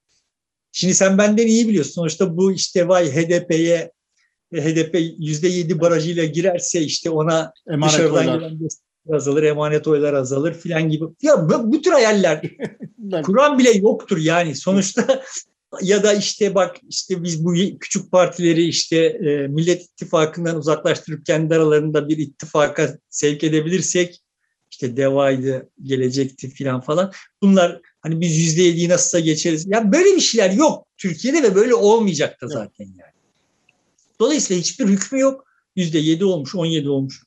Şimdi 0.71 0.93
sen 0.93 1.17
benden 1.17 1.47
iyi 1.47 1.67
biliyorsun. 1.67 1.91
Sonuçta 1.91 2.38
bu 2.38 2.51
işte 2.51 2.88
vay 2.88 3.11
HDP'ye 3.11 3.91
HDP 4.53 4.97
yüzde 5.17 5.47
yedi 5.47 5.79
barajıyla 5.79 6.25
girerse 6.25 6.81
işte 6.81 7.09
ona 7.09 7.53
Emanet 7.67 7.93
dışarıdan 7.93 8.15
oylar. 8.15 8.39
gelen 8.39 8.59
azalır, 9.13 9.43
emanet 9.43 9.88
oylar 9.88 10.13
azalır 10.13 10.53
filan 10.53 10.89
gibi. 10.89 11.05
Ya 11.21 11.49
bu, 11.49 11.71
bu 11.71 11.81
tür 11.81 11.91
hayaller 11.91 12.41
Kur'an 13.23 13.59
bile 13.59 13.71
yoktur 13.71 14.17
yani. 14.17 14.55
Sonuçta 14.55 15.21
ya 15.82 16.03
da 16.03 16.13
işte 16.13 16.55
bak 16.55 16.78
işte 16.89 17.24
biz 17.24 17.45
bu 17.45 17.53
küçük 17.80 18.11
partileri 18.11 18.63
işte 18.63 18.97
e, 18.97 19.47
Millet 19.47 19.82
İttifakı'ndan 19.82 20.57
uzaklaştırıp 20.57 21.26
kendi 21.26 21.55
aralarında 21.55 22.09
bir 22.09 22.18
ittifaka 22.18 22.97
sevk 23.09 23.43
edebilirsek 23.43 24.22
işte 24.72 24.97
devaydı, 24.97 25.70
gelecekti 25.84 26.49
filan 26.49 26.82
falan. 26.82 27.11
Bunlar 27.41 27.82
hani 28.01 28.22
biz 28.22 28.38
yüzde 28.38 28.61
yediyi 28.61 28.89
nasılsa 28.89 29.20
geçeriz. 29.20 29.66
Ya 29.68 29.91
böyle 29.91 30.16
bir 30.16 30.22
şeyler 30.22 30.51
yok 30.51 30.88
Türkiye'de 30.97 31.43
ve 31.43 31.55
böyle 31.55 31.76
olmayacak 31.76 32.41
da 32.41 32.47
zaten 32.47 32.86
yani. 32.86 33.16
Dolayısıyla 34.20 34.61
hiçbir 34.61 34.86
hükmü 34.86 35.20
yok. 35.20 35.45
Yüzde 35.76 35.99
yedi 35.99 36.26
olmuş, 36.26 36.55
on 36.55 36.66
yedi 36.66 36.89
olmuş. 36.89 37.24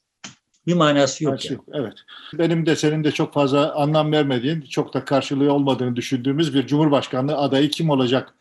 Bir 0.69 0.75
manası 0.75 1.25
yok. 1.25 1.33
Karşı- 1.33 1.53
Yani. 1.53 1.61
Evet. 1.73 1.95
Benim 2.39 2.66
de 2.66 2.77
senin 2.77 3.05
de 3.05 3.11
çok 3.11 3.33
fazla 3.35 3.75
anlam 3.75 4.12
vermediğin, 4.12 4.61
çok 4.61 4.95
da 4.95 5.05
karşılığı 5.05 5.53
olmadığını 5.53 5.97
düşündüğümüz 5.97 6.55
bir 6.55 6.66
Cumhurbaşkanlığı 6.66 7.37
adayı 7.37 7.71
kim 7.71 7.91
olacak 7.91 8.35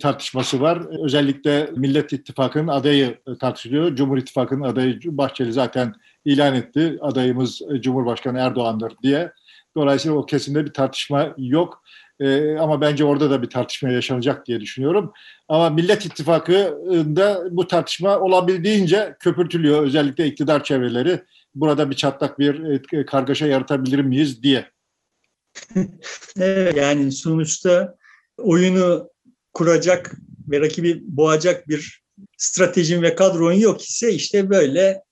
tartışması 0.00 0.60
var. 0.60 0.82
Özellikle 1.04 1.70
Millet 1.76 2.12
İttifakı'nın 2.12 2.68
adayı 2.68 3.18
tartışılıyor. 3.40 3.96
Cumhur 3.96 4.18
İttifakı'nın 4.18 4.62
adayı 4.62 5.00
Bahçeli 5.04 5.52
zaten 5.52 5.94
ilan 6.24 6.54
etti. 6.54 6.98
Adayımız 7.00 7.60
Cumhurbaşkanı 7.80 8.38
Erdoğan'dır 8.38 8.92
diye. 9.02 9.32
Dolayısıyla 9.76 10.16
o 10.16 10.26
kesimde 10.26 10.64
bir 10.64 10.72
tartışma 10.72 11.34
yok. 11.38 11.82
Ee, 12.20 12.56
ama 12.56 12.80
bence 12.80 13.04
orada 13.04 13.30
da 13.30 13.42
bir 13.42 13.50
tartışma 13.50 13.88
yaşanacak 13.88 14.46
diye 14.46 14.60
düşünüyorum. 14.60 15.12
Ama 15.48 15.70
Millet 15.70 16.06
İttifakı'nda 16.06 17.44
bu 17.50 17.66
tartışma 17.66 18.18
olabildiğince 18.18 19.16
köpürtülüyor. 19.20 19.82
Özellikle 19.82 20.26
iktidar 20.26 20.64
çevreleri 20.64 21.22
burada 21.54 21.90
bir 21.90 21.96
çatlak 21.96 22.38
bir 22.38 22.82
e, 22.92 23.06
kargaşa 23.06 23.46
yaratabilir 23.46 23.98
miyiz 23.98 24.42
diye. 24.42 24.70
Evet, 26.36 26.76
yani 26.76 27.12
sonuçta 27.12 27.96
oyunu 28.38 29.10
kuracak 29.52 30.12
ve 30.48 30.60
rakibi 30.60 31.00
boğacak 31.04 31.68
bir 31.68 32.02
stratejin 32.36 33.02
ve 33.02 33.14
kadron 33.14 33.52
yok 33.52 33.82
ise 33.82 34.12
işte 34.12 34.50
böyle 34.50 35.02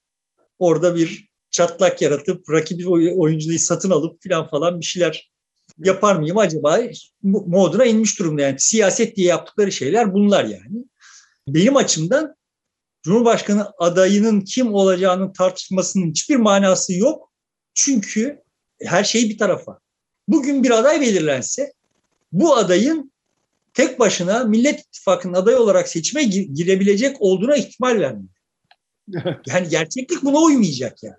orada 0.59 0.97
bir 0.97 1.30
çatlak 1.61 2.03
yaratıp 2.03 2.51
rakibi 2.51 2.89
oy- 2.89 3.13
oyuncuyu 3.17 3.59
satın 3.59 3.91
alıp 3.91 4.23
filan 4.23 4.49
falan 4.49 4.81
bir 4.81 4.85
şeyler 4.85 5.31
yapar 5.79 6.17
mıyım 6.17 6.39
acaba 6.39 6.79
Mo- 6.79 7.51
moduna 7.51 7.85
inmiş 7.85 8.19
durumda 8.19 8.43
yani 8.43 8.57
siyaset 8.59 9.17
diye 9.17 9.27
yaptıkları 9.27 9.73
şeyler 9.73 10.15
bunlar 10.15 10.45
yani. 10.45 10.85
Benim 11.49 11.77
açımdan 11.77 12.35
Cumhurbaşkanı 13.03 13.73
adayının 13.79 14.41
kim 14.41 14.75
olacağının 14.75 15.33
tartışmasının 15.33 16.11
hiçbir 16.11 16.37
manası 16.37 16.95
yok. 16.95 17.33
Çünkü 17.75 18.43
her 18.83 19.05
şey 19.05 19.29
bir 19.29 19.39
tarafa. 19.39 19.79
Bugün 20.29 20.65
bir 20.65 20.71
aday 20.71 21.01
belirlense 21.01 21.73
bu 22.33 22.57
adayın 22.57 23.13
tek 23.75 23.99
başına 23.99 24.45
Millet 24.45 24.81
İttifakı'nın 24.81 25.35
adayı 25.35 25.59
olarak 25.59 25.89
seçime 25.89 26.23
gir- 26.23 26.49
girebilecek 26.55 27.17
olduğuna 27.21 27.57
ihtimal 27.57 28.01
vermiyor. 28.01 28.35
Yani 29.47 29.69
gerçeklik 29.69 30.23
buna 30.23 30.39
uymayacak 30.39 31.03
yani. 31.03 31.17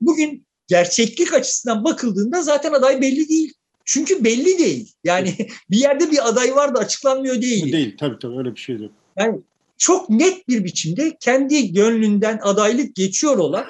Bugün 0.00 0.46
gerçeklik 0.66 1.34
açısından 1.34 1.84
bakıldığında 1.84 2.42
zaten 2.42 2.72
aday 2.72 3.00
belli 3.00 3.28
değil. 3.28 3.52
Çünkü 3.84 4.24
belli 4.24 4.58
değil. 4.58 4.92
Yani 5.04 5.34
bir 5.70 5.76
yerde 5.76 6.10
bir 6.10 6.28
aday 6.28 6.56
var 6.56 6.74
da 6.74 6.78
açıklanmıyor 6.78 7.42
değil. 7.42 7.72
Değil 7.72 7.96
tabii 7.98 8.18
tabii 8.18 8.38
öyle 8.38 8.54
bir 8.54 8.60
şey 8.60 8.76
yok. 8.76 8.92
Yani 9.18 9.40
çok 9.78 10.10
net 10.10 10.48
bir 10.48 10.64
biçimde 10.64 11.16
kendi 11.20 11.72
gönlünden 11.72 12.38
adaylık 12.42 12.94
geçiyor 12.94 13.38
olan 13.38 13.64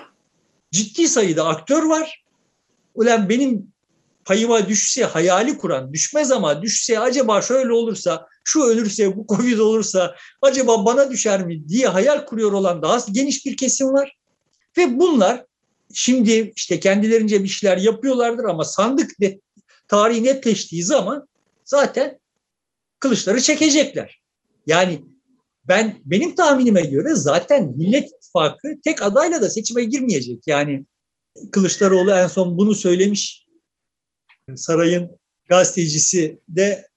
ciddi 0.70 1.09
sayıda 1.09 1.47
aktör 1.49 1.83
var. 1.83 2.24
Ulan 2.95 3.28
benim 3.28 3.72
payıma 4.24 4.68
düşse 4.68 5.05
hayali 5.05 5.59
kuran, 5.59 5.93
düşmez 5.93 6.33
ama 6.33 6.62
düşse 6.62 6.99
acaba 6.99 7.43
şöyle 7.43 7.72
olursa, 7.72 8.26
şu 8.45 8.62
ölürse, 8.62 9.16
bu 9.16 9.26
Covid 9.28 9.59
olursa 9.59 10.16
acaba 10.43 10.85
bana 10.85 11.11
düşer 11.11 11.47
mi 11.47 11.68
diye 11.68 11.87
hayal 11.87 12.26
kuruyor 12.26 12.53
olan 12.53 12.83
daha 12.83 12.99
geniş 13.12 13.47
bir 13.47 13.57
kesim 13.57 13.93
var. 13.93 14.16
Ve 14.78 14.99
bunlar 14.99 15.45
şimdi 15.95 16.53
işte 16.57 16.80
kendilerince 16.80 17.43
bir 17.43 17.49
şeyler 17.49 17.76
yapıyorlardır 17.76 18.45
ama 18.45 18.64
sandık 18.64 19.18
net, 19.20 19.41
tarihi 19.88 20.24
netleştiği 20.24 20.82
zaman 20.82 21.28
zaten 21.64 22.20
kılıçları 22.99 23.41
çekecekler. 23.41 24.20
Yani 24.66 25.05
ben 25.64 26.01
benim 26.05 26.34
tahminime 26.34 26.80
göre 26.80 27.14
zaten 27.14 27.72
Millet 27.76 28.09
İttifakı 28.09 28.80
tek 28.84 29.03
adayla 29.03 29.43
da 29.43 29.51
seçime 29.51 29.84
girmeyecek. 29.84 30.43
Yani 30.47 30.86
Kılıçdaroğlu 31.53 32.11
en 32.11 32.26
son 32.26 32.59
bunu 32.59 32.74
söylemiş. 32.74 33.47
Sarayın 34.55 35.18
gazetecisi 35.49 36.38
de 36.49 36.88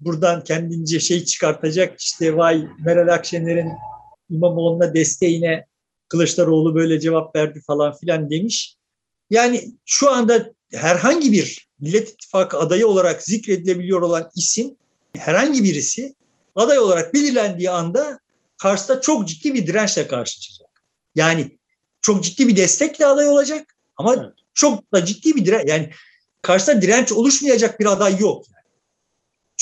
buradan 0.00 0.44
kendince 0.44 1.00
şey 1.00 1.24
çıkartacak. 1.24 2.00
İşte 2.00 2.36
vay 2.36 2.66
Meral 2.84 3.14
Akşener'in 3.14 3.68
İmamoğlu'na 4.30 4.94
desteğine 4.94 5.66
Kılıçdaroğlu 6.14 6.74
böyle 6.74 7.00
cevap 7.00 7.36
verdi 7.36 7.62
falan 7.66 7.96
filan 7.96 8.30
demiş. 8.30 8.76
Yani 9.30 9.72
şu 9.84 10.10
anda 10.10 10.52
herhangi 10.72 11.32
bir 11.32 11.68
Millet 11.80 12.08
İttifakı 12.08 12.58
adayı 12.58 12.86
olarak 12.86 13.22
zikredilebiliyor 13.22 14.02
olan 14.02 14.30
isim 14.36 14.76
herhangi 15.16 15.64
birisi 15.64 16.14
aday 16.54 16.78
olarak 16.78 17.14
belirlendiği 17.14 17.70
anda 17.70 18.18
karşısında 18.58 19.00
çok 19.00 19.28
ciddi 19.28 19.54
bir 19.54 19.66
dirençle 19.66 20.06
karşı 20.06 20.40
çıkacak. 20.40 20.82
Yani 21.14 21.58
çok 22.00 22.24
ciddi 22.24 22.48
bir 22.48 22.56
destekle 22.56 23.06
aday 23.06 23.28
olacak 23.28 23.76
ama 23.96 24.14
Evet. 24.14 24.32
çok 24.54 24.92
da 24.92 25.04
ciddi 25.04 25.36
bir 25.36 25.46
direnç 25.46 25.68
yani 25.68 25.90
karşısında 26.42 26.82
direnç 26.82 27.12
oluşmayacak 27.12 27.80
bir 27.80 27.86
aday 27.86 28.18
yok. 28.20 28.44
Yani. 28.48 28.63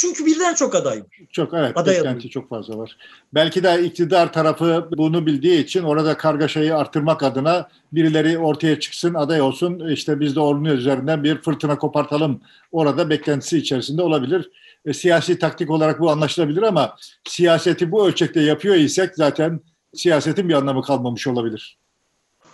Çünkü 0.02 0.26
birden 0.26 0.54
çok 0.54 0.74
aday 0.74 1.00
var. 1.00 1.06
Çok 1.32 1.54
evet 1.54 1.76
Aday 1.76 1.96
beklenti 1.96 2.30
çok 2.30 2.48
fazla 2.48 2.78
var. 2.78 2.96
Belki 3.34 3.62
de 3.62 3.84
iktidar 3.84 4.32
tarafı 4.32 4.88
bunu 4.96 5.26
bildiği 5.26 5.64
için 5.64 5.82
orada 5.82 6.16
kargaşayı 6.16 6.76
artırmak 6.76 7.22
adına 7.22 7.68
birileri 7.92 8.38
ortaya 8.38 8.80
çıksın, 8.80 9.14
aday 9.14 9.40
olsun. 9.40 9.88
İşte 9.88 10.20
biz 10.20 10.36
de 10.36 10.40
onun 10.40 10.64
üzerinden 10.64 11.24
bir 11.24 11.42
fırtına 11.42 11.78
kopartalım. 11.78 12.40
Orada 12.72 13.10
beklentisi 13.10 13.58
içerisinde 13.58 14.02
olabilir. 14.02 14.50
E, 14.86 14.92
siyasi 14.92 15.38
taktik 15.38 15.70
olarak 15.70 16.00
bu 16.00 16.10
anlaşılabilir 16.10 16.62
ama 16.62 16.96
siyaseti 17.28 17.92
bu 17.92 18.08
ölçekte 18.08 18.40
yapıyor 18.40 18.74
isek 18.74 19.14
zaten 19.16 19.60
siyasetin 19.94 20.48
bir 20.48 20.54
anlamı 20.54 20.82
kalmamış 20.82 21.26
olabilir. 21.26 21.78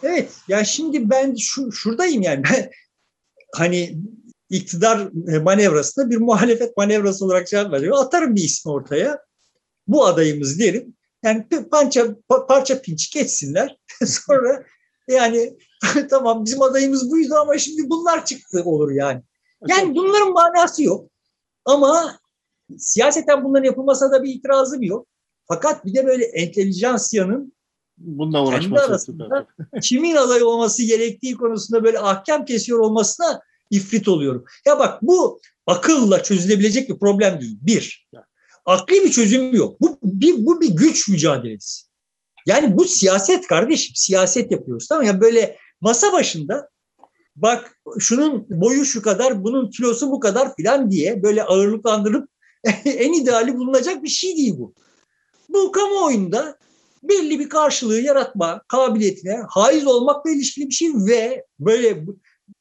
Evet 0.03 0.36
ya 0.49 0.64
şimdi 0.64 1.11
ben 1.11 1.34
şu 1.34 1.72
şuradayım 1.72 2.22
yani 2.22 2.42
ben 2.44 2.70
hani 3.55 3.99
iktidar 4.51 5.09
e, 5.32 5.38
manevrasında 5.38 6.11
bir 6.11 6.16
muhalefet 6.16 6.76
manevrası 6.76 7.24
olarak 7.24 7.49
cevap 7.49 7.72
veriyor. 7.72 7.96
Atarım 7.99 8.34
bir 8.36 8.42
isim 8.44 8.72
ortaya. 8.72 9.18
Bu 9.86 10.07
adayımız 10.07 10.59
derim. 10.59 10.94
Yani 11.24 11.46
parça 11.70 12.01
pa- 12.30 12.46
parça 12.46 12.80
pinçik 12.82 13.16
etsinler. 13.16 13.76
Sonra 14.07 14.64
Yani 15.09 15.57
tamam 16.11 16.44
bizim 16.44 16.62
adayımız 16.62 17.11
buydu 17.11 17.34
ama 17.34 17.59
şimdi 17.59 17.90
bunlar 17.90 18.26
çıktı 18.26 18.62
olur 18.64 18.90
yani. 18.90 19.22
Yani 19.68 19.94
bunların 19.94 20.32
manası 20.32 20.82
yok. 20.82 21.11
Ama 21.64 22.18
siyaseten 22.78 23.44
bunların 23.44 23.64
yapılmasına 23.64 24.12
da 24.12 24.22
bir 24.22 24.34
itirazım 24.34 24.82
yok. 24.82 25.07
Fakat 25.49 25.84
bir 25.84 25.94
de 25.94 26.07
böyle 26.07 26.24
entelijansiyanın 26.24 27.53
Bununla 27.99 28.38
kendi 28.38 28.49
uğraşması. 28.49 28.84
arasında 28.84 29.46
kimin 29.82 30.16
aday 30.16 30.42
olması 30.42 30.82
gerektiği 30.82 31.34
konusunda 31.34 31.84
böyle 31.84 31.99
ahkam 31.99 32.44
kesiyor 32.44 32.78
olmasına 32.78 33.40
ifrit 33.70 34.08
oluyorum. 34.08 34.44
Ya 34.66 34.78
bak 34.78 35.02
bu 35.02 35.40
akılla 35.66 36.22
çözülebilecek 36.22 36.88
bir 36.88 36.98
problem 36.98 37.40
değil. 37.40 37.58
Bir. 37.62 38.08
Akli 38.66 39.04
bir 39.04 39.10
çözüm 39.10 39.54
yok. 39.54 39.80
Bu 39.80 39.98
bir, 40.02 40.46
bu 40.46 40.60
bir 40.60 40.68
güç 40.68 41.08
mücadelesi. 41.08 41.88
Yani 42.46 42.76
bu 42.76 42.84
siyaset 42.84 43.46
kardeşim. 43.46 43.92
Siyaset 43.96 44.52
yapıyoruz 44.52 44.88
tamam 44.88 45.02
mı? 45.02 45.08
Yani 45.08 45.20
böyle 45.20 45.56
masa 45.80 46.12
başında 46.12 46.68
bak 47.36 47.78
şunun 47.98 48.46
boyu 48.50 48.84
şu 48.84 49.02
kadar, 49.02 49.44
bunun 49.44 49.70
kilosu 49.70 50.10
bu 50.10 50.20
kadar 50.20 50.56
filan 50.56 50.90
diye 50.90 51.22
böyle 51.22 51.44
ağırlıklandırıp 51.44 52.28
en 52.84 53.12
ideali 53.12 53.56
bulunacak 53.56 54.02
bir 54.02 54.08
şey 54.08 54.36
değil 54.36 54.54
bu. 54.58 54.74
Bu 55.48 55.72
kamuoyunda 55.72 56.58
belli 57.02 57.38
bir 57.38 57.48
karşılığı 57.48 58.00
yaratma 58.00 58.62
kabiliyetine 58.68 59.42
haiz 59.48 59.86
olmakla 59.86 60.30
ilişkili 60.30 60.68
bir 60.68 60.74
şey 60.74 60.90
ve 60.94 61.44
böyle 61.60 62.06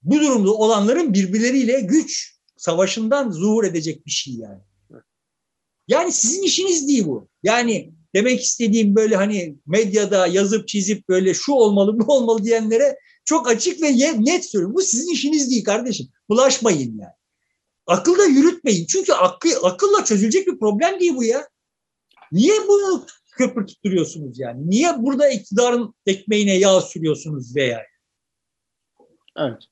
bu, 0.07 0.19
durumda 0.19 0.53
olanların 0.53 1.13
birbirleriyle 1.13 1.79
güç 1.79 2.37
savaşından 2.57 3.31
zuhur 3.31 3.63
edecek 3.63 4.05
bir 4.05 4.11
şey 4.11 4.33
yani. 4.33 4.61
Yani 5.87 6.11
sizin 6.11 6.43
işiniz 6.43 6.87
değil 6.87 7.05
bu. 7.05 7.29
Yani 7.43 7.93
demek 8.15 8.41
istediğim 8.41 8.95
böyle 8.95 9.15
hani 9.15 9.55
medyada 9.65 10.27
yazıp 10.27 10.67
çizip 10.67 11.09
böyle 11.09 11.33
şu 11.33 11.53
olmalı 11.53 11.99
bu 11.99 12.13
olmalı 12.13 12.43
diyenlere 12.43 12.97
çok 13.25 13.47
açık 13.47 13.81
ve 13.81 13.91
net 14.25 14.45
söylüyorum. 14.45 14.75
Bu 14.75 14.81
sizin 14.81 15.13
işiniz 15.13 15.51
değil 15.51 15.63
kardeşim. 15.63 16.07
Bulaşmayın 16.29 16.97
yani. 16.97 17.13
Akılda 17.87 18.25
yürütmeyin. 18.25 18.85
Çünkü 18.85 19.13
akı, 19.13 19.49
akılla 19.63 20.05
çözülecek 20.05 20.47
bir 20.47 20.59
problem 20.59 20.99
değil 20.99 21.15
bu 21.15 21.23
ya. 21.23 21.47
Niye 22.31 22.53
bunu 22.67 23.05
köpürtüp 23.37 23.85
duruyorsunuz 23.85 24.39
yani? 24.39 24.69
Niye 24.69 25.03
burada 25.03 25.29
iktidarın 25.29 25.95
ekmeğine 26.05 26.53
yağ 26.53 26.81
sürüyorsunuz 26.81 27.55
veya? 27.55 27.83
Evet. 29.37 29.63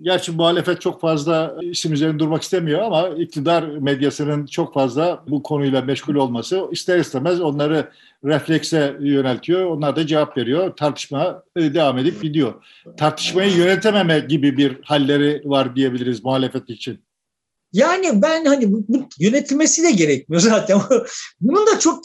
Gerçi 0.00 0.32
muhalefet 0.32 0.80
çok 0.80 1.00
fazla 1.00 1.56
isim 1.62 1.92
üzerinde 1.92 2.18
durmak 2.18 2.42
istemiyor 2.42 2.80
ama 2.82 3.08
iktidar 3.08 3.62
medyasının 3.62 4.46
çok 4.46 4.74
fazla 4.74 5.24
bu 5.28 5.42
konuyla 5.42 5.82
meşgul 5.82 6.14
olması 6.14 6.68
ister 6.70 6.98
istemez 6.98 7.40
onları 7.40 7.90
reflekse 8.24 8.96
yöneltiyor. 9.00 9.64
Onlar 9.64 9.96
da 9.96 10.06
cevap 10.06 10.36
veriyor. 10.36 10.76
Tartışma 10.76 11.42
devam 11.56 11.98
edip 11.98 12.22
gidiyor. 12.22 12.54
Tartışmayı 12.96 13.56
yönetememe 13.56 14.20
gibi 14.20 14.56
bir 14.56 14.78
halleri 14.82 15.42
var 15.44 15.76
diyebiliriz 15.76 16.24
muhalefet 16.24 16.70
için. 16.70 17.00
Yani 17.72 18.22
ben 18.22 18.44
hani 18.44 18.72
bu, 18.72 18.84
bu 18.88 19.08
yönetilmesi 19.18 19.82
de 19.82 19.90
gerekmiyor 19.90 20.40
zaten. 20.42 20.80
Bunun 21.40 21.66
da 21.66 21.78
çok 21.78 22.04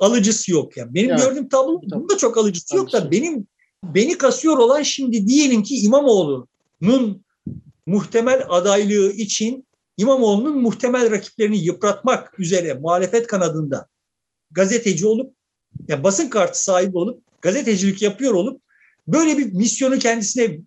alıcısı 0.00 0.52
yok 0.52 0.76
yani. 0.76 0.94
Benim 0.94 1.10
evet. 1.10 1.20
gördüğüm 1.20 1.48
tablo 1.48 1.80
bunun 1.82 2.08
da 2.08 2.16
çok 2.16 2.38
alıcısı 2.38 2.76
yok 2.76 2.92
da 2.92 3.10
benim 3.10 3.46
beni 3.84 4.18
kasıyor 4.18 4.58
olan 4.58 4.82
şimdi 4.82 5.26
diyelim 5.26 5.62
ki 5.62 5.74
İmamoğlu'nun 6.80 7.24
muhtemel 7.86 8.46
adaylığı 8.48 9.12
için 9.12 9.66
İmamoğlu'nun 9.96 10.62
muhtemel 10.62 11.10
rakiplerini 11.10 11.64
yıpratmak 11.64 12.40
üzere 12.40 12.74
muhalefet 12.74 13.26
kanadında 13.26 13.88
gazeteci 14.50 15.06
olup 15.06 15.34
yani 15.88 16.02
basın 16.02 16.28
kartı 16.28 16.62
sahibi 16.62 16.98
olup 16.98 17.22
gazetecilik 17.42 18.02
yapıyor 18.02 18.34
olup 18.34 18.62
böyle 19.08 19.38
bir 19.38 19.52
misyonu 19.52 19.98
kendisine 19.98 20.58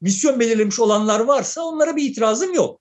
misyon 0.00 0.40
belirlemiş 0.40 0.80
olanlar 0.80 1.20
varsa 1.20 1.62
onlara 1.62 1.96
bir 1.96 2.10
itirazım 2.10 2.54
yok. 2.54 2.80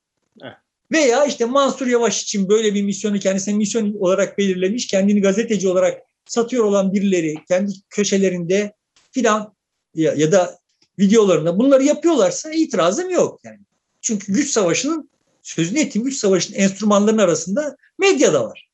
Veya 0.92 1.26
işte 1.26 1.46
Mansur 1.46 1.88
Yavaş 1.88 2.24
için 2.24 2.50
böyle 2.50 2.74
bir 2.74 2.84
misyonu 2.84 3.20
kendisine 3.20 3.56
misyon 3.56 3.94
olarak 4.00 4.38
belirlemiş, 4.38 4.88
kendini 4.88 5.22
gazeteci 5.22 5.68
olarak 5.68 6.02
satıyor 6.26 6.64
olan 6.64 6.94
birileri 6.94 7.36
kendi 7.48 7.72
köşelerinde 7.90 8.74
filan 9.12 9.56
ya, 9.96 10.14
ya 10.14 10.32
da 10.32 10.59
videolarında 11.00 11.60
bunları 11.60 11.84
yapıyorlarsa 11.84 12.52
itirazım 12.52 13.10
yok 13.10 13.40
yani. 13.44 13.60
Çünkü 14.02 14.34
güç 14.34 14.50
savaşının 14.50 15.10
sözünü 15.44 15.80
ettiğim 15.80 16.06
güç 16.06 16.16
savaşının 16.16 16.58
enstrümanlarının 16.58 17.22
arasında 17.22 17.78
medya 17.98 18.34
da 18.34 18.46
var. 18.46 18.70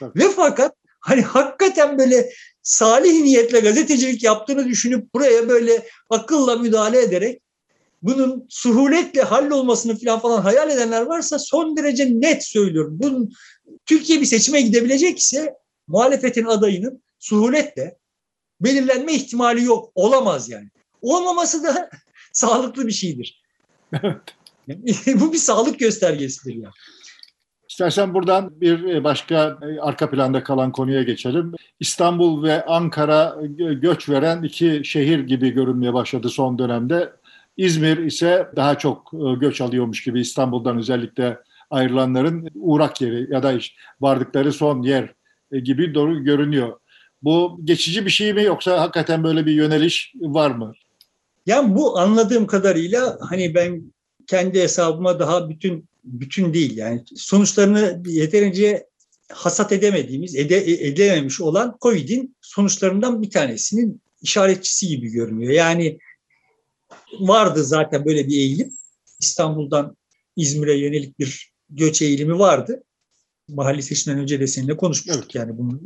Tabii. 0.00 0.20
Ve 0.20 0.30
fakat 0.36 0.74
hani 1.00 1.22
hakikaten 1.22 1.98
böyle 1.98 2.32
salih 2.62 3.22
niyetle 3.22 3.60
gazetecilik 3.60 4.22
yaptığını 4.22 4.68
düşünüp 4.68 5.14
buraya 5.14 5.48
böyle 5.48 5.86
akılla 6.10 6.56
müdahale 6.56 7.02
ederek 7.02 7.42
bunun 8.02 8.46
suhuletle 8.48 9.22
hallolmasını 9.22 9.98
falan 9.98 10.20
falan 10.20 10.42
hayal 10.42 10.70
edenler 10.70 11.02
varsa 11.02 11.38
son 11.38 11.76
derece 11.76 12.20
net 12.20 12.44
söylüyorum. 12.44 12.98
Bunun 13.02 13.32
Türkiye 13.86 14.20
bir 14.20 14.26
seçime 14.26 14.60
gidebilecek 14.60 15.18
ise 15.18 15.54
muhalefetin 15.86 16.44
adayının 16.44 17.02
suhuletle 17.18 17.98
belirlenme 18.60 19.14
ihtimali 19.14 19.64
yok. 19.64 19.92
Olamaz 19.94 20.48
yani. 20.48 20.68
Olmaması 21.02 21.64
da 21.64 21.90
sağlıklı 22.32 22.86
bir 22.86 22.92
şeydir. 22.92 23.42
Bu 25.14 25.32
bir 25.32 25.38
sağlık 25.38 25.78
göstergesidir 25.78 26.54
yani. 26.54 26.74
İstersen 27.68 28.14
buradan 28.14 28.60
bir 28.60 29.04
başka 29.04 29.58
arka 29.80 30.10
planda 30.10 30.44
kalan 30.44 30.72
konuya 30.72 31.02
geçelim. 31.02 31.52
İstanbul 31.80 32.42
ve 32.42 32.64
Ankara 32.64 33.36
göç 33.58 34.08
veren 34.08 34.42
iki 34.42 34.80
şehir 34.84 35.18
gibi 35.18 35.50
görünmeye 35.50 35.94
başladı 35.94 36.28
son 36.28 36.58
dönemde. 36.58 37.12
İzmir 37.56 37.98
ise 37.98 38.48
daha 38.56 38.78
çok 38.78 39.10
göç 39.40 39.60
alıyormuş 39.60 40.04
gibi 40.04 40.20
İstanbul'dan 40.20 40.78
özellikle 40.78 41.38
ayrılanların 41.70 42.48
uğrak 42.54 43.00
yeri 43.00 43.32
ya 43.32 43.42
da 43.42 43.58
vardıkları 44.00 44.52
son 44.52 44.82
yer 44.82 45.14
gibi 45.52 45.94
doğru 45.94 46.24
görünüyor. 46.24 46.78
Bu 47.22 47.60
geçici 47.64 48.06
bir 48.06 48.10
şey 48.10 48.32
mi 48.32 48.42
yoksa 48.42 48.80
hakikaten 48.80 49.24
böyle 49.24 49.46
bir 49.46 49.52
yöneliş 49.52 50.12
var 50.14 50.50
mı? 50.50 50.72
Yani 51.46 51.74
bu 51.74 51.98
anladığım 51.98 52.46
kadarıyla 52.46 53.18
hani 53.20 53.54
ben 53.54 53.92
kendi 54.26 54.62
hesabıma 54.62 55.18
daha 55.18 55.48
bütün 55.48 55.88
bütün 56.04 56.54
değil 56.54 56.76
yani 56.76 57.04
sonuçlarını 57.16 58.02
yeterince 58.06 58.86
hasat 59.32 59.72
edemediğimiz, 59.72 60.36
ede, 60.36 60.86
edememiş 60.88 61.40
olan 61.40 61.76
COVID'in 61.80 62.36
sonuçlarından 62.40 63.22
bir 63.22 63.30
tanesinin 63.30 64.02
işaretçisi 64.22 64.88
gibi 64.88 65.08
görünüyor. 65.08 65.52
Yani 65.52 65.98
vardı 67.20 67.64
zaten 67.64 68.04
böyle 68.04 68.28
bir 68.28 68.36
eğilim. 68.36 68.72
İstanbul'dan 69.20 69.96
İzmir'e 70.36 70.78
yönelik 70.78 71.18
bir 71.18 71.52
göç 71.70 72.02
eğilimi 72.02 72.38
vardı. 72.38 72.84
Mahalli 73.48 73.82
seçimden 73.82 74.20
önce 74.20 74.40
de 74.40 74.46
seninle 74.46 74.76
konuşmuştuk 74.76 75.24
evet. 75.24 75.34
yani 75.34 75.58
bunu. 75.58 75.80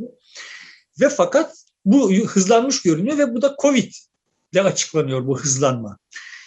Ve 1.01 1.09
fakat 1.09 1.65
bu 1.85 2.13
hızlanmış 2.13 2.81
görünüyor 2.81 3.17
ve 3.17 3.33
bu 3.33 3.41
da 3.41 3.55
Covid 3.61 3.93
ile 4.53 4.61
açıklanıyor 4.61 5.27
bu 5.27 5.39
hızlanma. 5.39 5.97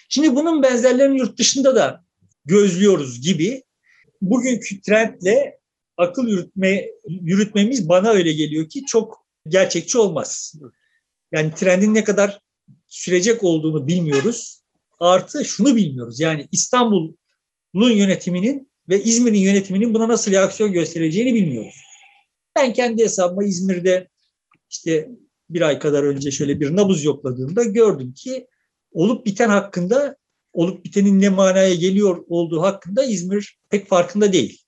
Şimdi 0.09 0.37
bunun 0.37 0.63
benzerlerini 0.63 1.19
yurt 1.19 1.39
dışında 1.39 1.77
da 1.77 2.05
gözlüyoruz 2.45 3.21
gibi 3.21 3.65
bugünkü 4.23 4.81
trendle 4.81 5.59
akıl 5.97 6.29
yürütme 6.29 6.87
yürütmemiz 7.09 7.89
bana 7.89 8.11
öyle 8.11 8.33
geliyor 8.33 8.69
ki 8.69 8.85
çok 8.87 9.27
gerçekçi 9.49 9.99
olmaz. 9.99 10.55
Yani 11.33 11.55
trendin 11.55 11.95
ne 11.95 12.05
kadar 12.05 12.41
sürecek 12.89 13.45
olduğunu 13.45 13.87
bilmiyoruz. 13.87 14.63
Artı 15.01 15.45
şunu 15.45 15.77
bilmiyoruz. 15.77 16.21
Yani 16.21 16.49
İstanbul'un 16.53 17.91
yönetiminin 17.91 18.71
ve 18.89 19.03
İzmir'in 19.03 19.39
yönetiminin 19.39 19.95
buna 19.95 20.09
nasıl 20.09 20.33
reaksiyon 20.33 20.73
göstereceğini 20.73 21.35
bilmiyoruz. 21.35 21.83
Ben 22.57 22.73
kendi 22.73 23.03
hesabıma 23.03 23.45
İzmir'de 23.45 24.09
işte 24.71 25.09
bir 25.55 25.61
ay 25.61 25.79
kadar 25.79 26.03
önce 26.03 26.31
şöyle 26.31 26.61
bir 26.61 26.77
nabız 26.77 27.05
yokladığımda 27.05 27.65
gördüm 27.65 28.13
ki 28.13 28.47
olup 28.93 29.27
biten 29.27 29.49
hakkında 29.49 30.17
olup 30.53 30.85
bitenin 30.85 31.21
ne 31.21 31.29
manaya 31.29 31.75
geliyor 31.75 32.25
olduğu 32.29 32.63
hakkında 32.63 33.05
İzmir 33.05 33.59
pek 33.71 33.89
farkında 33.89 34.33
değil. 34.33 34.63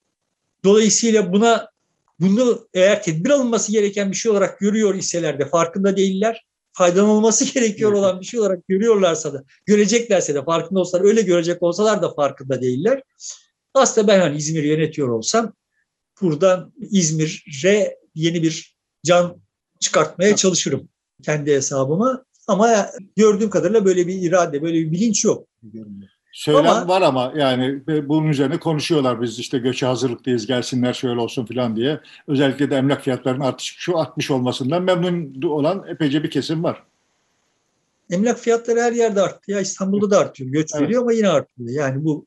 Dolayısıyla 0.64 1.32
buna 1.32 1.72
bunu 2.20 2.68
eğer 2.74 3.02
tedbir 3.02 3.30
alınması 3.30 3.72
gereken 3.72 4.10
bir 4.10 4.16
şey 4.16 4.32
olarak 4.32 4.58
görüyor 4.60 4.94
iseler 4.94 5.38
de 5.38 5.48
farkında 5.48 5.96
değiller. 5.96 6.46
Faydalanılması 6.72 7.54
gerekiyor 7.54 7.92
olan 7.92 8.20
bir 8.20 8.26
şey 8.26 8.40
olarak 8.40 8.68
görüyorlarsa 8.68 9.32
da, 9.32 9.44
göreceklerse 9.66 10.34
de 10.34 10.44
farkında 10.44 10.80
olsalar, 10.80 11.04
öyle 11.04 11.22
görecek 11.22 11.62
olsalar 11.62 12.02
da 12.02 12.14
farkında 12.14 12.62
değiller. 12.62 13.02
Aslında 13.74 14.08
ben 14.08 14.20
hani 14.20 14.36
İzmir 14.36 14.62
yönetiyor 14.62 15.08
olsam 15.08 15.52
buradan 16.20 16.72
İzmir'e 16.90 17.98
yeni 18.14 18.42
bir 18.42 18.76
can 19.04 19.42
çıkartmaya 19.82 20.36
çalışırım 20.36 20.88
kendi 21.24 21.54
hesabıma. 21.54 22.24
Ama 22.48 22.86
gördüğüm 23.16 23.50
kadarıyla 23.50 23.84
böyle 23.84 24.06
bir 24.06 24.22
irade, 24.22 24.62
böyle 24.62 24.74
bir 24.74 24.92
bilinç 24.92 25.24
yok. 25.24 25.46
Söylen 26.32 26.64
ama, 26.64 26.88
var 26.88 27.02
ama 27.02 27.32
yani 27.36 27.82
bunun 27.86 28.28
üzerine 28.28 28.58
konuşuyorlar 28.58 29.22
biz 29.22 29.38
işte 29.38 29.58
göçe 29.58 29.86
hazırlıklıyız 29.86 30.46
gelsinler 30.46 30.92
şöyle 30.92 31.20
olsun 31.20 31.46
falan 31.46 31.76
diye. 31.76 32.00
Özellikle 32.28 32.70
de 32.70 32.76
emlak 32.76 33.02
fiyatlarının 33.02 33.44
artış 33.44 33.74
şu 33.78 33.98
artmış 33.98 34.30
olmasından 34.30 34.82
memnun 34.82 35.42
olan 35.42 35.84
epeyce 35.88 36.22
bir 36.22 36.30
kesim 36.30 36.64
var. 36.64 36.82
emlak 38.10 38.38
fiyatları 38.38 38.80
her 38.80 38.92
yerde 38.92 39.22
arttı. 39.22 39.50
Ya 39.50 39.60
İstanbul'da 39.60 40.10
da 40.10 40.18
artıyor. 40.18 40.50
Göç 40.50 40.70
evet. 40.74 40.82
veriyor 40.82 41.02
ama 41.02 41.12
yine 41.12 41.28
artıyor. 41.28 41.70
Yani 41.70 42.04
bu 42.04 42.26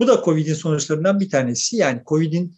bu 0.00 0.06
da 0.06 0.22
Covid'in 0.24 0.54
sonuçlarından 0.54 1.20
bir 1.20 1.30
tanesi. 1.30 1.76
Yani 1.76 2.02
Covid'in 2.06 2.56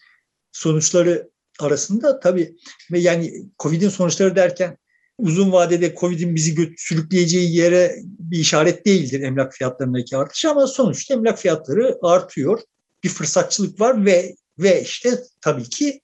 sonuçları 0.52 1.30
arasında 1.62 2.20
tabii 2.20 2.56
ve 2.92 2.98
yani 2.98 3.44
Covid'in 3.58 3.88
sonuçları 3.88 4.36
derken 4.36 4.76
uzun 5.18 5.52
vadede 5.52 5.94
Covid'in 5.94 6.34
bizi 6.34 6.74
sürükleyeceği 6.76 7.56
yere 7.56 7.96
bir 8.04 8.38
işaret 8.38 8.86
değildir 8.86 9.20
emlak 9.20 9.54
fiyatlarındaki 9.54 10.16
artış 10.16 10.44
ama 10.44 10.66
sonuçta 10.66 11.14
emlak 11.14 11.38
fiyatları 11.38 11.98
artıyor. 12.02 12.60
Bir 13.04 13.08
fırsatçılık 13.08 13.80
var 13.80 14.04
ve 14.04 14.34
ve 14.58 14.82
işte 14.82 15.18
tabii 15.40 15.68
ki 15.68 16.00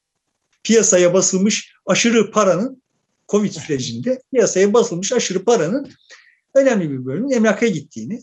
piyasaya 0.65 1.15
basılmış 1.15 1.73
aşırı 1.87 2.31
paranın 2.31 2.83
Covid 3.29 3.53
sürecinde 3.53 4.23
piyasaya 4.35 4.73
basılmış 4.73 5.13
aşırı 5.13 5.45
paranın 5.45 5.89
önemli 6.55 6.91
bir 6.91 7.07
bölümün 7.07 7.31
emlaka 7.31 7.67
gittiğini. 7.67 8.23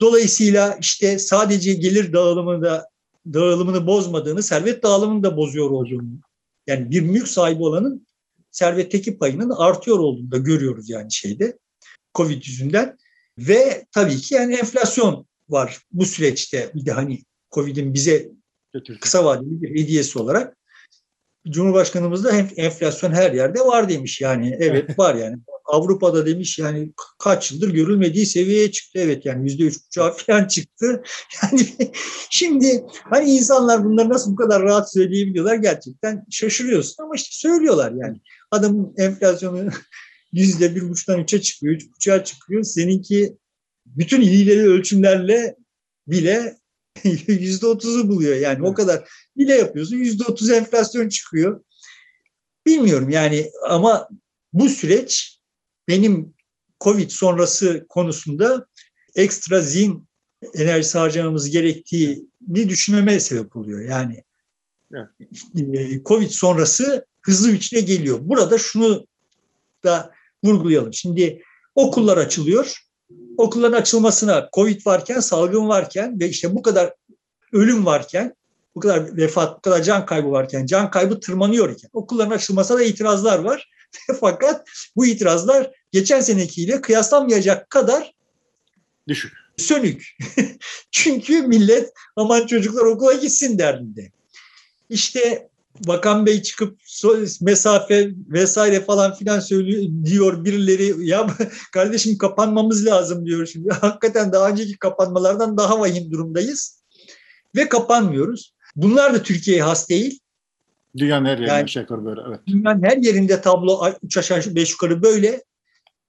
Dolayısıyla 0.00 0.78
işte 0.80 1.18
sadece 1.18 1.74
gelir 1.74 2.12
dağılımında 2.12 2.88
dağılımını 3.32 3.86
bozmadığını, 3.86 4.42
servet 4.42 4.82
dağılımını 4.82 5.22
da 5.22 5.36
bozuyor 5.36 5.70
olduğunu. 5.70 6.20
Yani 6.66 6.90
bir 6.90 7.00
mülk 7.00 7.28
sahibi 7.28 7.62
olanın 7.62 8.06
servetteki 8.50 9.18
payının 9.18 9.50
artıyor 9.50 9.98
olduğunu 9.98 10.30
da 10.30 10.38
görüyoruz 10.38 10.90
yani 10.90 11.12
şeyde 11.12 11.58
Covid 12.14 12.42
yüzünden. 12.42 12.96
Ve 13.38 13.86
tabii 13.92 14.16
ki 14.16 14.34
yani 14.34 14.54
enflasyon 14.54 15.26
var 15.48 15.78
bu 15.92 16.04
süreçte 16.04 16.70
bir 16.74 16.86
de 16.86 16.92
hani 16.92 17.22
Covid'in 17.54 17.94
bize 17.94 18.28
kısa 19.00 19.24
vadeli 19.24 19.62
bir 19.62 19.82
hediyesi 19.82 20.18
olarak 20.18 20.56
Cumhurbaşkanımız 21.48 22.24
da 22.24 22.30
enflasyon 22.56 23.12
her 23.12 23.32
yerde 23.32 23.60
var 23.60 23.88
demiş 23.88 24.20
yani. 24.20 24.56
Evet 24.60 24.98
var 24.98 25.14
yani. 25.14 25.36
Avrupa'da 25.66 26.26
demiş 26.26 26.58
yani 26.58 26.92
kaç 27.18 27.52
yıldır 27.52 27.70
görülmediği 27.70 28.26
seviyeye 28.26 28.70
çıktı. 28.70 28.98
Evet 29.02 29.26
yani 29.26 29.44
yüzde 29.44 29.62
üç 29.62 29.86
buçuğa 29.86 30.10
falan 30.26 30.44
çıktı. 30.44 31.02
Yani 31.42 31.68
şimdi 32.30 32.84
hani 33.10 33.30
insanlar 33.30 33.84
bunları 33.84 34.08
nasıl 34.08 34.32
bu 34.32 34.36
kadar 34.36 34.62
rahat 34.62 34.92
söyleyebiliyorlar 34.92 35.56
gerçekten 35.56 36.24
şaşırıyorsun 36.30 37.04
ama 37.04 37.14
işte 37.14 37.28
söylüyorlar 37.30 37.92
yani. 37.92 38.20
Adamın 38.50 38.94
enflasyonu 38.96 39.70
yüzde 40.32 40.76
bir 40.76 40.88
buçuktan 40.88 41.20
üçe 41.20 41.42
çıkıyor, 41.42 41.74
üç 41.74 41.92
buçuğa 41.92 42.24
çıkıyor. 42.24 42.62
Seninki 42.62 43.36
bütün 43.86 44.22
hileli 44.22 44.62
ölçümlerle 44.62 45.56
bile 46.06 46.56
yüzde 47.26 47.66
otuzu 47.66 48.08
buluyor 48.08 48.36
yani 48.36 48.66
o 48.66 48.74
kadar 48.74 49.08
bile 49.36 49.54
yapıyorsun 49.54 49.96
yüzde 49.96 50.24
otuz 50.24 50.50
enflasyon 50.50 51.08
çıkıyor. 51.08 51.64
Bilmiyorum 52.66 53.10
yani 53.10 53.50
ama 53.68 54.08
bu 54.52 54.68
süreç 54.68 55.35
benim 55.88 56.34
Covid 56.80 57.10
sonrası 57.10 57.86
konusunda 57.88 58.66
ekstra 59.14 59.60
zihin 59.60 60.06
enerjisi 60.54 60.98
harcamamız 60.98 61.50
gerektiğini 61.50 62.68
düşünmeme 62.68 63.20
sebep 63.20 63.56
oluyor. 63.56 63.80
Yani 63.80 64.22
evet. 64.94 66.06
Covid 66.06 66.30
sonrası 66.30 67.06
hızlı 67.22 67.52
biçimde 67.52 67.80
geliyor. 67.80 68.18
Burada 68.22 68.58
şunu 68.58 69.06
da 69.84 70.12
vurgulayalım. 70.44 70.94
Şimdi 70.94 71.42
okullar 71.74 72.16
açılıyor. 72.16 72.82
Okulların 73.36 73.80
açılmasına 73.80 74.48
Covid 74.54 74.86
varken, 74.86 75.20
salgın 75.20 75.68
varken 75.68 76.20
ve 76.20 76.28
işte 76.28 76.54
bu 76.54 76.62
kadar 76.62 76.94
ölüm 77.52 77.86
varken, 77.86 78.34
bu 78.74 78.80
kadar 78.80 79.16
vefat, 79.16 79.56
bu 79.56 79.60
kadar 79.60 79.82
can 79.82 80.06
kaybı 80.06 80.30
varken, 80.30 80.66
can 80.66 80.90
kaybı 80.90 81.20
tırmanıyor 81.20 81.70
iken 81.70 81.90
okulların 81.92 82.30
açılmasına 82.30 82.78
da 82.78 82.82
itirazlar 82.82 83.38
var. 83.38 83.70
Fakat 84.20 84.68
bu 84.96 85.06
itirazlar 85.06 85.70
geçen 85.92 86.20
senekiyle 86.20 86.80
kıyaslamayacak 86.80 87.70
kadar 87.70 88.12
düşük. 89.08 89.32
Sönük. 89.56 90.16
Çünkü 90.90 91.42
millet 91.42 91.92
aman 92.16 92.46
çocuklar 92.46 92.84
okula 92.84 93.12
gitsin 93.12 93.58
derdinde. 93.58 94.10
İşte 94.90 95.48
Bakan 95.86 96.26
Bey 96.26 96.42
çıkıp 96.42 96.80
mesafe 97.40 98.10
vesaire 98.28 98.80
falan 98.80 99.14
filan 99.14 99.40
söylüyor 99.40 100.04
diyor 100.04 100.44
birileri 100.44 101.06
ya 101.06 101.26
kardeşim 101.72 102.18
kapanmamız 102.18 102.86
lazım 102.86 103.26
diyor 103.26 103.46
şimdi. 103.46 103.74
Hakikaten 103.74 104.32
daha 104.32 104.48
önceki 104.48 104.78
kapanmalardan 104.78 105.58
daha 105.58 105.80
vahim 105.80 106.10
durumdayız 106.10 106.82
ve 107.56 107.68
kapanmıyoruz. 107.68 108.54
Bunlar 108.76 109.14
da 109.14 109.22
Türkiye'ye 109.22 109.62
has 109.62 109.88
değil. 109.88 110.20
Dünyanın 110.96 111.24
her 111.24 111.38
yerinde 111.38 111.50
yani, 111.50 111.64
aşağı 111.64 111.82
yukarı 111.82 112.04
böyle. 112.04 112.20
Evet. 112.28 112.40
Dünyanın 112.46 112.82
her 112.82 112.96
yerinde 112.96 113.40
tablo 113.40 113.92
üç 114.02 114.18
aşağı 114.18 114.40
beş 114.54 114.72
yukarı 114.72 115.02
böyle. 115.02 115.44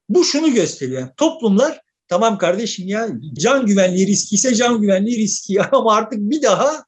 Bu 0.09 0.23
şunu 0.23 0.53
gösteriyor. 0.53 1.01
Yani 1.01 1.11
toplumlar 1.17 1.81
tamam 2.07 2.37
kardeşim 2.37 2.87
ya 2.87 3.09
can 3.33 3.65
güvenliği 3.65 4.07
riski 4.07 4.35
ise 4.35 4.55
can 4.55 4.81
güvenliği 4.81 5.17
riski 5.17 5.61
ama 5.71 5.95
artık 5.95 6.19
bir 6.19 6.41
daha 6.41 6.85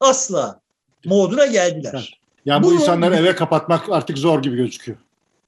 asla 0.00 0.60
moduna 1.04 1.46
geldiler. 1.46 2.20
Yani 2.44 2.62
bunun, 2.62 2.76
bu 2.76 2.80
insanları 2.80 3.14
eve 3.14 3.34
kapatmak 3.34 3.88
artık 3.90 4.18
zor 4.18 4.42
gibi 4.42 4.56
gözüküyor. 4.56 4.98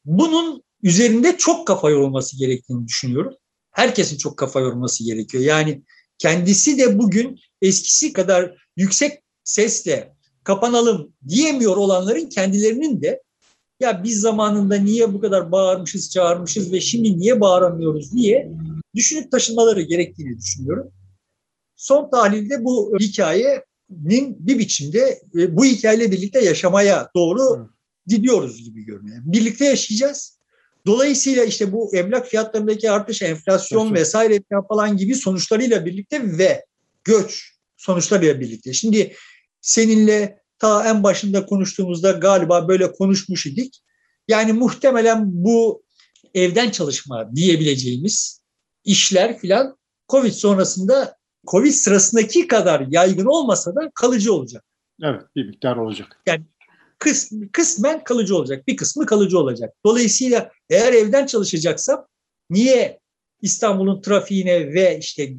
Bunun 0.05 0.62
üzerinde 0.82 1.36
çok 1.36 1.66
kafa 1.66 1.90
yorulması 1.90 2.38
gerektiğini 2.38 2.86
düşünüyorum. 2.86 3.34
Herkesin 3.70 4.18
çok 4.18 4.36
kafa 4.36 4.61
yorulması 4.61 5.05
gerekiyor. 5.05 5.45
Yani 5.45 5.82
kendisi 6.18 6.78
de 6.78 6.99
bugün 6.99 7.40
eskisi 7.62 8.12
kadar 8.12 8.55
yüksek 8.76 9.22
sesle 9.45 10.14
kapanalım 10.45 11.12
diyemiyor 11.28 11.76
olanların 11.76 12.28
kendilerinin 12.28 13.03
de 13.03 13.22
ya 13.80 14.05
biz 14.05 14.20
zamanında 14.20 14.76
niye 14.76 15.14
bu 15.14 15.20
kadar 15.20 15.53
bağırmışız, 15.53 16.11
çağırmışız 16.11 16.72
ve 16.72 16.80
şimdi 16.80 17.18
niye 17.18 17.40
bağıramıyoruz 17.40 18.12
diye 18.12 18.53
düşünüp 18.95 19.30
taşınmaları 19.30 19.82
gerektiğini 19.82 20.38
düşünüyorum. 20.38 20.92
Son 21.76 22.11
tahlilde 22.11 22.64
bu 22.64 22.97
hikayenin 23.01 24.36
bir 24.38 24.59
biçimde 24.59 25.20
e, 25.38 25.57
bu 25.57 25.64
hikayeyle 25.64 26.12
birlikte 26.12 26.45
yaşamaya 26.45 27.11
doğru 27.16 27.70
gidiyoruz 28.07 28.64
gibi 28.64 28.84
görünüyor. 28.84 29.22
Birlikte 29.24 29.64
yaşayacağız. 29.64 30.38
Dolayısıyla 30.86 31.45
işte 31.45 31.72
bu 31.72 31.97
emlak 31.97 32.26
fiyatlarındaki 32.26 32.90
artış, 32.90 33.22
enflasyon 33.22 33.95
vesaire 33.95 34.40
falan 34.68 34.97
gibi 34.97 35.14
sonuçlarıyla 35.14 35.86
birlikte 35.86 36.38
ve 36.38 36.64
göç 37.05 37.55
sonuçlarıyla 37.76 38.40
birlikte. 38.40 38.72
Şimdi 38.72 39.14
seninle 39.65 40.43
ta 40.59 40.89
en 40.89 41.03
başında 41.03 41.47
konuştuğumuzda 41.47 42.11
galiba 42.11 42.69
böyle 42.69 42.93
konuşmuş 42.93 43.47
idik. 43.47 43.83
Yani 44.29 44.53
muhtemelen 44.53 45.23
bu 45.27 45.85
evden 46.35 46.71
çalışma 46.71 47.37
diyebileceğimiz 47.37 48.43
işler 48.85 49.39
filan 49.39 49.79
Covid 50.09 50.33
sonrasında 50.33 51.17
Covid 51.47 51.71
sırasındaki 51.71 52.47
kadar 52.47 52.87
yaygın 52.91 53.27
olmasa 53.27 53.75
da 53.75 53.91
kalıcı 53.95 54.35
olacak. 54.35 54.65
Evet 55.03 55.23
bir 55.37 55.47
miktar 55.47 55.77
olacak. 55.77 56.23
Yani 56.27 56.45
kıs, 56.99 57.33
kısmen 57.53 58.05
kalıcı 58.05 58.37
olacak. 58.37 58.69
Bir 58.69 58.77
kısmı 58.77 59.07
kalıcı 59.07 59.39
olacak. 59.39 59.75
Dolayısıyla 59.85 60.51
eğer 60.71 60.93
evden 60.93 61.27
çalışacaksam 61.27 62.07
niye 62.51 63.01
İstanbul'un 63.43 64.03
trafiğine 64.03 64.75
ve 64.75 64.99
işte 64.99 65.33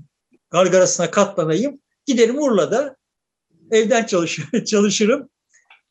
gargarasına 0.49 1.11
katlanayım? 1.11 1.81
Giderim 2.05 2.41
Urla'da 2.41 2.95
evden 3.71 4.05
çalış 4.05 4.39
çalışırım 4.65 5.29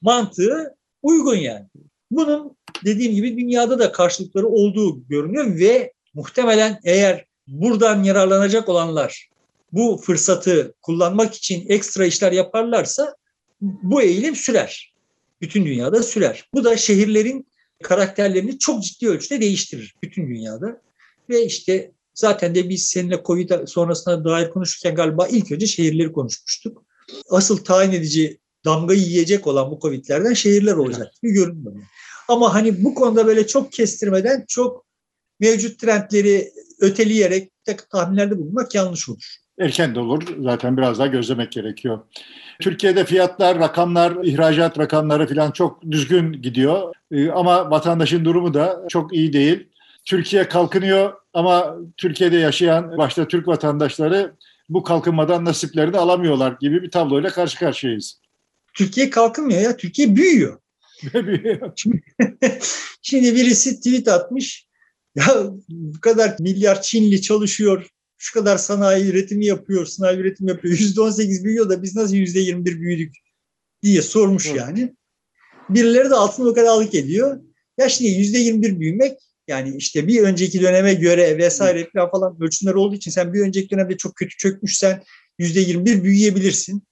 mantığı 0.00 0.74
uygun 1.02 1.36
yani. 1.36 1.66
Bunun 2.10 2.56
dediğim 2.84 3.14
gibi 3.14 3.38
dünyada 3.38 3.78
da 3.78 3.92
karşılıkları 3.92 4.46
olduğu 4.46 5.08
görünüyor 5.08 5.58
ve 5.58 5.92
muhtemelen 6.14 6.80
eğer 6.84 7.24
buradan 7.46 8.02
yararlanacak 8.02 8.68
olanlar 8.68 9.28
bu 9.72 10.00
fırsatı 10.04 10.74
kullanmak 10.82 11.34
için 11.34 11.68
ekstra 11.68 12.06
işler 12.06 12.32
yaparlarsa 12.32 13.16
bu 13.60 14.02
eğilim 14.02 14.36
sürer. 14.36 14.94
Bütün 15.40 15.66
dünyada 15.66 16.02
sürer. 16.02 16.48
Bu 16.54 16.64
da 16.64 16.76
şehirlerin 16.76 17.46
karakterlerini 17.82 18.58
çok 18.58 18.82
ciddi 18.82 19.08
ölçüde 19.08 19.40
değiştirir 19.40 19.94
bütün 20.02 20.28
dünyada. 20.28 20.80
Ve 21.30 21.44
işte 21.44 21.92
zaten 22.14 22.54
de 22.54 22.68
biz 22.68 22.84
seninle 22.84 23.22
Covid 23.24 23.50
sonrasına 23.66 24.24
dair 24.24 24.50
konuşurken 24.50 24.94
galiba 24.94 25.28
ilk 25.28 25.52
önce 25.52 25.66
şehirleri 25.66 26.12
konuşmuştuk. 26.12 26.84
Asıl 27.30 27.64
tayin 27.64 27.92
edici 27.92 28.38
damgayı 28.64 29.00
yiyecek 29.00 29.46
olan 29.46 29.70
bu 29.70 29.78
Covid'lerden 29.80 30.32
şehirler 30.32 30.74
olacak 30.74 31.12
bir 31.22 31.30
görünüyor. 31.30 31.74
Ama 32.28 32.54
hani 32.54 32.84
bu 32.84 32.94
konuda 32.94 33.26
böyle 33.26 33.46
çok 33.46 33.72
kestirmeden 33.72 34.44
çok 34.48 34.84
mevcut 35.40 35.80
trendleri 35.80 36.50
öteleyerek 36.80 37.50
tahminlerde 37.90 38.38
bulunmak 38.38 38.74
yanlış 38.74 39.08
olur. 39.08 39.36
Erken 39.58 39.94
de 39.94 40.00
olur. 40.00 40.22
Zaten 40.40 40.76
biraz 40.76 40.98
daha 40.98 41.06
gözlemek 41.06 41.52
gerekiyor. 41.52 42.00
Türkiye'de 42.60 43.04
fiyatlar, 43.04 43.58
rakamlar, 43.58 44.24
ihracat 44.24 44.78
rakamları 44.78 45.26
falan 45.26 45.50
çok 45.50 45.82
düzgün 45.90 46.32
gidiyor. 46.42 46.94
Ee, 47.12 47.30
ama 47.30 47.70
vatandaşın 47.70 48.24
durumu 48.24 48.54
da 48.54 48.84
çok 48.88 49.14
iyi 49.14 49.32
değil. 49.32 49.68
Türkiye 50.04 50.48
kalkınıyor 50.48 51.12
ama 51.34 51.76
Türkiye'de 51.96 52.36
yaşayan 52.36 52.98
başta 52.98 53.28
Türk 53.28 53.48
vatandaşları 53.48 54.34
bu 54.68 54.82
kalkınmadan 54.82 55.44
nasiplerini 55.44 55.96
alamıyorlar 55.96 56.56
gibi 56.60 56.82
bir 56.82 56.90
tabloyla 56.90 57.30
karşı 57.30 57.58
karşıyayız. 57.58 58.20
Türkiye 58.74 59.10
kalkınmıyor 59.10 59.60
ya, 59.60 59.76
Türkiye 59.76 60.16
büyüyor. 60.16 60.60
büyüyor. 61.14 61.72
Şimdi, 61.76 62.02
şimdi 63.02 63.34
birisi 63.34 63.76
tweet 63.76 64.08
atmış. 64.08 64.66
Ya 65.14 65.46
bu 65.68 66.00
kadar 66.00 66.36
milyar 66.38 66.82
Çinli 66.82 67.22
çalışıyor, 67.22 67.86
şu 68.18 68.34
kadar 68.34 68.58
sanayi 68.58 69.04
üretimi 69.04 69.46
yapıyor, 69.46 69.86
sanayi 69.86 70.18
üretimi 70.18 70.50
yapıyor. 70.50 70.78
Yüzde 70.78 71.00
on 71.00 71.10
sekiz 71.10 71.44
büyüyor 71.44 71.68
da 71.68 71.82
biz 71.82 71.96
nasıl 71.96 72.14
yüzde 72.14 72.40
yirmi 72.40 72.64
bir 72.64 72.80
büyüdük 72.80 73.14
diye 73.82 74.02
sormuş 74.02 74.46
evet. 74.46 74.56
yani. 74.56 74.94
Birileri 75.70 76.10
de 76.10 76.14
altını 76.14 76.48
o 76.48 76.54
kadarlık 76.54 76.94
ediyor. 76.94 77.40
Ya 77.78 77.88
şimdi 77.88 78.10
yüzde 78.10 78.38
yirmi 78.38 78.62
bir 78.62 78.80
büyümek 78.80 79.18
yani 79.48 79.76
işte 79.76 80.08
bir 80.08 80.22
önceki 80.22 80.60
döneme 80.60 80.94
göre 80.94 81.38
vesaire 81.38 81.90
falan 82.10 82.36
ölçümler 82.40 82.74
olduğu 82.74 82.94
için 82.94 83.10
sen 83.10 83.32
bir 83.32 83.40
önceki 83.40 83.70
dönemde 83.70 83.96
çok 83.96 84.16
kötü 84.16 84.36
çökmüşsen 84.36 85.02
yüzde 85.38 85.60
yirmi 85.60 85.84
bir 85.86 86.04
büyüyebilirsin 86.04 86.82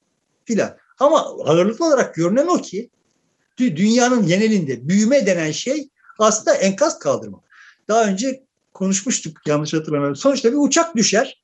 filan. 0.44 0.76
Ama 0.98 1.18
ağırlıklı 1.20 1.86
olarak 1.86 2.14
görünen 2.14 2.46
o 2.46 2.62
ki 2.62 2.90
dünyanın 3.58 4.26
genelinde 4.26 4.88
büyüme 4.88 5.26
denen 5.26 5.50
şey 5.52 5.88
aslında 6.18 6.54
enkaz 6.54 6.98
kaldırma. 6.98 7.40
Daha 7.88 8.04
önce 8.04 8.42
konuşmuştuk 8.74 9.36
yanlış 9.46 9.74
hatırlamıyorum. 9.74 10.16
Sonuçta 10.16 10.52
bir 10.52 10.56
uçak 10.56 10.96
düşer. 10.96 11.42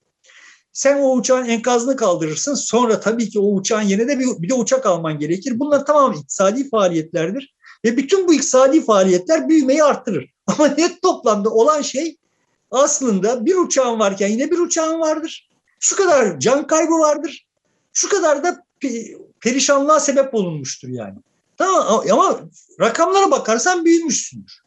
Sen 0.72 0.98
o 0.98 1.12
uçağın 1.12 1.44
enkazını 1.44 1.96
kaldırırsın. 1.96 2.54
Sonra 2.54 3.00
tabii 3.00 3.28
ki 3.28 3.40
o 3.40 3.54
uçağın 3.54 3.82
yerine 3.82 4.08
de 4.08 4.18
bir, 4.18 4.26
bir 4.42 4.48
de 4.48 4.54
uçak 4.54 4.86
alman 4.86 5.18
gerekir. 5.18 5.58
Bunlar 5.58 5.86
tamam 5.86 6.12
iktisadi 6.12 6.68
faaliyetlerdir. 6.68 7.54
Ve 7.84 7.96
bütün 7.96 8.28
bu 8.28 8.34
iktisadi 8.34 8.84
faaliyetler 8.84 9.48
büyümeyi 9.48 9.84
arttırır. 9.84 10.30
Ama 10.46 10.68
net 10.68 11.02
toplamda 11.02 11.50
olan 11.50 11.82
şey 11.82 12.16
aslında 12.70 13.46
bir 13.46 13.54
uçağın 13.54 13.98
varken 13.98 14.28
yine 14.28 14.50
bir 14.50 14.58
uçağın 14.58 15.00
vardır. 15.00 15.48
Şu 15.80 15.96
kadar 15.96 16.40
can 16.40 16.66
kaybı 16.66 16.92
vardır. 16.92 17.46
Şu 17.92 18.08
kadar 18.08 18.44
da 18.44 18.64
perişanlığa 19.40 20.00
sebep 20.00 20.34
olunmuştur 20.34 20.88
yani. 20.88 21.18
Tamam 21.56 22.02
ama 22.12 22.40
rakamlara 22.80 23.30
bakarsan 23.30 23.84
büyümüşsündür. 23.84 24.62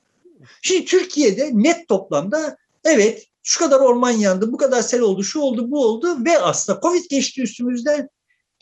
Şimdi 0.61 0.85
Türkiye'de 0.85 1.49
net 1.53 1.87
toplamda 1.87 2.57
evet 2.83 3.25
şu 3.43 3.59
kadar 3.59 3.79
orman 3.79 4.11
yandı, 4.11 4.51
bu 4.51 4.57
kadar 4.57 4.81
sel 4.81 5.01
oldu, 5.01 5.23
şu 5.23 5.39
oldu, 5.39 5.71
bu 5.71 5.85
oldu 5.85 6.25
ve 6.25 6.39
aslında 6.39 6.79
Covid 6.81 7.09
geçti 7.09 7.41
üstümüzden 7.41 8.09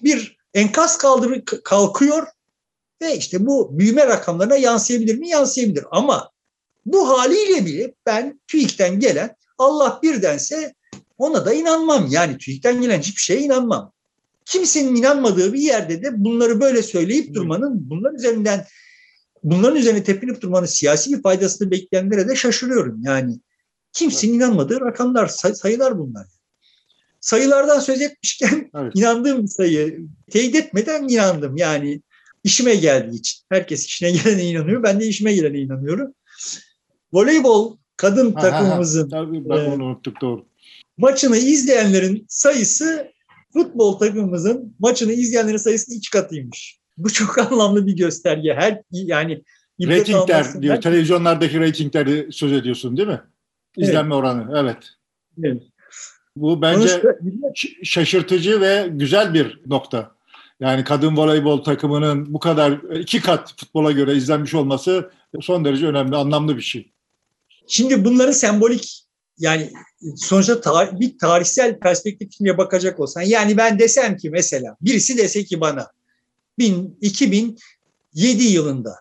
bir 0.03 0.37
enkaz 0.53 0.97
kaldırı 0.97 1.45
kalkıyor 1.45 2.27
ve 3.01 3.17
işte 3.17 3.45
bu 3.45 3.79
büyüme 3.79 4.07
rakamlarına 4.07 4.55
yansıyabilir 4.55 5.15
mi? 5.15 5.29
Yansıyabilir. 5.29 5.85
Ama 5.91 6.31
bu 6.85 7.09
haliyle 7.09 7.65
bile 7.65 7.93
ben 8.05 8.41
TÜİK'ten 8.47 8.99
gelen 8.99 9.35
Allah 9.57 9.99
birdense 10.03 10.73
ona 11.17 11.45
da 11.45 11.53
inanmam. 11.53 12.07
Yani 12.09 12.37
TÜİK'ten 12.37 12.81
gelen 12.81 12.99
hiçbir 12.99 13.21
şeye 13.21 13.39
inanmam. 13.39 13.93
Kimsenin 14.45 14.95
inanmadığı 14.95 15.53
bir 15.53 15.59
yerde 15.59 16.03
de 16.03 16.23
bunları 16.23 16.61
böyle 16.61 16.83
söyleyip 16.83 17.33
durmanın, 17.33 17.89
bunlar 17.89 18.13
üzerinden 18.13 18.65
bunların 19.43 19.77
üzerine 19.77 20.03
tepinip 20.03 20.41
durmanın 20.41 20.65
siyasi 20.65 21.13
bir 21.13 21.21
faydasını 21.21 21.71
bekleyenlere 21.71 22.27
de 22.27 22.35
şaşırıyorum. 22.35 23.01
Yani 23.03 23.39
kimsenin 23.93 24.33
inanmadığı 24.33 24.81
rakamlar, 24.81 25.27
say- 25.27 25.55
sayılar 25.55 25.99
bunlar. 25.99 26.27
Sayılardan 27.21 27.79
söz 27.79 28.01
etmişken 28.01 28.71
evet. 28.75 28.91
inandığım 28.95 29.47
sayı, 29.47 29.99
teyit 30.31 30.55
etmeden 30.55 31.07
inandım. 31.07 31.57
Yani 31.57 32.01
işime 32.43 32.75
geldiği 32.75 33.15
için. 33.15 33.39
Herkes 33.49 33.85
işine 33.85 34.11
gelene 34.23 34.43
inanıyor. 34.43 34.83
Ben 34.83 34.99
de 34.99 35.07
işime 35.07 35.33
gelene 35.33 35.59
inanıyorum. 35.59 36.13
Voleybol 37.13 37.77
kadın 37.97 38.33
ha, 38.33 38.41
takımımızın 38.41 39.09
ha, 39.09 39.09
tabii, 39.09 39.49
ben 39.49 39.57
e, 39.57 39.67
onu 39.67 39.85
unuttuk 39.85 40.21
doğru. 40.21 40.45
maçını 40.97 41.37
izleyenlerin 41.37 42.25
sayısı 42.29 43.11
futbol 43.53 43.99
takımımızın 43.99 44.75
maçını 44.79 45.13
izleyenlerin 45.13 45.57
sayısının 45.57 45.97
iki 45.97 46.09
katıymış. 46.09 46.79
Bu 46.97 47.09
çok 47.09 47.37
anlamlı 47.51 47.87
bir 47.87 47.95
gösterge. 47.95 48.53
Her 48.53 48.81
yani 48.91 49.43
Ratingler 49.81 50.61
diyor. 50.61 50.81
Televizyonlardaki 50.81 51.59
reytingleri 51.59 52.27
söz 52.31 52.51
ediyorsun 52.51 52.97
değil 52.97 53.07
mi? 53.07 53.21
İzlenme 53.77 54.15
evet. 54.15 54.23
oranı. 54.23 54.59
Evet. 54.59 54.77
Evet. 55.43 55.63
Bu 56.35 56.61
bence 56.61 57.01
şaşırtıcı 57.83 58.61
ve 58.61 58.87
güzel 58.91 59.33
bir 59.33 59.61
nokta. 59.65 60.18
Yani 60.59 60.83
kadın 60.83 61.17
voleybol 61.17 61.63
takımının 61.63 62.33
bu 62.33 62.39
kadar 62.39 62.71
iki 62.99 63.21
kat 63.21 63.53
futbola 63.59 63.91
göre 63.91 64.15
izlenmiş 64.15 64.53
olması 64.53 65.11
son 65.41 65.65
derece 65.65 65.85
önemli, 65.85 66.15
anlamlı 66.15 66.57
bir 66.57 66.61
şey. 66.61 66.91
Şimdi 67.67 68.05
bunların 68.05 68.31
sembolik 68.31 69.05
yani 69.37 69.71
sonuçta 70.15 70.53
tar- 70.53 70.99
bir 70.99 71.17
tarihsel 71.17 71.79
perspektifine 71.79 72.57
bakacak 72.57 72.99
olsan 72.99 73.21
yani 73.21 73.57
ben 73.57 73.79
desem 73.79 74.17
ki 74.17 74.29
mesela 74.29 74.77
birisi 74.81 75.17
dese 75.17 75.43
ki 75.43 75.61
bana 75.61 75.87
2007 76.57 77.57
yılında 78.43 78.95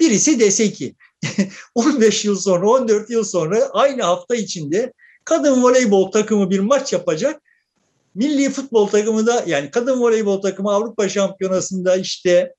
birisi 0.00 0.40
dese 0.40 0.72
ki 0.72 0.94
15 1.74 2.24
yıl 2.24 2.36
sonra 2.36 2.70
14 2.70 3.10
yıl 3.10 3.24
sonra 3.24 3.68
aynı 3.72 4.02
hafta 4.02 4.36
içinde 4.36 4.92
kadın 5.24 5.62
voleybol 5.62 6.10
takımı 6.10 6.50
bir 6.50 6.60
maç 6.60 6.92
yapacak. 6.92 7.42
Milli 8.18 8.50
futbol 8.50 8.88
takımı 8.88 9.26
da 9.26 9.44
yani 9.46 9.70
kadın 9.70 10.00
voleybol 10.00 10.42
takımı 10.42 10.72
Avrupa 10.72 11.08
Şampiyonası'nda 11.08 11.96
işte 11.96 12.54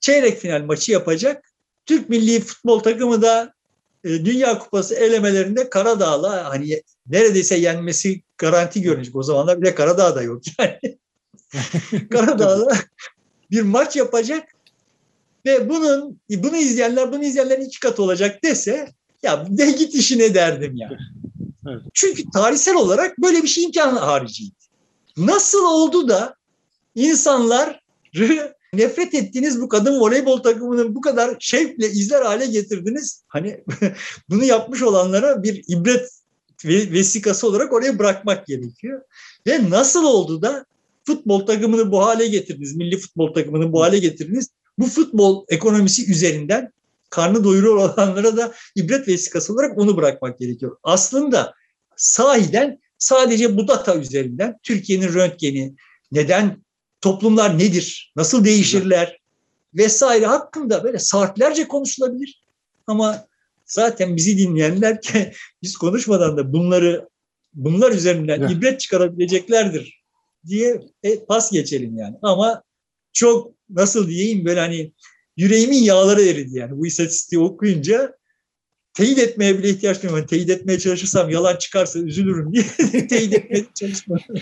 çeyrek 0.00 0.40
final 0.40 0.62
maçı 0.64 0.92
yapacak. 0.92 1.52
Türk 1.86 2.08
milli 2.08 2.40
futbol 2.40 2.80
takımı 2.80 3.22
da 3.22 3.54
e, 4.04 4.08
Dünya 4.08 4.58
Kupası 4.58 4.94
elemelerinde 4.94 5.70
Karadağ'la 5.70 6.50
hani 6.50 6.82
neredeyse 7.06 7.56
yenmesi 7.56 8.22
garanti 8.38 8.82
görünecek. 8.82 9.16
O 9.16 9.22
zamanlar 9.22 9.62
bile 9.62 9.74
Karadağ 9.74 10.16
da 10.16 10.22
yok 10.22 10.42
yani. 10.58 10.98
Karadağ'la 12.10 12.76
bir 13.50 13.62
maç 13.62 13.96
yapacak 13.96 14.48
ve 15.46 15.68
bunun 15.68 16.20
bunu 16.30 16.56
izleyenler 16.56 17.12
bunu 17.12 17.24
izleyenlerin 17.24 17.64
iki 17.64 17.80
katı 17.80 18.02
olacak 18.02 18.44
dese 18.44 18.88
ya 19.22 19.46
de 19.50 19.70
git 19.70 19.94
işine 19.94 20.34
derdim 20.34 20.76
yani. 20.76 20.98
Evet. 21.68 21.82
Çünkü 21.94 22.22
tarihsel 22.30 22.74
olarak 22.74 23.18
böyle 23.18 23.42
bir 23.42 23.48
şey 23.48 23.64
imkanı 23.64 23.98
hariciydi. 23.98 24.63
Nasıl 25.16 25.64
oldu 25.64 26.08
da 26.08 26.34
insanlar 26.94 27.80
nefret 28.72 29.14
ettiğiniz 29.14 29.60
bu 29.60 29.68
kadın 29.68 30.00
voleybol 30.00 30.42
takımının 30.42 30.94
bu 30.94 31.00
kadar 31.00 31.36
şevkle 31.40 31.90
izler 31.90 32.22
hale 32.22 32.46
getirdiniz. 32.46 33.24
Hani 33.28 33.64
bunu 34.30 34.44
yapmış 34.44 34.82
olanlara 34.82 35.42
bir 35.42 35.64
ibret 35.68 36.10
vesikası 36.64 37.46
olarak 37.46 37.72
oraya 37.72 37.98
bırakmak 37.98 38.46
gerekiyor. 38.46 39.02
Ve 39.46 39.70
nasıl 39.70 40.04
oldu 40.04 40.42
da 40.42 40.64
futbol 41.04 41.46
takımını 41.46 41.92
bu 41.92 42.04
hale 42.04 42.26
getirdiniz, 42.26 42.76
milli 42.76 42.98
futbol 42.98 43.34
takımını 43.34 43.72
bu 43.72 43.82
hale 43.82 43.98
getirdiniz. 43.98 44.48
Bu 44.78 44.86
futbol 44.86 45.44
ekonomisi 45.48 46.10
üzerinden 46.10 46.72
karnı 47.10 47.44
doyuruyor 47.44 47.76
olanlara 47.76 48.36
da 48.36 48.52
ibret 48.74 49.08
vesikası 49.08 49.52
olarak 49.52 49.78
onu 49.78 49.96
bırakmak 49.96 50.38
gerekiyor. 50.38 50.76
Aslında 50.82 51.54
sahiden 51.96 52.78
sadece 52.98 53.56
bu 53.56 53.68
data 53.68 53.96
üzerinden 53.96 54.58
Türkiye'nin 54.62 55.14
röntgeni, 55.14 55.74
neden 56.12 56.64
toplumlar 57.00 57.58
nedir, 57.58 58.12
nasıl 58.16 58.44
değişirler 58.44 59.18
vesaire 59.74 60.26
hakkında 60.26 60.84
böyle 60.84 60.98
saatlerce 60.98 61.68
konuşulabilir. 61.68 62.44
Ama 62.86 63.26
zaten 63.66 64.16
bizi 64.16 64.38
dinleyenler 64.38 65.00
ki 65.00 65.32
biz 65.62 65.76
konuşmadan 65.76 66.36
da 66.36 66.52
bunları 66.52 67.08
bunlar 67.54 67.92
üzerinden 67.92 68.40
ya. 68.42 68.48
ibret 68.48 68.80
çıkarabileceklerdir 68.80 70.02
diye 70.46 70.80
e, 71.02 71.24
pas 71.24 71.52
geçelim 71.52 71.98
yani. 71.98 72.16
Ama 72.22 72.62
çok 73.12 73.54
nasıl 73.70 74.08
diyeyim 74.08 74.44
böyle 74.44 74.60
hani 74.60 74.92
yüreğimin 75.36 75.82
yağları 75.82 76.22
eridi 76.22 76.58
yani 76.58 76.78
bu 76.78 76.86
istatistiği 76.86 77.40
okuyunca 77.42 78.14
teyit 78.94 79.18
etmeye 79.18 79.58
bile 79.58 79.68
ihtiyaç 79.68 80.02
duymuyorum. 80.02 80.26
Teyit 80.26 80.50
etmeye 80.50 80.78
çalışırsam 80.78 81.30
yalan 81.30 81.56
çıkarsa 81.56 81.98
üzülürüm 81.98 82.52
diye 82.52 82.64
teyit 83.08 83.34
etmeye 83.34 83.64
çalışmadım. 83.74 84.24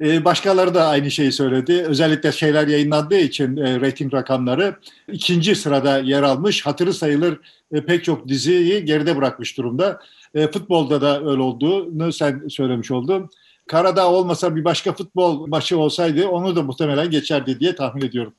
Ee, 0.00 0.24
başkaları 0.24 0.74
da 0.74 0.86
aynı 0.86 1.10
şeyi 1.10 1.32
söyledi. 1.32 1.84
Özellikle 1.88 2.32
şeyler 2.32 2.68
yayınlandığı 2.68 3.18
için 3.18 3.56
e, 3.56 3.80
rating 3.80 4.14
rakamları 4.14 4.76
ikinci 5.12 5.54
sırada 5.54 5.98
yer 5.98 6.22
almış. 6.22 6.66
Hatırı 6.66 6.94
sayılır 6.94 7.40
e, 7.72 7.84
pek 7.84 8.04
çok 8.04 8.28
diziyi 8.28 8.84
geride 8.84 9.16
bırakmış 9.16 9.58
durumda. 9.58 10.00
E, 10.34 10.50
futbolda 10.50 11.00
da 11.00 11.30
öyle 11.30 11.42
olduğunu 11.42 12.12
sen 12.12 12.48
söylemiş 12.48 12.90
oldun. 12.90 13.30
Karadağ 13.68 14.12
olmasa 14.12 14.56
bir 14.56 14.64
başka 14.64 14.92
futbol 14.92 15.46
maçı 15.46 15.78
olsaydı 15.78 16.28
onu 16.28 16.56
da 16.56 16.62
muhtemelen 16.62 17.10
geçerdi 17.10 17.60
diye 17.60 17.74
tahmin 17.74 18.04
ediyorum. 18.04 18.34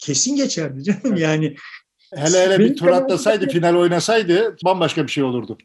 Kesin 0.00 0.36
geçerdi 0.36 0.84
canım 0.84 1.16
yani. 1.16 1.56
Hele 2.16 2.40
hele 2.40 2.58
bir 2.58 2.76
tur 2.76 2.86
atlasaydı, 2.86 3.48
final 3.48 3.74
oynasaydı 3.74 4.56
bambaşka 4.64 5.06
bir 5.06 5.12
şey 5.12 5.24
olurdu. 5.24 5.58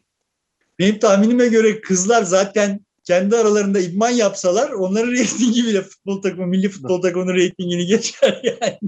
Benim 0.78 0.98
tahminime 0.98 1.48
göre 1.48 1.80
kızlar 1.80 2.22
zaten 2.22 2.80
kendi 3.04 3.36
aralarında 3.36 3.80
idman 3.80 4.10
yapsalar 4.10 4.70
onların 4.70 5.12
reytingi 5.12 5.66
bile 5.66 5.82
futbol 5.82 6.22
takımı, 6.22 6.46
milli 6.46 6.68
futbol 6.68 7.02
takımının 7.02 7.34
reytingini 7.34 7.86
geçer 7.86 8.40
yani. 8.60 8.78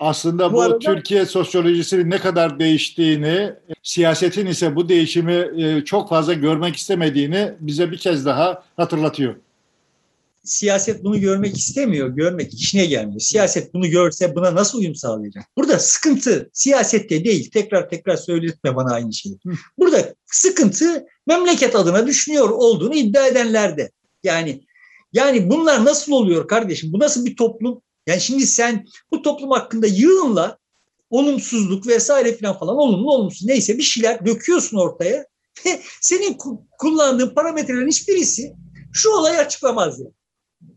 Aslında 0.00 0.52
bu, 0.52 0.56
bu 0.56 0.62
arada, 0.62 0.78
Türkiye 0.78 1.26
sosyolojisinin 1.26 2.10
ne 2.10 2.18
kadar 2.18 2.58
değiştiğini, 2.58 3.52
siyasetin 3.82 4.46
ise 4.46 4.76
bu 4.76 4.88
değişimi 4.88 5.48
e, 5.56 5.84
çok 5.84 6.08
fazla 6.08 6.32
görmek 6.32 6.76
istemediğini 6.76 7.52
bize 7.60 7.90
bir 7.90 7.98
kez 7.98 8.26
daha 8.26 8.62
hatırlatıyor. 8.76 9.34
Siyaset 10.44 11.04
bunu 11.04 11.20
görmek 11.20 11.58
istemiyor, 11.58 12.08
görmek 12.08 12.54
işine 12.54 12.86
gelmiyor. 12.86 13.20
Siyaset 13.20 13.74
bunu 13.74 13.90
görse 13.90 14.34
buna 14.34 14.54
nasıl 14.54 14.78
uyum 14.78 14.94
sağlayacak? 14.94 15.44
Burada 15.56 15.78
sıkıntı 15.78 16.50
siyasette 16.52 17.24
değil. 17.24 17.50
Tekrar 17.50 17.88
tekrar 17.88 18.16
söyletme 18.16 18.76
bana 18.76 18.94
aynı 18.94 19.12
şeyi. 19.12 19.38
Burada 19.78 20.14
sıkıntı 20.26 21.06
memleket 21.26 21.74
adına 21.74 22.06
düşünüyor 22.06 22.50
olduğunu 22.50 22.94
iddia 22.94 23.26
edenlerde. 23.26 23.90
Yani 24.24 24.60
yani 25.12 25.50
bunlar 25.50 25.84
nasıl 25.84 26.12
oluyor 26.12 26.48
kardeşim? 26.48 26.92
Bu 26.92 26.98
nasıl 26.98 27.24
bir 27.24 27.36
toplum? 27.36 27.82
Yani 28.06 28.20
şimdi 28.20 28.46
sen 28.46 28.86
bu 29.12 29.22
toplum 29.22 29.50
hakkında 29.50 29.86
yığınla 29.86 30.58
olumsuzluk 31.10 31.86
vesaire 31.86 32.36
falan 32.36 32.58
falan 32.58 32.76
olumlu 32.76 33.10
olumsuz 33.10 33.46
neyse 33.46 33.78
bir 33.78 33.82
şeyler 33.82 34.26
döküyorsun 34.26 34.76
ortaya. 34.76 35.26
Senin 36.00 36.38
kullandığın 36.78 37.34
parametrelerin 37.34 37.88
hiçbirisi 37.88 38.52
şu 38.92 39.10
olayı 39.10 39.38
açıklamaz 39.38 40.00
yani. 40.00 40.12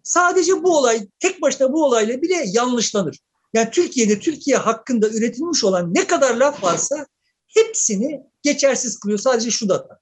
Sadece 0.03 0.63
bu 0.63 0.77
olay, 0.77 1.07
tek 1.19 1.41
başına 1.41 1.73
bu 1.73 1.85
olayla 1.85 2.21
bile 2.21 2.43
yanlışlanır. 2.47 3.19
Yani 3.53 3.69
Türkiye'de 3.71 4.19
Türkiye 4.19 4.57
hakkında 4.57 5.09
üretilmiş 5.09 5.63
olan 5.63 5.93
ne 5.93 6.07
kadar 6.07 6.35
laf 6.35 6.63
varsa 6.63 7.07
hepsini 7.47 8.21
geçersiz 8.43 8.99
kılıyor 8.99 9.19
sadece 9.19 9.51
şu 9.51 9.69
data. 9.69 9.99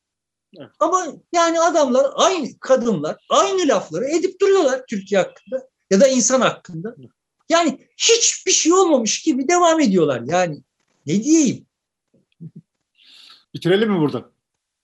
Evet. 0.59 0.69
Ama 0.79 1.07
yani 1.33 1.59
adamlar 1.59 2.11
aynı 2.15 2.59
kadınlar 2.59 3.25
aynı 3.29 3.67
lafları 3.67 4.05
edip 4.05 4.41
duruyorlar 4.41 4.85
Türkiye 4.89 5.21
hakkında 5.21 5.69
ya 5.89 6.01
da 6.01 6.07
insan 6.07 6.41
hakkında. 6.41 6.95
Yani 7.49 7.87
hiçbir 7.97 8.51
şey 8.51 8.73
olmamış 8.73 9.21
gibi 9.21 9.47
devam 9.47 9.79
ediyorlar. 9.79 10.21
Yani 10.25 10.63
ne 11.05 11.23
diyeyim? 11.23 11.65
Bitirelim 13.53 13.91
mi 13.91 13.99
burada? 13.99 14.29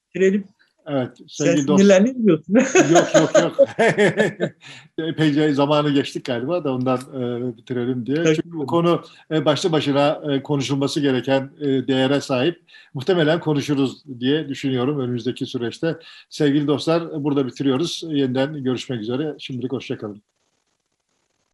Bitirelim. 0.10 0.48
Evet. 0.92 1.18
Sen 1.28 1.56
sinirlendin 1.56 2.20
mi 2.20 2.26
diyorsun? 2.26 2.54
yok 2.94 3.08
yok 3.16 3.32
yok. 3.42 3.68
Epeyce 4.98 5.54
zamanı 5.54 5.90
geçtik 5.90 6.26
galiba 6.26 6.64
da 6.64 6.74
ondan 6.74 6.98
e, 6.98 7.58
bitirelim 7.58 8.06
diye. 8.06 8.26
Çünkü 8.26 8.52
bu 8.52 8.66
konu 8.66 9.02
e, 9.32 9.46
başlı 9.46 9.72
başına 9.72 10.22
e, 10.32 10.44
konuşulması 10.44 11.00
gereken 11.00 11.52
e, 11.62 11.66
değere 11.88 12.22
sahip. 12.22 12.62
Muhtemelen 12.94 13.40
konuşuruz 13.40 14.04
diye 14.20 14.50
düşünüyorum 14.50 15.00
önümüzdeki 15.00 15.46
süreçte. 15.46 15.98
Sevgili 16.30 16.68
dostlar 16.68 17.24
burada 17.24 17.48
bitiriyoruz. 17.48 18.04
Yeniden 18.08 18.64
görüşmek 18.64 19.02
üzere. 19.02 19.36
Şimdilik 19.40 19.72
hoşçakalın. 19.72 20.22